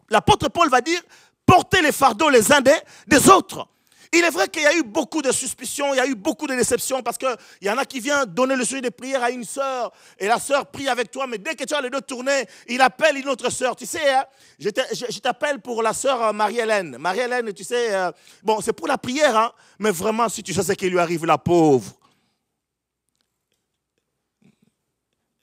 L'apôtre 0.08 0.48
Paul 0.48 0.68
va 0.68 0.80
dire, 0.80 1.00
portez 1.46 1.82
les 1.82 1.92
fardeaux 1.92 2.30
les 2.30 2.52
uns 2.52 2.60
des 2.60 3.28
autres. 3.28 3.68
Il 4.12 4.24
est 4.24 4.30
vrai 4.30 4.48
qu'il 4.48 4.62
y 4.62 4.66
a 4.66 4.74
eu 4.76 4.82
beaucoup 4.82 5.22
de 5.22 5.30
suspicions, 5.30 5.94
il 5.94 5.98
y 5.98 6.00
a 6.00 6.06
eu 6.06 6.16
beaucoup 6.16 6.48
de 6.48 6.54
déceptions 6.54 7.00
parce 7.00 7.16
qu'il 7.16 7.36
y 7.62 7.70
en 7.70 7.78
a 7.78 7.84
qui 7.84 8.00
viennent 8.00 8.24
donner 8.24 8.56
le 8.56 8.64
sujet 8.64 8.80
de 8.80 8.88
prière 8.88 9.22
à 9.22 9.30
une 9.30 9.44
sœur 9.44 9.92
et 10.18 10.26
la 10.26 10.40
sœur 10.40 10.66
prie 10.66 10.88
avec 10.88 11.12
toi, 11.12 11.28
mais 11.28 11.38
dès 11.38 11.54
que 11.54 11.62
tu 11.62 11.74
as 11.74 11.80
les 11.80 11.90
deux 11.90 12.00
tournés, 12.00 12.44
il 12.66 12.80
appelle 12.80 13.18
une 13.18 13.28
autre 13.28 13.50
sœur. 13.50 13.76
Tu 13.76 13.86
sais, 13.86 14.12
hein, 14.12 14.24
je 14.58 15.18
t'appelle 15.20 15.60
pour 15.60 15.80
la 15.80 15.92
sœur 15.92 16.20
euh, 16.22 16.32
Marie-Hélène. 16.32 16.98
Marie-Hélène, 16.98 17.52
tu 17.52 17.62
sais, 17.62 17.94
euh, 17.94 18.10
bon, 18.42 18.60
c'est 18.60 18.72
pour 18.72 18.88
la 18.88 18.98
prière, 18.98 19.36
hein, 19.36 19.52
mais 19.78 19.92
vraiment, 19.92 20.28
si 20.28 20.42
tu 20.42 20.52
sais 20.52 20.64
ce 20.64 20.72
qui 20.72 20.90
lui 20.90 20.98
arrive, 20.98 21.24
la 21.24 21.38
pauvre. 21.38 21.94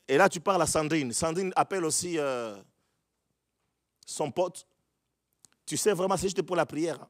Et 0.09 0.17
là, 0.17 0.27
tu 0.27 0.41
parles 0.41 0.61
à 0.61 0.67
Sandrine. 0.67 1.13
Sandrine 1.13 1.53
appelle 1.55 1.85
aussi 1.85 2.17
euh, 2.17 2.55
son 4.05 4.29
pote. 4.29 4.67
Tu 5.65 5.77
sais 5.77 5.93
vraiment, 5.93 6.17
c'est 6.17 6.23
juste 6.23 6.41
pour 6.41 6.57
la 6.57 6.65
prière. 6.65 6.99
Hein. 7.01 7.07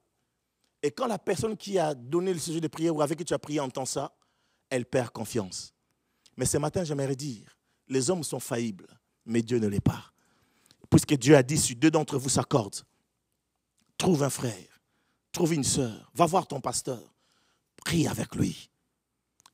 Et 0.83 0.91
quand 0.91 1.07
la 1.07 1.17
personne 1.17 1.57
qui 1.57 1.79
a 1.79 1.93
donné 1.93 2.33
le 2.33 2.39
sujet 2.39 2.61
de 2.61 2.67
prière 2.67 2.95
ou 2.95 3.01
avec 3.01 3.17
qui 3.17 3.25
tu 3.25 3.33
as 3.33 3.39
prié 3.39 3.59
entend 3.59 3.85
ça, 3.85 4.15
elle 4.69 4.85
perd 4.85 5.09
confiance. 5.09 5.73
Mais 6.35 6.45
ce 6.45 6.57
matin, 6.57 6.83
j'aimerais 6.83 7.15
dire, 7.15 7.57
les 7.87 8.09
hommes 8.09 8.23
sont 8.23 8.39
faillibles, 8.39 8.87
mais 9.25 9.41
Dieu 9.41 9.59
ne 9.59 9.67
l'est 9.67 9.79
pas. 9.79 10.13
Puisque 10.89 11.15
Dieu 11.15 11.35
a 11.35 11.43
dit, 11.43 11.57
si 11.57 11.75
deux 11.75 11.91
d'entre 11.91 12.17
vous 12.17 12.29
s'accordent, 12.29 12.81
trouve 13.97 14.23
un 14.23 14.29
frère, 14.29 14.81
trouve 15.31 15.53
une 15.53 15.63
sœur, 15.63 16.11
va 16.13 16.25
voir 16.25 16.47
ton 16.47 16.61
pasteur, 16.61 17.15
prie 17.83 18.07
avec 18.07 18.35
lui. 18.35 18.69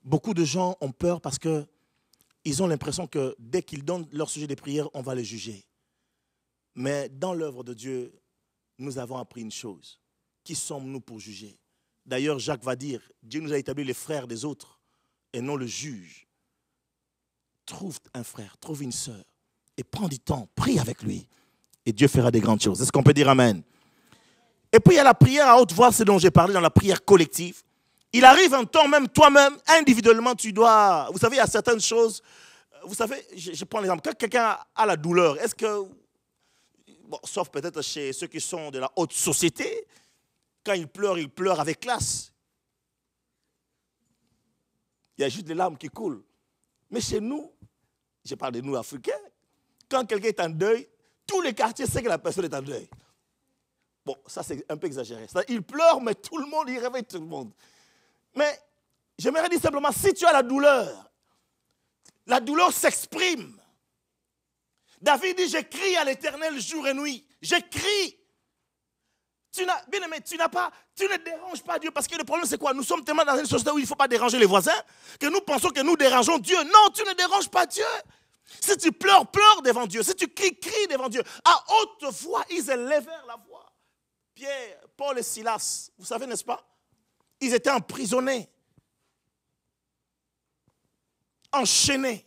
Beaucoup 0.04 0.34
de 0.34 0.44
gens 0.44 0.76
ont 0.82 0.92
peur 0.92 1.22
parce 1.22 1.40
qu'ils 1.40 2.64
ont 2.64 2.68
l'impression 2.68 3.08
que 3.08 3.36
dès 3.40 3.64
qu'ils 3.64 3.86
donnent 3.86 4.08
leur 4.12 4.30
sujet 4.30 4.48
de 4.48 4.56
prière, 4.56 4.90
on 4.94 5.02
va 5.02 5.16
les 5.16 5.24
juger. 5.24 5.66
Mais 6.76 7.08
dans 7.08 7.34
l'œuvre 7.34 7.64
de 7.64 7.74
Dieu, 7.74 8.14
nous 8.78 8.98
avons 8.98 9.18
appris 9.18 9.42
une 9.42 9.52
chose. 9.52 10.03
Qui 10.44 10.56
sommes-nous 10.56 11.00
pour 11.00 11.20
juger? 11.20 11.58
D'ailleurs, 12.06 12.40
Jacques 12.40 12.64
va 12.64 12.76
dire, 12.76 13.02
Dieu 13.22 13.40
nous 13.40 13.54
a 13.54 13.58
établi 13.58 13.84
les 13.84 13.94
frères 13.94 14.28
des 14.28 14.44
autres 14.44 14.80
et 15.32 15.42
non 15.42 15.56
le 15.56 15.66
juge. 15.66 16.28
Trouve 17.66 17.98
un 18.14 18.24
frère, 18.24 18.58
trouve 18.58 18.84
une 18.84 18.92
sœur 18.92 19.24
et 19.78 19.84
prends 19.84 20.08
du 20.08 20.20
temps, 20.20 20.50
prie 20.56 20.80
avec 20.80 21.02
lui 21.02 21.28
et 21.86 21.94
Dieu 21.94 22.08
fera 22.08 22.32
des 22.32 22.40
grandes 22.40 22.62
choses. 22.62 22.82
Est-ce 22.82 22.92
qu'on 22.92 23.04
peut 23.04 23.14
dire 23.14 23.30
Amen? 23.30 23.62
Et 24.72 24.80
puis 24.80 24.96
il 24.96 24.98
y 24.98 25.00
a 25.00 25.04
la 25.04 25.14
prière 25.14 25.48
à 25.48 25.62
haute 25.62 25.72
voix, 25.72 25.92
c'est 25.92 26.04
dont 26.06 26.18
j'ai 26.18 26.32
parlé 26.32 26.54
dans 26.54 26.62
la 26.62 26.70
prière 26.70 27.04
collective. 27.06 27.62
Il 28.12 28.26
arrive 28.26 28.54
un 28.54 28.66
temps, 28.66 28.88
même 28.88 29.08
toi-même, 29.08 29.58
individuellement, 29.68 30.36
tu 30.36 30.54
dois... 30.54 31.10
Vous 31.12 31.20
savez, 31.20 31.36
il 31.36 31.40
y 31.40 31.42
a 31.42 31.48
certaines 31.48 31.82
choses... 31.82 32.22
Vous 32.86 32.96
savez, 32.96 33.26
je, 33.36 33.64
prends 33.66 33.80
l'exemple. 33.80 34.02
Quand 34.04 34.16
quelqu'un 34.16 34.58
a 34.76 34.86
la 34.86 34.96
douleur, 34.96 35.40
est-ce 35.42 35.56
que... 35.56 35.84
Bon, 37.06 37.18
sauf 37.24 37.50
peut-être 37.50 37.82
chez 37.82 38.14
ceux 38.14 38.28
qui 38.28 38.42
sont 38.42 38.70
de 38.72 38.80
la 38.80 38.92
haute 38.96 39.14
société, 39.14 39.86
quand 40.64 40.74
il 40.74 40.88
pleure, 40.88 41.18
il 41.18 41.30
pleure 41.30 41.60
avec 41.60 41.80
classe. 41.80 42.32
Il 45.18 45.22
y 45.22 45.26
a 45.26 45.30
juste 45.30 45.46
des 45.46 45.54
larmes 45.54 45.78
qui 45.78 45.90
coulent. 45.90 46.24
Mais 46.90 47.02
chez 47.02 47.20
nous, 47.20 47.52
je 48.24 48.36
parle 48.36 48.54
de 48.54 48.62
nous 48.62 48.76
Africains, 48.76 49.12
quand 49.90 50.06
quelqu'un 50.06 50.30
est 50.30 50.40
en 50.40 50.50
deuil, 50.50 50.88
tous 51.28 51.42
les 51.42 51.54
quartiers 51.54 51.86
savent 51.86 52.04
que 52.04 52.10
la 52.10 52.18
personne 52.18 52.46
est 52.46 52.54
en 52.54 52.62
deuil. 52.62 52.90
Bon, 54.06 54.16
ça 54.28 54.44
c'est 54.44 54.66
un 54.70 54.78
peu 54.78 54.88
exagéré. 54.88 55.28
Il 55.48 55.62
pleure, 55.62 56.02
mais 56.02 56.16
tout 56.16 56.38
le 56.38 56.46
monde, 56.46 56.70
il 56.70 56.80
réveille 56.80 57.06
tout 57.06 57.20
le 57.20 57.26
monde. 57.26 57.54
Mais 58.36 58.60
j'aimerais 59.18 59.50
dire 59.50 59.62
simplement, 59.62 59.92
si 59.92 60.14
tu 60.14 60.26
as 60.26 60.34
la 60.34 60.44
douleur, 60.44 61.12
la 62.26 62.40
douleur 62.40 62.72
s'exprime. 62.72 63.60
David 65.02 65.38
dit, 65.38 65.50
j'écris 65.50 65.96
à 65.98 66.06
l'éternel 66.06 66.60
jour 66.60 66.88
et 66.88 66.94
nuit. 66.94 67.26
J'écris. 67.42 68.18
Tu 69.56 69.66
n'as, 69.68 69.84
bien 69.86 70.02
aimé, 70.02 70.18
tu 70.26 70.36
n'as 70.36 70.50
pas, 70.50 70.72
tu 70.96 71.04
ne 71.04 71.16
déranges 71.18 71.62
pas 71.62 71.78
Dieu 71.78 71.92
parce 71.92 72.08
que 72.08 72.18
le 72.18 72.24
problème 72.24 72.48
c'est 72.48 72.58
quoi? 72.58 72.74
Nous 72.74 72.82
sommes 72.82 73.04
tellement 73.04 73.24
dans 73.24 73.38
une 73.38 73.46
société 73.46 73.70
où 73.70 73.78
il 73.78 73.84
ne 73.84 73.88
faut 73.88 73.96
pas 73.96 74.08
déranger 74.08 74.40
les 74.40 74.48
voisins 74.48 74.72
que 75.20 75.28
nous 75.28 75.42
pensons 75.42 75.70
que 75.70 75.82
nous 75.82 75.96
dérangeons 75.96 76.40
Dieu. 76.40 76.58
Non, 76.64 76.90
tu 76.92 77.04
ne 77.04 77.14
déranges 77.14 77.50
pas 77.50 77.68
Dieu. 77.68 77.86
Si 78.60 78.76
tu 78.78 78.92
pleures, 78.92 79.28
pleure 79.28 79.62
devant 79.62 79.86
Dieu. 79.86 80.02
Si 80.02 80.16
tu 80.16 80.28
cries, 80.28 80.58
crie 80.60 80.88
devant 80.88 81.08
Dieu. 81.08 81.22
À 81.46 81.64
haute 81.76 82.12
voix, 82.16 82.44
ils 82.50 82.68
élèvèrent 82.68 83.26
la 83.28 83.36
voix. 83.48 83.72
Pierre, 84.34 84.80
Paul 84.98 85.20
et 85.20 85.24
Silas, 85.24 85.92
vous 86.00 86.06
savez, 86.06 86.26
n'est-ce 86.26 86.44
pas? 86.44 86.66
Ils 87.40 87.54
étaient 87.54 87.70
emprisonnés, 87.70 88.50
enchaînés. 91.52 92.26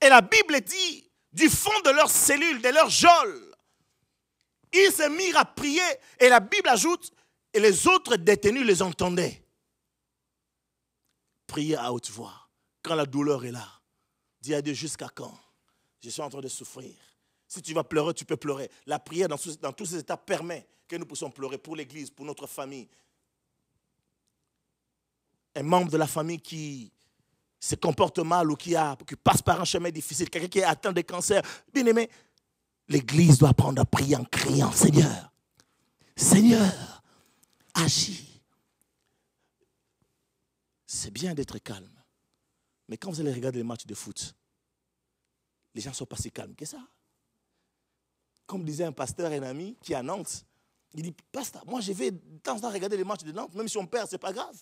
Et 0.00 0.08
la 0.08 0.20
Bible 0.20 0.60
dit, 0.60 1.10
du 1.32 1.48
fond 1.48 1.80
de 1.84 1.90
leurs 1.90 2.10
cellules, 2.10 2.62
de 2.62 2.68
leurs 2.68 2.90
geôles, 2.90 3.53
ils 4.74 4.92
se 4.92 5.08
mirent 5.08 5.38
à 5.38 5.44
prier 5.44 5.82
et 6.18 6.28
la 6.28 6.40
Bible 6.40 6.68
ajoute, 6.68 7.12
et 7.52 7.60
les 7.60 7.86
autres 7.86 8.16
détenus 8.16 8.66
les 8.66 8.82
entendaient. 8.82 9.42
Prier 11.46 11.76
à 11.76 11.92
haute 11.92 12.10
voix 12.10 12.48
quand 12.82 12.96
la 12.96 13.06
douleur 13.06 13.44
est 13.44 13.52
là. 13.52 13.66
Dis 14.40 14.54
à 14.54 14.60
Dieu 14.60 14.74
jusqu'à 14.74 15.08
quand 15.08 15.38
Je 16.02 16.10
suis 16.10 16.20
en 16.20 16.28
train 16.28 16.40
de 16.40 16.48
souffrir? 16.48 16.92
Si 17.46 17.62
tu 17.62 17.72
vas 17.72 17.84
pleurer, 17.84 18.12
tu 18.14 18.24
peux 18.24 18.36
pleurer. 18.36 18.68
La 18.86 18.98
prière 18.98 19.28
dans, 19.28 19.36
tous 19.36 19.86
ces 19.86 19.98
états 19.98 20.16
permet 20.16 20.66
que 20.88 20.96
nous 20.96 21.06
puissions 21.06 21.30
pleurer 21.30 21.58
pour 21.58 21.76
l'Église, 21.76 22.10
pour 22.10 22.26
notre 22.26 22.46
famille. 22.46 22.88
Un 25.54 25.62
membre 25.62 25.92
de 25.92 25.96
la 25.96 26.08
famille 26.08 26.40
qui 26.40 26.90
se 27.60 27.76
comporte 27.76 28.18
mal 28.18 28.50
ou 28.50 28.56
qui, 28.56 28.74
qui 29.06 29.16
passe 29.16 29.40
par 29.40 29.60
un 29.60 29.64
chemin 29.64 29.90
difficile, 29.90 30.28
quelqu'un 30.28 30.48
qui 30.48 30.58
est 30.58 30.64
atteint 30.64 30.92
de 30.92 31.00
cancer, 31.02 31.40
bien 31.72 31.86
aimé, 31.86 32.10
l'Église 32.88 33.38
doit 33.38 33.50
apprendre 33.50 33.80
à 33.80 33.84
prier 33.84 34.16
en 34.16 34.24
criant, 34.24 34.72
Seigneur, 34.72 35.32
Seigneur, 36.16 37.02
agis. 37.74 38.40
C'est 40.86 41.10
bien 41.10 41.34
d'être 41.34 41.58
calme. 41.58 41.90
Mais 42.88 42.96
quand 42.96 43.10
vous 43.10 43.20
allez 43.20 43.32
regarder 43.32 43.58
les 43.58 43.64
matchs 43.64 43.86
de 43.86 43.94
foot, 43.94 44.34
les 45.74 45.80
gens 45.80 45.90
ne 45.90 45.94
sont 45.94 46.06
pas 46.06 46.16
si 46.16 46.30
calmes 46.30 46.54
que 46.54 46.64
ça. 46.64 46.78
Comme 48.46 48.64
disait 48.64 48.84
un 48.84 48.92
pasteur 48.92 49.32
un 49.32 49.42
ami 49.42 49.76
qui 49.82 49.92
est 49.92 49.96
à 49.96 50.02
Nantes, 50.02 50.44
il 50.92 51.02
dit, 51.02 51.14
pasteur, 51.32 51.66
moi 51.66 51.80
je 51.80 51.92
vais 51.92 52.12
de 52.12 52.38
temps 52.42 52.56
en 52.56 52.60
temps 52.60 52.70
regarder 52.70 52.96
les 52.96 53.04
matchs 53.04 53.24
de 53.24 53.32
Nantes, 53.32 53.54
même 53.54 53.68
si 53.68 53.76
on 53.78 53.86
perd, 53.86 54.08
ce 54.08 54.14
n'est 54.14 54.18
pas 54.18 54.32
grave. 54.32 54.56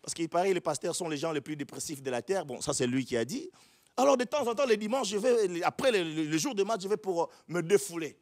Parce 0.00 0.14
qu'il 0.14 0.28
paraît 0.28 0.50
que 0.50 0.54
les 0.54 0.60
pasteurs 0.60 0.94
sont 0.94 1.08
les 1.08 1.16
gens 1.16 1.32
les 1.32 1.40
plus 1.40 1.56
dépressifs 1.56 2.02
de 2.02 2.10
la 2.10 2.22
terre. 2.22 2.46
Bon, 2.46 2.60
ça 2.60 2.72
c'est 2.72 2.86
lui 2.86 3.04
qui 3.04 3.16
a 3.16 3.24
dit. 3.24 3.50
Alors 3.96 4.16
de 4.16 4.24
temps 4.24 4.46
en 4.46 4.54
temps, 4.54 4.66
les 4.66 4.76
dimanches, 4.76 5.08
je 5.08 5.18
vais, 5.18 5.62
après 5.62 5.90
le, 5.92 6.38
jour 6.38 6.54
de 6.54 6.62
match, 6.62 6.82
je 6.82 6.88
vais 6.88 6.96
pour 6.96 7.30
me 7.48 7.60
défouler. 7.62 8.18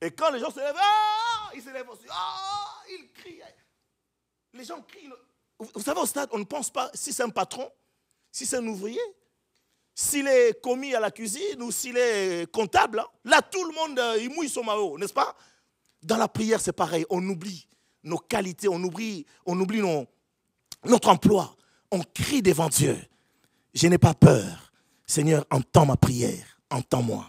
Et 0.00 0.10
quand 0.10 0.30
les 0.30 0.38
gens 0.38 0.50
se 0.50 0.58
lèvent, 0.58 0.74
ah, 0.78 1.50
ils 1.54 1.62
se 1.62 1.70
lèvent 1.70 1.88
aussi, 1.90 2.06
ah, 2.10 2.82
ils 2.88 3.08
crient. 3.12 3.42
Les 4.54 4.64
gens 4.64 4.80
crient. 4.82 5.10
Vous 5.58 5.82
savez, 5.82 6.00
au 6.00 6.06
stade, 6.06 6.30
on 6.32 6.38
ne 6.38 6.44
pense 6.44 6.70
pas 6.70 6.90
si 6.94 7.12
c'est 7.12 7.22
un 7.22 7.28
patron, 7.28 7.70
si 8.32 8.46
c'est 8.46 8.56
un 8.56 8.66
ouvrier, 8.66 9.00
s'il 9.94 10.26
est 10.26 10.58
commis 10.62 10.94
à 10.94 11.00
la 11.00 11.10
cuisine 11.10 11.62
ou 11.62 11.70
s'il 11.70 11.98
est 11.98 12.50
comptable. 12.50 13.00
Hein. 13.00 13.06
Là, 13.24 13.42
tout 13.42 13.62
le 13.64 13.74
monde, 13.74 13.98
euh, 13.98 14.18
il 14.18 14.30
mouille 14.30 14.48
son 14.48 14.64
maillot, 14.64 14.96
n'est-ce 14.98 15.12
pas? 15.12 15.36
Dans 16.02 16.16
la 16.16 16.28
prière, 16.28 16.60
c'est 16.60 16.72
pareil. 16.72 17.04
On 17.10 17.22
oublie 17.28 17.68
nos 18.02 18.16
qualités, 18.16 18.68
on 18.68 18.82
oublie, 18.82 19.26
on 19.44 19.60
oublie 19.60 19.82
notre 20.84 21.08
emploi. 21.08 21.54
On 21.90 22.00
crie 22.14 22.40
devant 22.40 22.68
Dieu. 22.68 22.96
Je 23.74 23.86
n'ai 23.86 23.98
pas 23.98 24.14
peur. 24.14 24.72
Seigneur, 25.06 25.44
entends 25.50 25.86
ma 25.86 25.96
prière. 25.96 26.60
Entends-moi. 26.70 27.26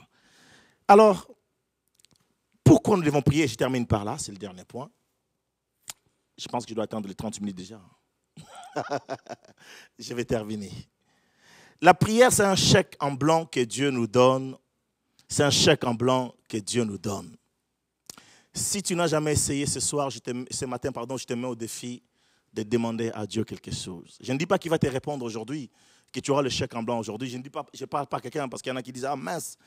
Alors, 0.88 1.28
pourquoi 2.64 2.98
nous 2.98 3.04
devons 3.04 3.22
prier? 3.22 3.48
Je 3.48 3.56
termine 3.56 3.86
par 3.86 4.06
là, 4.06 4.18
c'est 4.18 4.32
le 4.32 4.38
dernier 4.38 4.66
point. 4.66 4.90
Je 6.38 6.48
pense 6.48 6.66
que 6.66 6.70
je 6.70 6.76
dois 6.76 6.86
attendre 6.86 7.08
les 7.08 7.16
30 7.16 7.40
minutes 7.42 7.58
déjà. 7.58 7.82
je 10.00 10.14
vais 10.14 10.26
terminer. 10.26 10.72
La 11.82 11.94
prière, 11.94 12.32
c'est 12.32 12.44
un 12.44 12.56
chèque 12.56 12.96
en 13.00 13.12
blanc 13.12 13.46
que 13.46 13.60
Dieu 13.60 13.90
nous 13.90 14.08
donne. 14.08 14.56
C'est 15.28 15.44
un 15.44 15.50
chèque 15.50 15.84
en 15.84 15.94
blanc 15.94 16.36
que 16.48 16.58
Dieu 16.58 16.84
nous 16.84 16.98
donne. 16.98 17.36
Si 18.54 18.84
tu 18.84 18.96
n'as 18.96 19.08
jamais 19.08 19.34
essayé 19.34 19.66
ce 19.66 19.80
soir, 19.80 20.12
ce 20.12 20.66
matin, 20.66 20.92
pardon, 20.92 21.18
je 21.18 21.26
te 21.26 21.34
mets 21.34 21.48
au 21.48 21.56
défi 21.56 22.04
de 22.54 22.64
demander 22.64 23.12
à 23.14 23.26
Dieu 23.26 23.44
quelque 23.44 23.72
chose. 23.72 24.18
Je 24.20 24.32
ne 24.34 24.38
dis 24.38 24.46
pas 24.46 24.60
qu'il 24.60 24.70
va 24.70 24.78
te 24.78 24.88
répondre 24.88 25.26
aujourd'hui, 25.26 25.72
que 26.12 26.20
tu 26.20 26.32
auras 26.32 26.42
le 26.42 26.50
chèque 26.50 26.76
en 26.76 26.84
blanc 26.84 27.00
aujourd'hui. 27.00 27.30
Je 27.30 27.38
ne 27.38 27.44
dis 27.44 27.50
pas, 27.50 27.66
je 27.74 27.86
parle 27.86 28.08
pas 28.08 28.18
à 28.18 28.22
quelqu'un 28.22 28.48
parce 28.50 28.62
qu'il 28.62 28.72
y 28.72 28.74
en 28.74 28.78
a 28.78 28.82
qui 28.82 28.92
disent 28.92 29.06
ah 29.06 29.16
mince, 29.16 29.58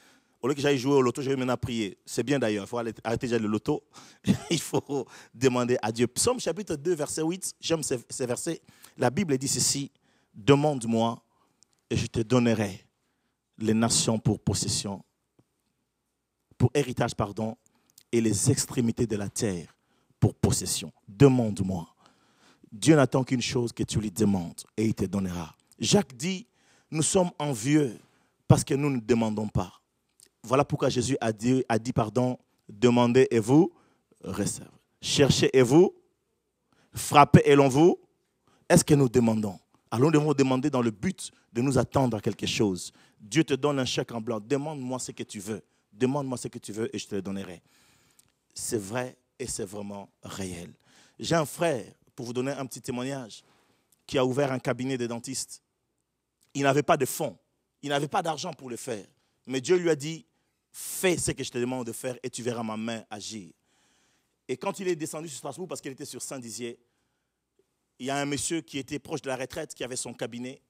au 0.43 0.49
lieu 0.49 0.55
que 0.55 0.61
j'aille 0.61 0.79
jouer 0.79 0.95
au 0.95 1.03
loto, 1.03 1.23
je 1.23 1.31
vais 1.31 1.37
maintenant 1.37 1.57
prier. 1.57 1.97
C'est 2.05 2.23
bien 2.23 2.39
d'ailleurs, 2.39 2.65
il 2.65 2.69
faut 2.69 2.79
arrêter 2.79 3.27
déjà 3.27 3.39
le 3.39 3.47
loto. 3.49 3.83
il 4.51 4.61
faut 4.61 5.07
demander 5.33 5.79
à 5.81 5.91
Dieu. 5.91 6.07
Psaume 6.07 6.39
chapitre 6.39 6.77
2, 6.77 6.95
verset 6.95 7.23
8, 7.23 7.55
j'aime 7.61 7.83
ces 7.83 8.27
versets. 8.27 8.61
La 8.97 9.11
Bible 9.11 9.37
dit 9.39 9.49
ceci 9.49 9.91
Demande-moi 10.35 11.23
et 11.89 11.97
je 11.97 12.07
te 12.07 12.21
donnerai 12.21 12.85
les 13.59 13.75
nations 13.75 14.19
pour 14.19 14.41
possession, 14.41 15.05
pour 16.59 16.71
héritage, 16.75 17.15
pardon, 17.15 17.57
et 18.11 18.21
les 18.21 18.51
extrémités 18.51 19.07
de 19.07 19.17
la 19.17 19.29
terre 19.29 19.77
pour 20.21 20.35
possession. 20.35 20.93
Demande-moi. 21.09 21.89
Dieu 22.71 22.97
n'attend 22.97 23.23
qu'une 23.25 23.43
chose 23.43 23.73
que 23.73 23.85
tu 23.85 24.01
lui 24.01 24.11
demandes 24.11 24.61
et 24.77 24.85
il 24.87 24.95
te 24.95 25.05
donnera. 25.05 25.54
Jacques 25.79 26.17
dit, 26.17 26.47
nous 26.91 27.03
sommes 27.03 27.31
envieux 27.39 27.99
parce 28.47 28.65
que 28.65 28.75
nous 28.75 28.91
ne 28.91 29.01
demandons 29.01 29.49
pas. 29.49 29.81
Voilà 30.43 30.65
pourquoi 30.65 30.89
Jésus 30.89 31.17
a 31.21 31.33
dit, 31.33 31.93
pardon, 31.95 32.39
demandez 32.69 33.27
et 33.31 33.39
vous 33.39 33.73
recevez. 34.23 34.67
Cherchez 35.01 35.51
et 35.57 35.63
vous 35.63 35.95
frappez 36.95 37.43
et 37.45 37.55
l'on 37.55 37.69
vous. 37.69 37.99
Est-ce 38.69 38.85
que 38.85 38.95
nous 38.95 39.09
demandons? 39.09 39.59
Alors 39.91 40.11
nous 40.11 40.35
demander 40.35 40.71
dans 40.71 40.83
le 40.83 40.91
but 40.91 41.31
de 41.53 41.61
nous 41.61 41.79
attendre 41.79 42.17
à 42.17 42.21
quelque 42.21 42.47
chose. 42.47 42.93
Dieu 43.21 43.45
te 43.45 43.55
donne 43.55 43.79
un 43.79 43.85
chèque 43.85 44.13
en 44.13 44.21
blanc. 44.21 44.41
Demande-moi 44.41 44.99
ce 44.99 45.13
que 45.13 45.23
tu 45.23 45.41
veux. 45.41 45.63
Demande-moi 45.93 46.37
ce 46.39 46.49
que 46.49 46.59
tu 46.59 46.73
veux 46.73 46.95
et 46.95 46.99
je 46.99 47.07
te 47.07 47.15
le 47.15 47.23
donnerai. 47.23 47.63
C'est 48.55 48.81
vrai 48.81 49.17
et 49.39 49.47
c'est 49.47 49.65
vraiment 49.65 50.09
réel. 50.23 50.73
J'ai 51.19 51.35
un 51.35 51.45
frère, 51.45 51.85
pour 52.15 52.27
vous 52.27 52.33
donner 52.33 52.53
un 52.53 52.67
petit 52.67 52.81
témoignage, 52.81 53.45
qui 54.07 54.19
a 54.19 54.25
ouvert 54.25 54.53
un 54.53 54.59
cabinet 54.59 54.99
de 54.99 55.07
dentiste. 55.07 55.63
Il 56.55 56.63
n'avait 56.63 56.83
pas 56.83 56.97
de 56.97 57.05
fonds. 57.05 57.37
Il 57.83 57.91
n'avait 57.91 58.09
pas 58.09 58.23
d'argent 58.23 58.53
pour 58.53 58.71
le 58.71 58.77
faire. 58.77 59.05
Mais 59.47 59.61
Dieu 59.61 59.77
lui 59.77 59.91
a 59.91 59.97
dit, 59.97 60.25
fais 60.73 61.17
ce 61.17 61.33
que 61.33 61.45
je 61.45 61.51
te 61.51 61.59
demande 61.59 61.87
de 61.87 61.93
faire 61.93 62.17
et 62.23 62.31
tu 62.31 62.43
verras 62.43 62.63
ma 62.63 62.77
main 62.77 63.05
agir. 63.11 63.53
Et 64.49 64.57
quand 64.57 64.79
il 64.79 64.89
est 64.89 64.97
descendu 64.97 65.29
sur 65.29 65.39
Strasbourg, 65.39 65.69
parce 65.69 65.81
qu'il 65.81 65.93
était 65.93 66.05
sur 66.05 66.23
Saint-Dizier, 66.23 66.79
il 67.99 68.07
y 68.07 68.11
a 68.11 68.17
un 68.17 68.27
monsieur 68.27 68.61
qui 68.61 68.79
était 68.79 68.99
proche 68.99 69.23
de 69.23 69.29
la 69.29 69.37
retraite, 69.37 69.75
qui 69.75 69.85
avait 69.85 69.97
son 69.97 70.13
cabinet, 70.13 70.63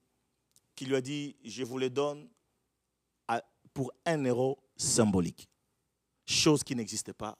qui 0.75 0.85
lui 0.85 0.95
a 0.95 1.01
dit, 1.01 1.35
je 1.43 1.63
vous 1.63 1.77
le 1.77 1.89
donne 1.89 2.27
pour 3.73 3.91
un 4.05 4.23
euro 4.23 4.57
symbolique. 4.77 5.49
Chose 6.25 6.63
qui 6.63 6.75
n'existait 6.75 7.13
pas. 7.13 7.37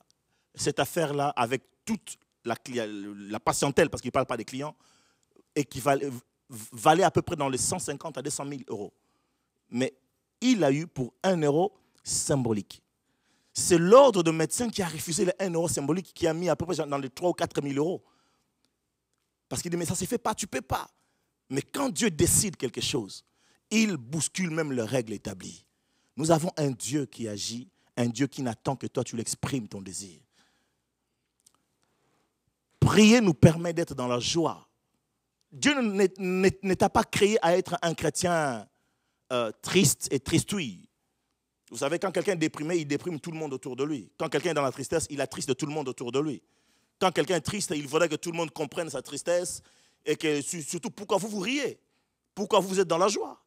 Cette 0.53 0.79
affaire-là, 0.79 1.29
avec 1.29 1.63
toute 1.85 2.17
la, 2.43 3.39
patientèle, 3.39 3.89
parce 3.89 4.01
qu'il 4.01 4.09
ne 4.09 4.13
parle 4.13 4.25
pas 4.25 4.37
des 4.37 4.45
clients, 4.45 4.75
équivalait, 5.55 6.09
valait 6.49 7.03
à 7.03 7.11
peu 7.11 7.21
près 7.21 7.35
dans 7.35 7.49
les 7.49 7.57
150 7.57 8.17
à 8.17 8.21
200 8.21 8.45
000 8.47 8.61
euros. 8.67 8.93
Mais 9.69 9.93
il 10.41 10.63
a 10.63 10.71
eu 10.71 10.87
pour 10.87 11.13
un 11.23 11.41
euro 11.41 11.73
symbolique. 12.03 12.81
C'est 13.53 13.77
l'ordre 13.77 14.21
de 14.21 14.31
médecin 14.31 14.69
qui 14.69 14.81
a 14.81 14.87
refusé 14.87 15.25
le 15.25 15.33
1 15.39 15.51
euro 15.51 15.67
symbolique, 15.67 16.13
qui 16.13 16.27
a 16.27 16.33
mis 16.33 16.49
à 16.49 16.55
peu 16.55 16.65
près 16.65 16.75
dans 16.75 16.97
les 16.97 17.09
3 17.09 17.29
ou 17.29 17.33
4 17.33 17.61
000 17.61 17.75
euros. 17.75 18.03
Parce 19.47 19.61
qu'il 19.61 19.71
dit, 19.71 19.77
mais 19.77 19.85
ça 19.85 19.93
ne 19.93 19.97
se 19.97 20.05
fait 20.05 20.17
pas, 20.17 20.35
tu 20.35 20.45
ne 20.45 20.49
peux 20.49 20.61
pas. 20.61 20.89
Mais 21.49 21.61
quand 21.61 21.89
Dieu 21.89 22.11
décide 22.11 22.57
quelque 22.57 22.81
chose, 22.81 23.23
il 23.71 23.97
bouscule 23.97 24.49
même 24.49 24.71
les 24.71 24.81
règles 24.81 25.13
établies. 25.13 25.65
Nous 26.17 26.31
avons 26.31 26.51
un 26.57 26.71
Dieu 26.71 27.05
qui 27.05 27.27
agit, 27.27 27.69
un 27.97 28.07
Dieu 28.07 28.27
qui 28.27 28.41
n'attend 28.41 28.75
que 28.75 28.87
toi 28.87 29.03
tu 29.03 29.15
l'exprimes 29.15 29.67
ton 29.67 29.81
désir. 29.81 30.19
Prier 32.79 33.21
nous 33.21 33.33
permet 33.33 33.73
d'être 33.73 33.95
dans 33.95 34.07
la 34.07 34.19
joie. 34.19 34.64
Dieu 35.55 35.73
ne 35.73 36.73
t'a 36.73 36.89
pas 36.89 37.05
créé 37.05 37.37
à 37.41 37.57
être 37.57 37.77
un 37.81 37.93
chrétien 37.93 38.67
euh, 39.31 39.51
triste 39.61 40.09
et 40.11 40.19
tristouille. 40.19 40.89
Vous 41.71 41.77
savez, 41.77 41.97
quand 41.97 42.11
quelqu'un 42.11 42.33
est 42.33 42.37
déprimé, 42.37 42.75
il 42.75 42.85
déprime 42.85 43.21
tout 43.21 43.31
le 43.31 43.37
monde 43.37 43.53
autour 43.53 43.77
de 43.77 43.85
lui. 43.85 44.11
Quand 44.17 44.27
quelqu'un 44.27 44.51
est 44.51 44.55
dans 44.55 44.61
la 44.61 44.71
tristesse, 44.71 45.07
il 45.09 45.21
attriste 45.21 45.55
tout 45.55 45.65
le 45.65 45.71
monde 45.71 45.87
autour 45.87 46.11
de 46.11 46.19
lui. 46.19 46.43
Quand 46.99 47.11
quelqu'un 47.11 47.37
est 47.37 47.41
triste, 47.41 47.71
il 47.73 47.87
faudrait 47.87 48.09
que 48.09 48.15
tout 48.15 48.31
le 48.31 48.37
monde 48.37 48.51
comprenne 48.51 48.89
sa 48.89 49.01
tristesse 49.01 49.61
et 50.05 50.17
que 50.17 50.41
surtout 50.41 50.89
pourquoi 50.89 51.17
vous 51.17 51.29
vous 51.29 51.39
riez, 51.39 51.79
pourquoi 52.33 52.59
vous 52.59 52.79
êtes 52.79 52.87
dans 52.87 52.97
la 52.97 53.07
joie? 53.07 53.41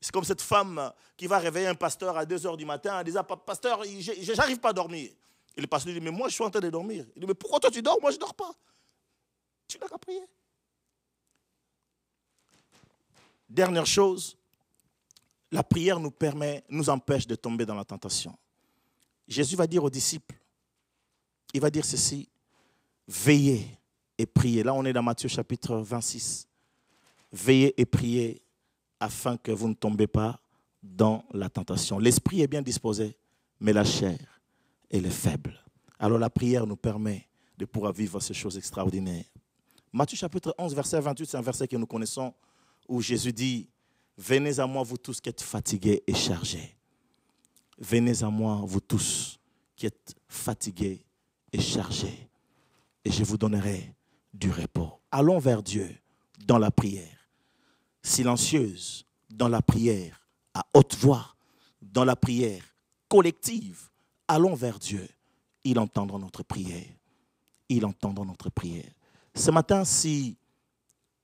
C'est 0.00 0.12
comme 0.12 0.24
cette 0.24 0.42
femme 0.42 0.92
qui 1.16 1.26
va 1.26 1.38
réveiller 1.38 1.66
un 1.66 1.74
pasteur 1.74 2.16
à 2.16 2.24
2 2.24 2.46
heures 2.46 2.56
du 2.56 2.64
matin 2.64 3.00
en 3.00 3.02
disant 3.02 3.22
Pasteur, 3.22 3.82
j'arrive 4.20 4.60
pas 4.60 4.70
à 4.70 4.72
dormir. 4.72 5.10
Et 5.56 5.60
le 5.60 5.66
pasteur 5.66 5.92
lui 5.92 6.00
dit 6.00 6.04
Mais 6.04 6.10
moi, 6.10 6.28
je 6.28 6.34
suis 6.34 6.44
en 6.44 6.50
train 6.50 6.60
de 6.60 6.70
dormir. 6.70 7.04
Il 7.14 7.20
dit 7.20 7.26
Mais 7.26 7.34
pourquoi 7.34 7.60
toi 7.60 7.70
tu 7.70 7.82
dors? 7.82 7.98
Moi, 8.00 8.10
je 8.10 8.16
ne 8.16 8.20
dors 8.20 8.34
pas. 8.34 8.52
Tu 9.68 9.78
n'as 9.78 9.88
qu'à 9.88 9.98
prier. 9.98 10.22
Dernière 13.48 13.86
chose, 13.86 14.36
la 15.50 15.62
prière 15.62 16.00
nous 16.00 16.90
empêche 16.90 17.26
de 17.26 17.34
tomber 17.34 17.64
dans 17.64 17.74
la 17.74 17.84
tentation. 17.84 18.36
Jésus 19.28 19.56
va 19.56 19.66
dire 19.66 19.84
aux 19.84 19.90
disciples, 19.90 20.34
il 21.52 21.60
va 21.60 21.70
dire 21.70 21.84
ceci, 21.84 22.28
veillez 23.06 23.66
et 24.18 24.26
priez. 24.26 24.62
Là, 24.62 24.74
on 24.74 24.84
est 24.84 24.92
dans 24.92 25.02
Matthieu 25.02 25.28
chapitre 25.28 25.76
26. 25.76 26.48
Veillez 27.32 27.80
et 27.80 27.86
priez 27.86 28.42
afin 28.98 29.36
que 29.36 29.52
vous 29.52 29.68
ne 29.68 29.74
tombez 29.74 30.06
pas 30.06 30.40
dans 30.82 31.24
la 31.32 31.48
tentation. 31.48 31.98
L'esprit 31.98 32.42
est 32.42 32.46
bien 32.46 32.62
disposé, 32.62 33.16
mais 33.60 33.72
la 33.72 33.84
chair, 33.84 34.18
elle 34.90 35.06
est 35.06 35.10
faible. 35.10 35.58
Alors 35.98 36.18
la 36.18 36.30
prière 36.30 36.66
nous 36.66 36.76
permet 36.76 37.26
de 37.56 37.64
pouvoir 37.64 37.92
vivre 37.92 38.20
ces 38.20 38.34
choses 38.34 38.58
extraordinaires. 38.58 39.24
Matthieu 39.92 40.16
chapitre 40.16 40.54
11, 40.58 40.74
verset 40.74 41.00
28, 41.00 41.26
c'est 41.26 41.36
un 41.36 41.42
verset 41.42 41.68
que 41.68 41.76
nous 41.76 41.86
connaissons 41.86 42.34
où 42.88 43.00
Jésus 43.00 43.32
dit, 43.32 43.68
Venez 44.16 44.60
à 44.60 44.66
moi, 44.66 44.82
vous 44.82 44.96
tous 44.96 45.20
qui 45.20 45.28
êtes 45.28 45.42
fatigués 45.42 46.02
et 46.06 46.14
chargés. 46.14 46.76
Venez 47.78 48.22
à 48.22 48.30
moi, 48.30 48.62
vous 48.64 48.80
tous 48.80 49.40
qui 49.74 49.86
êtes 49.86 50.14
fatigués 50.28 51.04
et 51.52 51.60
chargés, 51.60 52.28
et 53.04 53.10
je 53.10 53.24
vous 53.24 53.36
donnerai 53.36 53.92
du 54.32 54.50
repos. 54.50 55.00
Allons 55.10 55.38
vers 55.38 55.62
Dieu 55.62 55.88
dans 56.46 56.58
la 56.58 56.70
prière, 56.70 57.28
silencieuse, 58.02 59.04
dans 59.30 59.48
la 59.48 59.62
prière, 59.62 60.20
à 60.54 60.64
haute 60.74 60.94
voix, 60.94 61.34
dans 61.82 62.04
la 62.04 62.14
prière 62.16 62.62
collective. 63.08 63.88
Allons 64.28 64.54
vers 64.54 64.78
Dieu. 64.78 65.06
Il 65.64 65.78
entendra 65.78 66.18
notre 66.18 66.42
prière. 66.42 66.86
Il 67.68 67.84
entendra 67.84 68.24
notre 68.24 68.50
prière. 68.50 68.90
Ce 69.34 69.50
matin, 69.50 69.84
si 69.84 70.36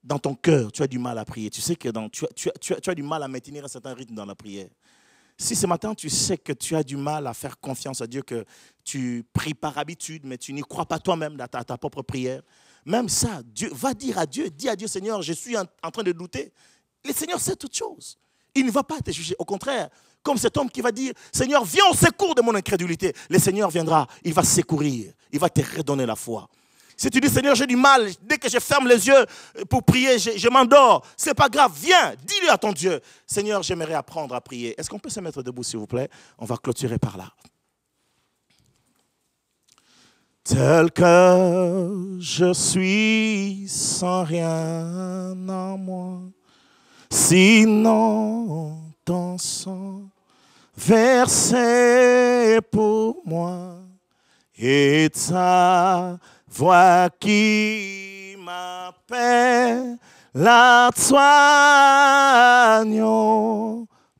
dans 0.02 0.18
ton 0.18 0.34
cœur, 0.34 0.72
tu 0.72 0.82
as 0.82 0.86
du 0.86 0.98
mal 0.98 1.18
à 1.18 1.24
prier. 1.24 1.50
Tu 1.50 1.60
sais 1.60 1.76
que 1.76 1.88
tu, 2.08 2.90
as 2.90 2.94
du 2.94 3.02
mal 3.02 3.22
à 3.22 3.28
maintenir 3.28 3.64
un 3.64 3.68
certain 3.68 3.94
rythme 3.94 4.14
dans 4.14 4.24
la 4.24 4.34
prière. 4.34 4.68
Si 5.36 5.56
ce 5.56 5.66
matin 5.66 5.94
tu 5.94 6.10
sais 6.10 6.36
que 6.36 6.52
tu 6.52 6.76
as 6.76 6.82
du 6.82 6.96
mal 6.96 7.26
à 7.26 7.34
faire 7.34 7.58
confiance 7.58 8.00
à 8.00 8.06
Dieu, 8.06 8.22
que 8.22 8.44
tu 8.84 9.24
pries 9.32 9.54
par 9.54 9.78
habitude, 9.78 10.22
mais 10.24 10.36
tu 10.36 10.52
n'y 10.52 10.60
crois 10.62 10.84
pas 10.84 10.98
toi-même 10.98 11.38
à 11.40 11.48
ta, 11.48 11.78
propre 11.78 12.02
prière, 12.02 12.42
même 12.84 13.08
ça, 13.08 13.40
Dieu 13.44 13.70
va 13.72 13.94
dire 13.94 14.18
à 14.18 14.26
Dieu, 14.26 14.50
dis 14.50 14.68
à 14.68 14.76
Dieu, 14.76 14.86
Seigneur, 14.86 15.22
je 15.22 15.32
suis 15.32 15.56
en, 15.56 15.64
en 15.82 15.90
train 15.90 16.02
de 16.02 16.12
douter. 16.12 16.52
Le 17.04 17.12
Seigneur 17.12 17.40
sait 17.40 17.56
toute 17.56 17.74
chose. 17.74 18.18
Il 18.54 18.66
ne 18.66 18.70
va 18.70 18.82
pas 18.82 19.00
te 19.00 19.10
juger. 19.10 19.34
Au 19.38 19.44
contraire, 19.44 19.88
comme 20.22 20.36
cet 20.36 20.56
homme 20.56 20.70
qui 20.70 20.80
va 20.80 20.92
dire, 20.92 21.12
Seigneur, 21.32 21.64
viens 21.64 21.84
au 21.90 21.94
secours 21.94 22.34
de 22.34 22.42
mon 22.42 22.54
incrédulité. 22.54 23.14
Le 23.28 23.38
Seigneur 23.38 23.70
viendra, 23.70 24.06
il 24.22 24.34
va 24.34 24.42
secourir, 24.42 25.12
il 25.32 25.38
va 25.38 25.48
te 25.48 25.60
redonner 25.76 26.06
la 26.06 26.16
foi. 26.16 26.48
Si 27.00 27.08
tu 27.08 27.18
dis, 27.18 27.30
Seigneur, 27.30 27.54
j'ai 27.54 27.66
du 27.66 27.76
mal, 27.76 28.10
dès 28.20 28.36
que 28.36 28.46
je 28.46 28.58
ferme 28.58 28.86
les 28.86 29.06
yeux 29.06 29.24
pour 29.70 29.82
prier, 29.82 30.18
je, 30.18 30.32
je 30.36 30.48
m'endors. 30.50 31.02
C'est 31.16 31.32
pas 31.32 31.48
grave, 31.48 31.72
viens, 31.74 32.12
dis-le 32.26 32.50
à 32.50 32.58
ton 32.58 32.72
Dieu. 32.72 33.00
Seigneur, 33.26 33.62
j'aimerais 33.62 33.94
apprendre 33.94 34.34
à 34.34 34.40
prier. 34.42 34.78
Est-ce 34.78 34.90
qu'on 34.90 34.98
peut 34.98 35.08
se 35.08 35.18
mettre 35.18 35.42
debout, 35.42 35.62
s'il 35.62 35.78
vous 35.78 35.86
plaît? 35.86 36.10
On 36.36 36.44
va 36.44 36.58
clôturer 36.58 36.98
par 36.98 37.16
là. 37.16 37.32
Tel 40.44 40.90
que 40.90 42.18
je 42.20 42.52
suis 42.52 43.64
sans 43.66 44.24
rien 44.24 45.32
en 45.48 45.78
moi, 45.78 46.20
sinon 47.08 48.78
ton 49.06 49.38
sang 49.38 50.02
versé 50.76 52.58
pour 52.70 53.22
moi 53.24 53.76
et 54.58 55.08
ta 55.08 56.18
voix 56.50 57.08
qui 57.18 58.34
m'appelle 58.38 59.96
la 60.34 60.90
soigne 60.94 61.20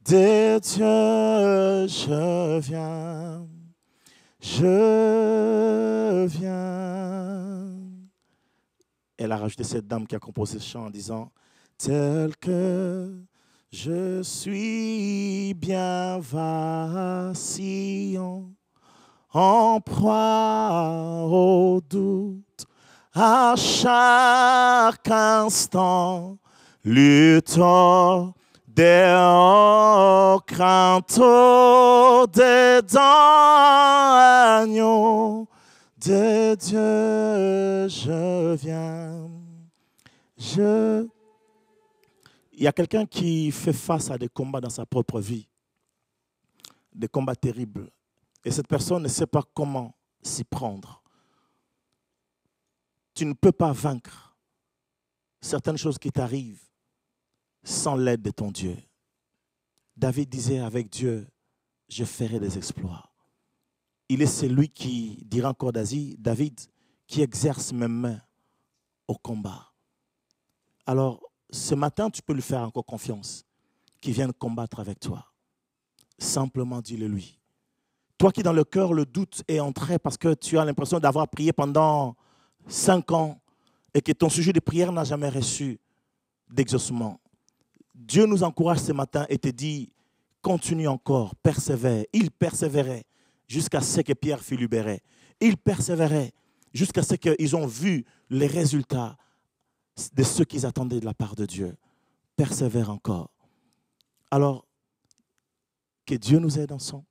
de 0.04 0.58
Dieu, 0.58 1.86
je 1.86 2.58
viens, 2.60 3.46
je 4.40 6.26
viens. 6.26 7.74
Elle 9.18 9.32
a 9.32 9.36
rajouté 9.36 9.64
cette 9.64 9.86
dame 9.86 10.06
qui 10.06 10.14
a 10.16 10.18
composé 10.18 10.58
ce 10.58 10.66
chant 10.66 10.86
en 10.86 10.90
disant, 10.90 11.30
tel 11.76 12.36
que 12.36 13.22
je 13.70 14.22
suis 14.22 15.54
bien 15.54 16.18
vacillant 16.18 17.70
en 19.32 19.80
proie 19.80 21.24
au 21.24 21.80
doute 21.88 22.66
à 23.14 23.54
chaque 23.56 25.08
instant, 25.10 26.38
luttant 26.84 28.34
des 28.66 30.36
craintes 30.46 31.20
des 32.32 32.80
agneaux 34.56 35.48
de 36.04 36.54
Dieu, 36.54 37.88
je 37.88 38.54
viens. 38.56 39.28
Je... 40.38 41.06
Il 42.52 42.62
y 42.64 42.66
a 42.66 42.72
quelqu'un 42.72 43.06
qui 43.06 43.50
fait 43.50 43.72
face 43.72 44.10
à 44.10 44.18
des 44.18 44.28
combats 44.28 44.60
dans 44.60 44.70
sa 44.70 44.84
propre 44.86 45.20
vie, 45.20 45.46
des 46.94 47.08
combats 47.08 47.36
terribles 47.36 47.90
et 48.44 48.50
cette 48.50 48.68
personne 48.68 49.02
ne 49.02 49.08
sait 49.08 49.26
pas 49.26 49.42
comment 49.54 49.94
s'y 50.22 50.44
prendre. 50.44 51.02
Tu 53.14 53.26
ne 53.26 53.32
peux 53.32 53.52
pas 53.52 53.72
vaincre 53.72 54.36
certaines 55.40 55.76
choses 55.76 55.98
qui 55.98 56.10
t'arrivent 56.10 56.62
sans 57.62 57.96
l'aide 57.96 58.22
de 58.22 58.30
ton 58.30 58.50
Dieu. 58.50 58.76
David 59.96 60.30
disait 60.30 60.60
avec 60.60 60.88
Dieu, 60.88 61.28
je 61.88 62.04
ferai 62.04 62.40
des 62.40 62.56
exploits. 62.56 63.10
Il 64.08 64.22
est 64.22 64.26
celui 64.26 64.68
qui, 64.68 65.22
dira 65.26 65.50
encore 65.50 65.72
David, 65.72 66.60
qui 67.06 67.22
exerce 67.22 67.72
mes 67.72 67.88
mains 67.88 68.20
au 69.06 69.14
combat. 69.14 69.72
Alors, 70.86 71.20
ce 71.50 71.74
matin, 71.74 72.10
tu 72.10 72.22
peux 72.22 72.32
lui 72.32 72.42
faire 72.42 72.62
encore 72.62 72.86
confiance, 72.86 73.44
qu'il 74.00 74.14
vienne 74.14 74.32
combattre 74.32 74.80
avec 74.80 75.00
toi. 75.00 75.32
Simplement 76.18 76.80
dis-le 76.80 77.06
lui. 77.06 77.39
Toi 78.20 78.32
qui 78.32 78.42
dans 78.42 78.52
le 78.52 78.64
cœur 78.64 78.92
le 78.92 79.06
doute 79.06 79.42
est 79.48 79.60
entré 79.60 79.98
parce 79.98 80.18
que 80.18 80.34
tu 80.34 80.58
as 80.58 80.64
l'impression 80.66 81.00
d'avoir 81.00 81.26
prié 81.26 81.54
pendant 81.54 82.16
cinq 82.68 83.12
ans 83.12 83.40
et 83.94 84.02
que 84.02 84.12
ton 84.12 84.28
sujet 84.28 84.52
de 84.52 84.60
prière 84.60 84.92
n'a 84.92 85.04
jamais 85.04 85.30
reçu 85.30 85.80
d'exaucement. 86.50 87.18
Dieu 87.94 88.26
nous 88.26 88.42
encourage 88.42 88.80
ce 88.80 88.92
matin 88.92 89.24
et 89.30 89.38
te 89.38 89.48
dit, 89.48 89.90
continue 90.42 90.86
encore, 90.86 91.34
persévère. 91.36 92.04
Il 92.12 92.30
persévérait 92.30 93.06
jusqu'à 93.48 93.80
ce 93.80 94.02
que 94.02 94.12
Pierre 94.12 94.42
fut 94.42 94.58
libéré. 94.58 95.00
Il 95.40 95.56
persévérait 95.56 96.34
jusqu'à 96.74 97.02
ce 97.02 97.14
qu'ils 97.14 97.56
ont 97.56 97.66
vu 97.66 98.04
les 98.28 98.48
résultats 98.48 99.16
de 100.12 100.22
ce 100.24 100.42
qu'ils 100.42 100.66
attendaient 100.66 101.00
de 101.00 101.06
la 101.06 101.14
part 101.14 101.36
de 101.36 101.46
Dieu. 101.46 101.74
Persévère 102.36 102.90
encore. 102.90 103.30
Alors, 104.30 104.66
que 106.04 106.16
Dieu 106.16 106.38
nous 106.38 106.58
aide 106.58 106.72
ensemble. 106.72 107.06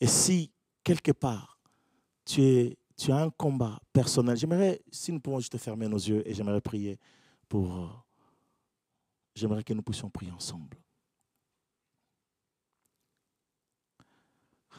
Et 0.00 0.06
si, 0.06 0.50
quelque 0.82 1.12
part, 1.12 1.58
tu, 2.24 2.76
as 3.08 3.22
un 3.22 3.30
combat 3.30 3.78
personnel, 3.92 4.36
j'aimerais, 4.36 4.80
si 4.90 5.12
nous 5.12 5.20
pouvons 5.20 5.40
juste 5.40 5.58
fermer 5.58 5.88
nos 5.88 5.98
yeux 5.98 6.26
et 6.26 6.34
j'aimerais 6.34 6.60
prier 6.60 6.98
pour... 7.48 7.78
Euh, 7.78 7.88
j'aimerais 9.34 9.62
que 9.62 9.74
nous 9.74 9.82
puissions 9.82 10.08
prier 10.08 10.32
ensemble. 10.32 10.78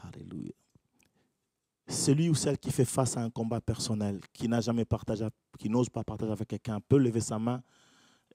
Alléluia. 0.04 0.54
Celui 1.88 2.30
ou 2.30 2.36
celle 2.36 2.58
qui 2.58 2.72
fait 2.72 2.86
face 2.86 3.18
à 3.18 3.22
un 3.22 3.30
combat 3.30 3.62
personnel, 3.62 4.22
qui 4.34 4.48
n'a 4.48 4.62
jamais 4.62 4.86
partagé, 4.86 5.28
qui 5.60 5.70
n'ose 5.70 5.90
pas 5.90 6.04
partager 6.04 6.32
avec 6.32 6.48
quelqu'un, 6.48 6.80
peut 6.80 6.98
lever 6.98 7.20
sa 7.20 7.38
main 7.38 7.62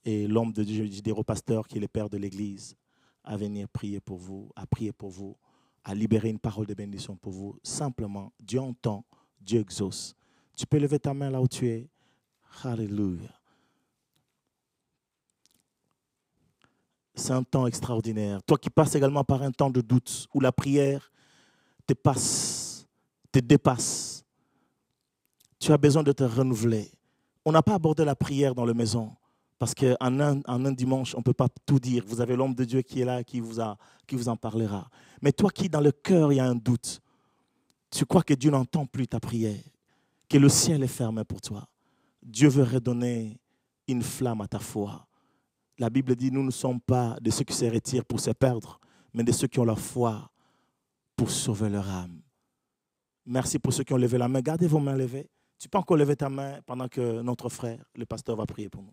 et 0.05 0.29
l'homme 0.29 0.53
de 0.53 0.63
Dieu, 0.63 0.85
je 0.85 1.01
dis 1.01 1.11
au 1.11 1.25
pasteur 1.25 1.67
qui 1.67 1.79
est 1.79 1.81
le 1.81 1.89
père 1.89 2.09
de 2.09 2.17
l'Église, 2.17 2.77
à 3.25 3.37
venir 3.37 3.69
prier 3.69 3.99
pour 3.99 4.19
vous, 4.19 4.53
à 4.55 4.67
prier 4.67 4.93
pour 4.93 5.11
vous 5.11 5.37
à 5.87 5.95
libérer 5.95 6.29
une 6.29 6.39
parole 6.41 6.67
de 6.67 6.75
bénédiction 6.75 7.15
pour 7.15 7.33
vous. 7.33 7.57
Simplement, 7.63 8.33
Dieu 8.41 8.61
entend, 8.61 9.05
Dieu 9.41 9.61
exauce. 9.61 10.17
Tu 10.57 10.67
peux 10.67 10.79
lever 10.79 10.99
ta 10.99 11.15
main 11.15 11.31
là 11.31 11.41
où 11.41 11.47
tu 11.47 11.69
es. 11.69 11.89
Alléluia. 12.65 13.31
C'est 17.15 17.31
un 17.31 17.45
temps 17.45 17.69
extraordinaire. 17.69 18.43
Toi 18.43 18.59
qui 18.59 18.69
passes 18.69 18.97
également 18.97 19.23
par 19.23 19.43
un 19.43 19.53
temps 19.53 19.71
de 19.71 19.81
doute 19.81 20.27
où 20.35 20.41
la 20.41 20.51
prière 20.51 21.13
te 21.87 21.95
passe, 21.95 22.85
te 23.31 23.39
dépasse. 23.39 24.25
Tu 25.61 25.73
as 25.73 25.79
besoin 25.79 26.03
de 26.03 26.11
te 26.11 26.25
renouveler. 26.25 26.91
On 27.45 27.53
n'a 27.53 27.63
pas 27.63 27.75
abordé 27.75 28.05
la 28.05 28.17
prière 28.17 28.57
dans 28.57 28.65
la 28.65 28.75
maison. 28.75 29.15
Parce 29.59 29.75
qu'en 29.75 29.97
un, 30.01 30.41
en 30.47 30.65
un 30.65 30.73
dimanche, 30.73 31.15
on 31.15 31.19
ne 31.19 31.23
peut 31.23 31.33
pas 31.33 31.49
tout 31.65 31.79
dire. 31.79 32.05
Vous 32.07 32.21
avez 32.21 32.37
l'homme 32.37 32.55
de 32.55 32.65
Dieu 32.65 32.83
qui 32.83 33.01
est 33.01 33.05
là, 33.05 33.25
qui 33.25 33.41
vous, 33.41 33.61
a, 33.61 33.79
qui 34.07 34.15
vous 34.15 34.29
en 34.29 34.37
parlera. 34.37 34.89
Mais 35.23 35.33
toi 35.33 35.51
qui, 35.51 35.69
dans 35.69 35.81
le 35.81 35.93
cœur, 35.93 36.33
il 36.33 36.37
y 36.37 36.41
a 36.41 36.45
un 36.45 36.55
doute, 36.55 37.01
tu 37.91 38.05
crois 38.05 38.23
que 38.23 38.35
Dieu 38.35 38.51
n'entend 38.51 38.85
plus 38.85 39.09
ta 39.09 39.19
prière, 39.19 39.63
que 40.29 40.37
le 40.37 40.49
ciel 40.49 40.83
est 40.83 40.89
fermé 40.89 41.25
pour 41.25 41.41
toi. 41.41 41.67
Dieu 42.23 42.49
veut 42.49 42.65
redonner 42.65 43.39
une 43.89 44.03
flamme 44.03 44.43
à 44.43 44.49
ta 44.49 44.59
foi. 44.59 45.07
La 45.79 45.89
Bible 45.89 46.17
dit, 46.17 46.31
nous 46.31 46.43
ne 46.43 46.51
sommes 46.51 46.81
pas 46.81 47.17
de 47.21 47.31
ceux 47.31 47.45
qui 47.45 47.55
se 47.55 47.65
retirent 47.65 48.05
pour 48.05 48.21
se 48.21 48.31
perdre, 48.31 48.81
mais 49.15 49.23
de 49.23 49.33
ceux 49.33 49.47
qui 49.47 49.59
ont 49.59 49.65
la 49.65 49.77
foi 49.77 50.31
pour 51.15 51.31
sauver 51.31 51.71
leur 51.71 51.89
âme. 51.89 52.21
Merci 53.25 53.59
pour 53.59 53.73
ceux 53.73 53.85
qui 53.85 53.93
ont 53.93 53.99
levé 53.99 54.19
la 54.19 54.29
main. 54.29 54.41
Gardez 54.41 54.67
vos 54.67 54.79
mains 54.79 54.97
levées. 54.97 55.29
Tu 55.59 55.69
peux 55.69 55.79
encore 55.79 55.97
lever 55.97 56.17
ta 56.17 56.29
main 56.29 56.61
pendant 56.67 56.89
que 56.89 57.23
notre 57.23 57.49
frère, 57.49 57.83
le 57.95 58.05
pasteur, 58.05 58.37
va 58.37 58.45
prier 58.45 58.69
pour 58.69 58.83
nous. 58.83 58.93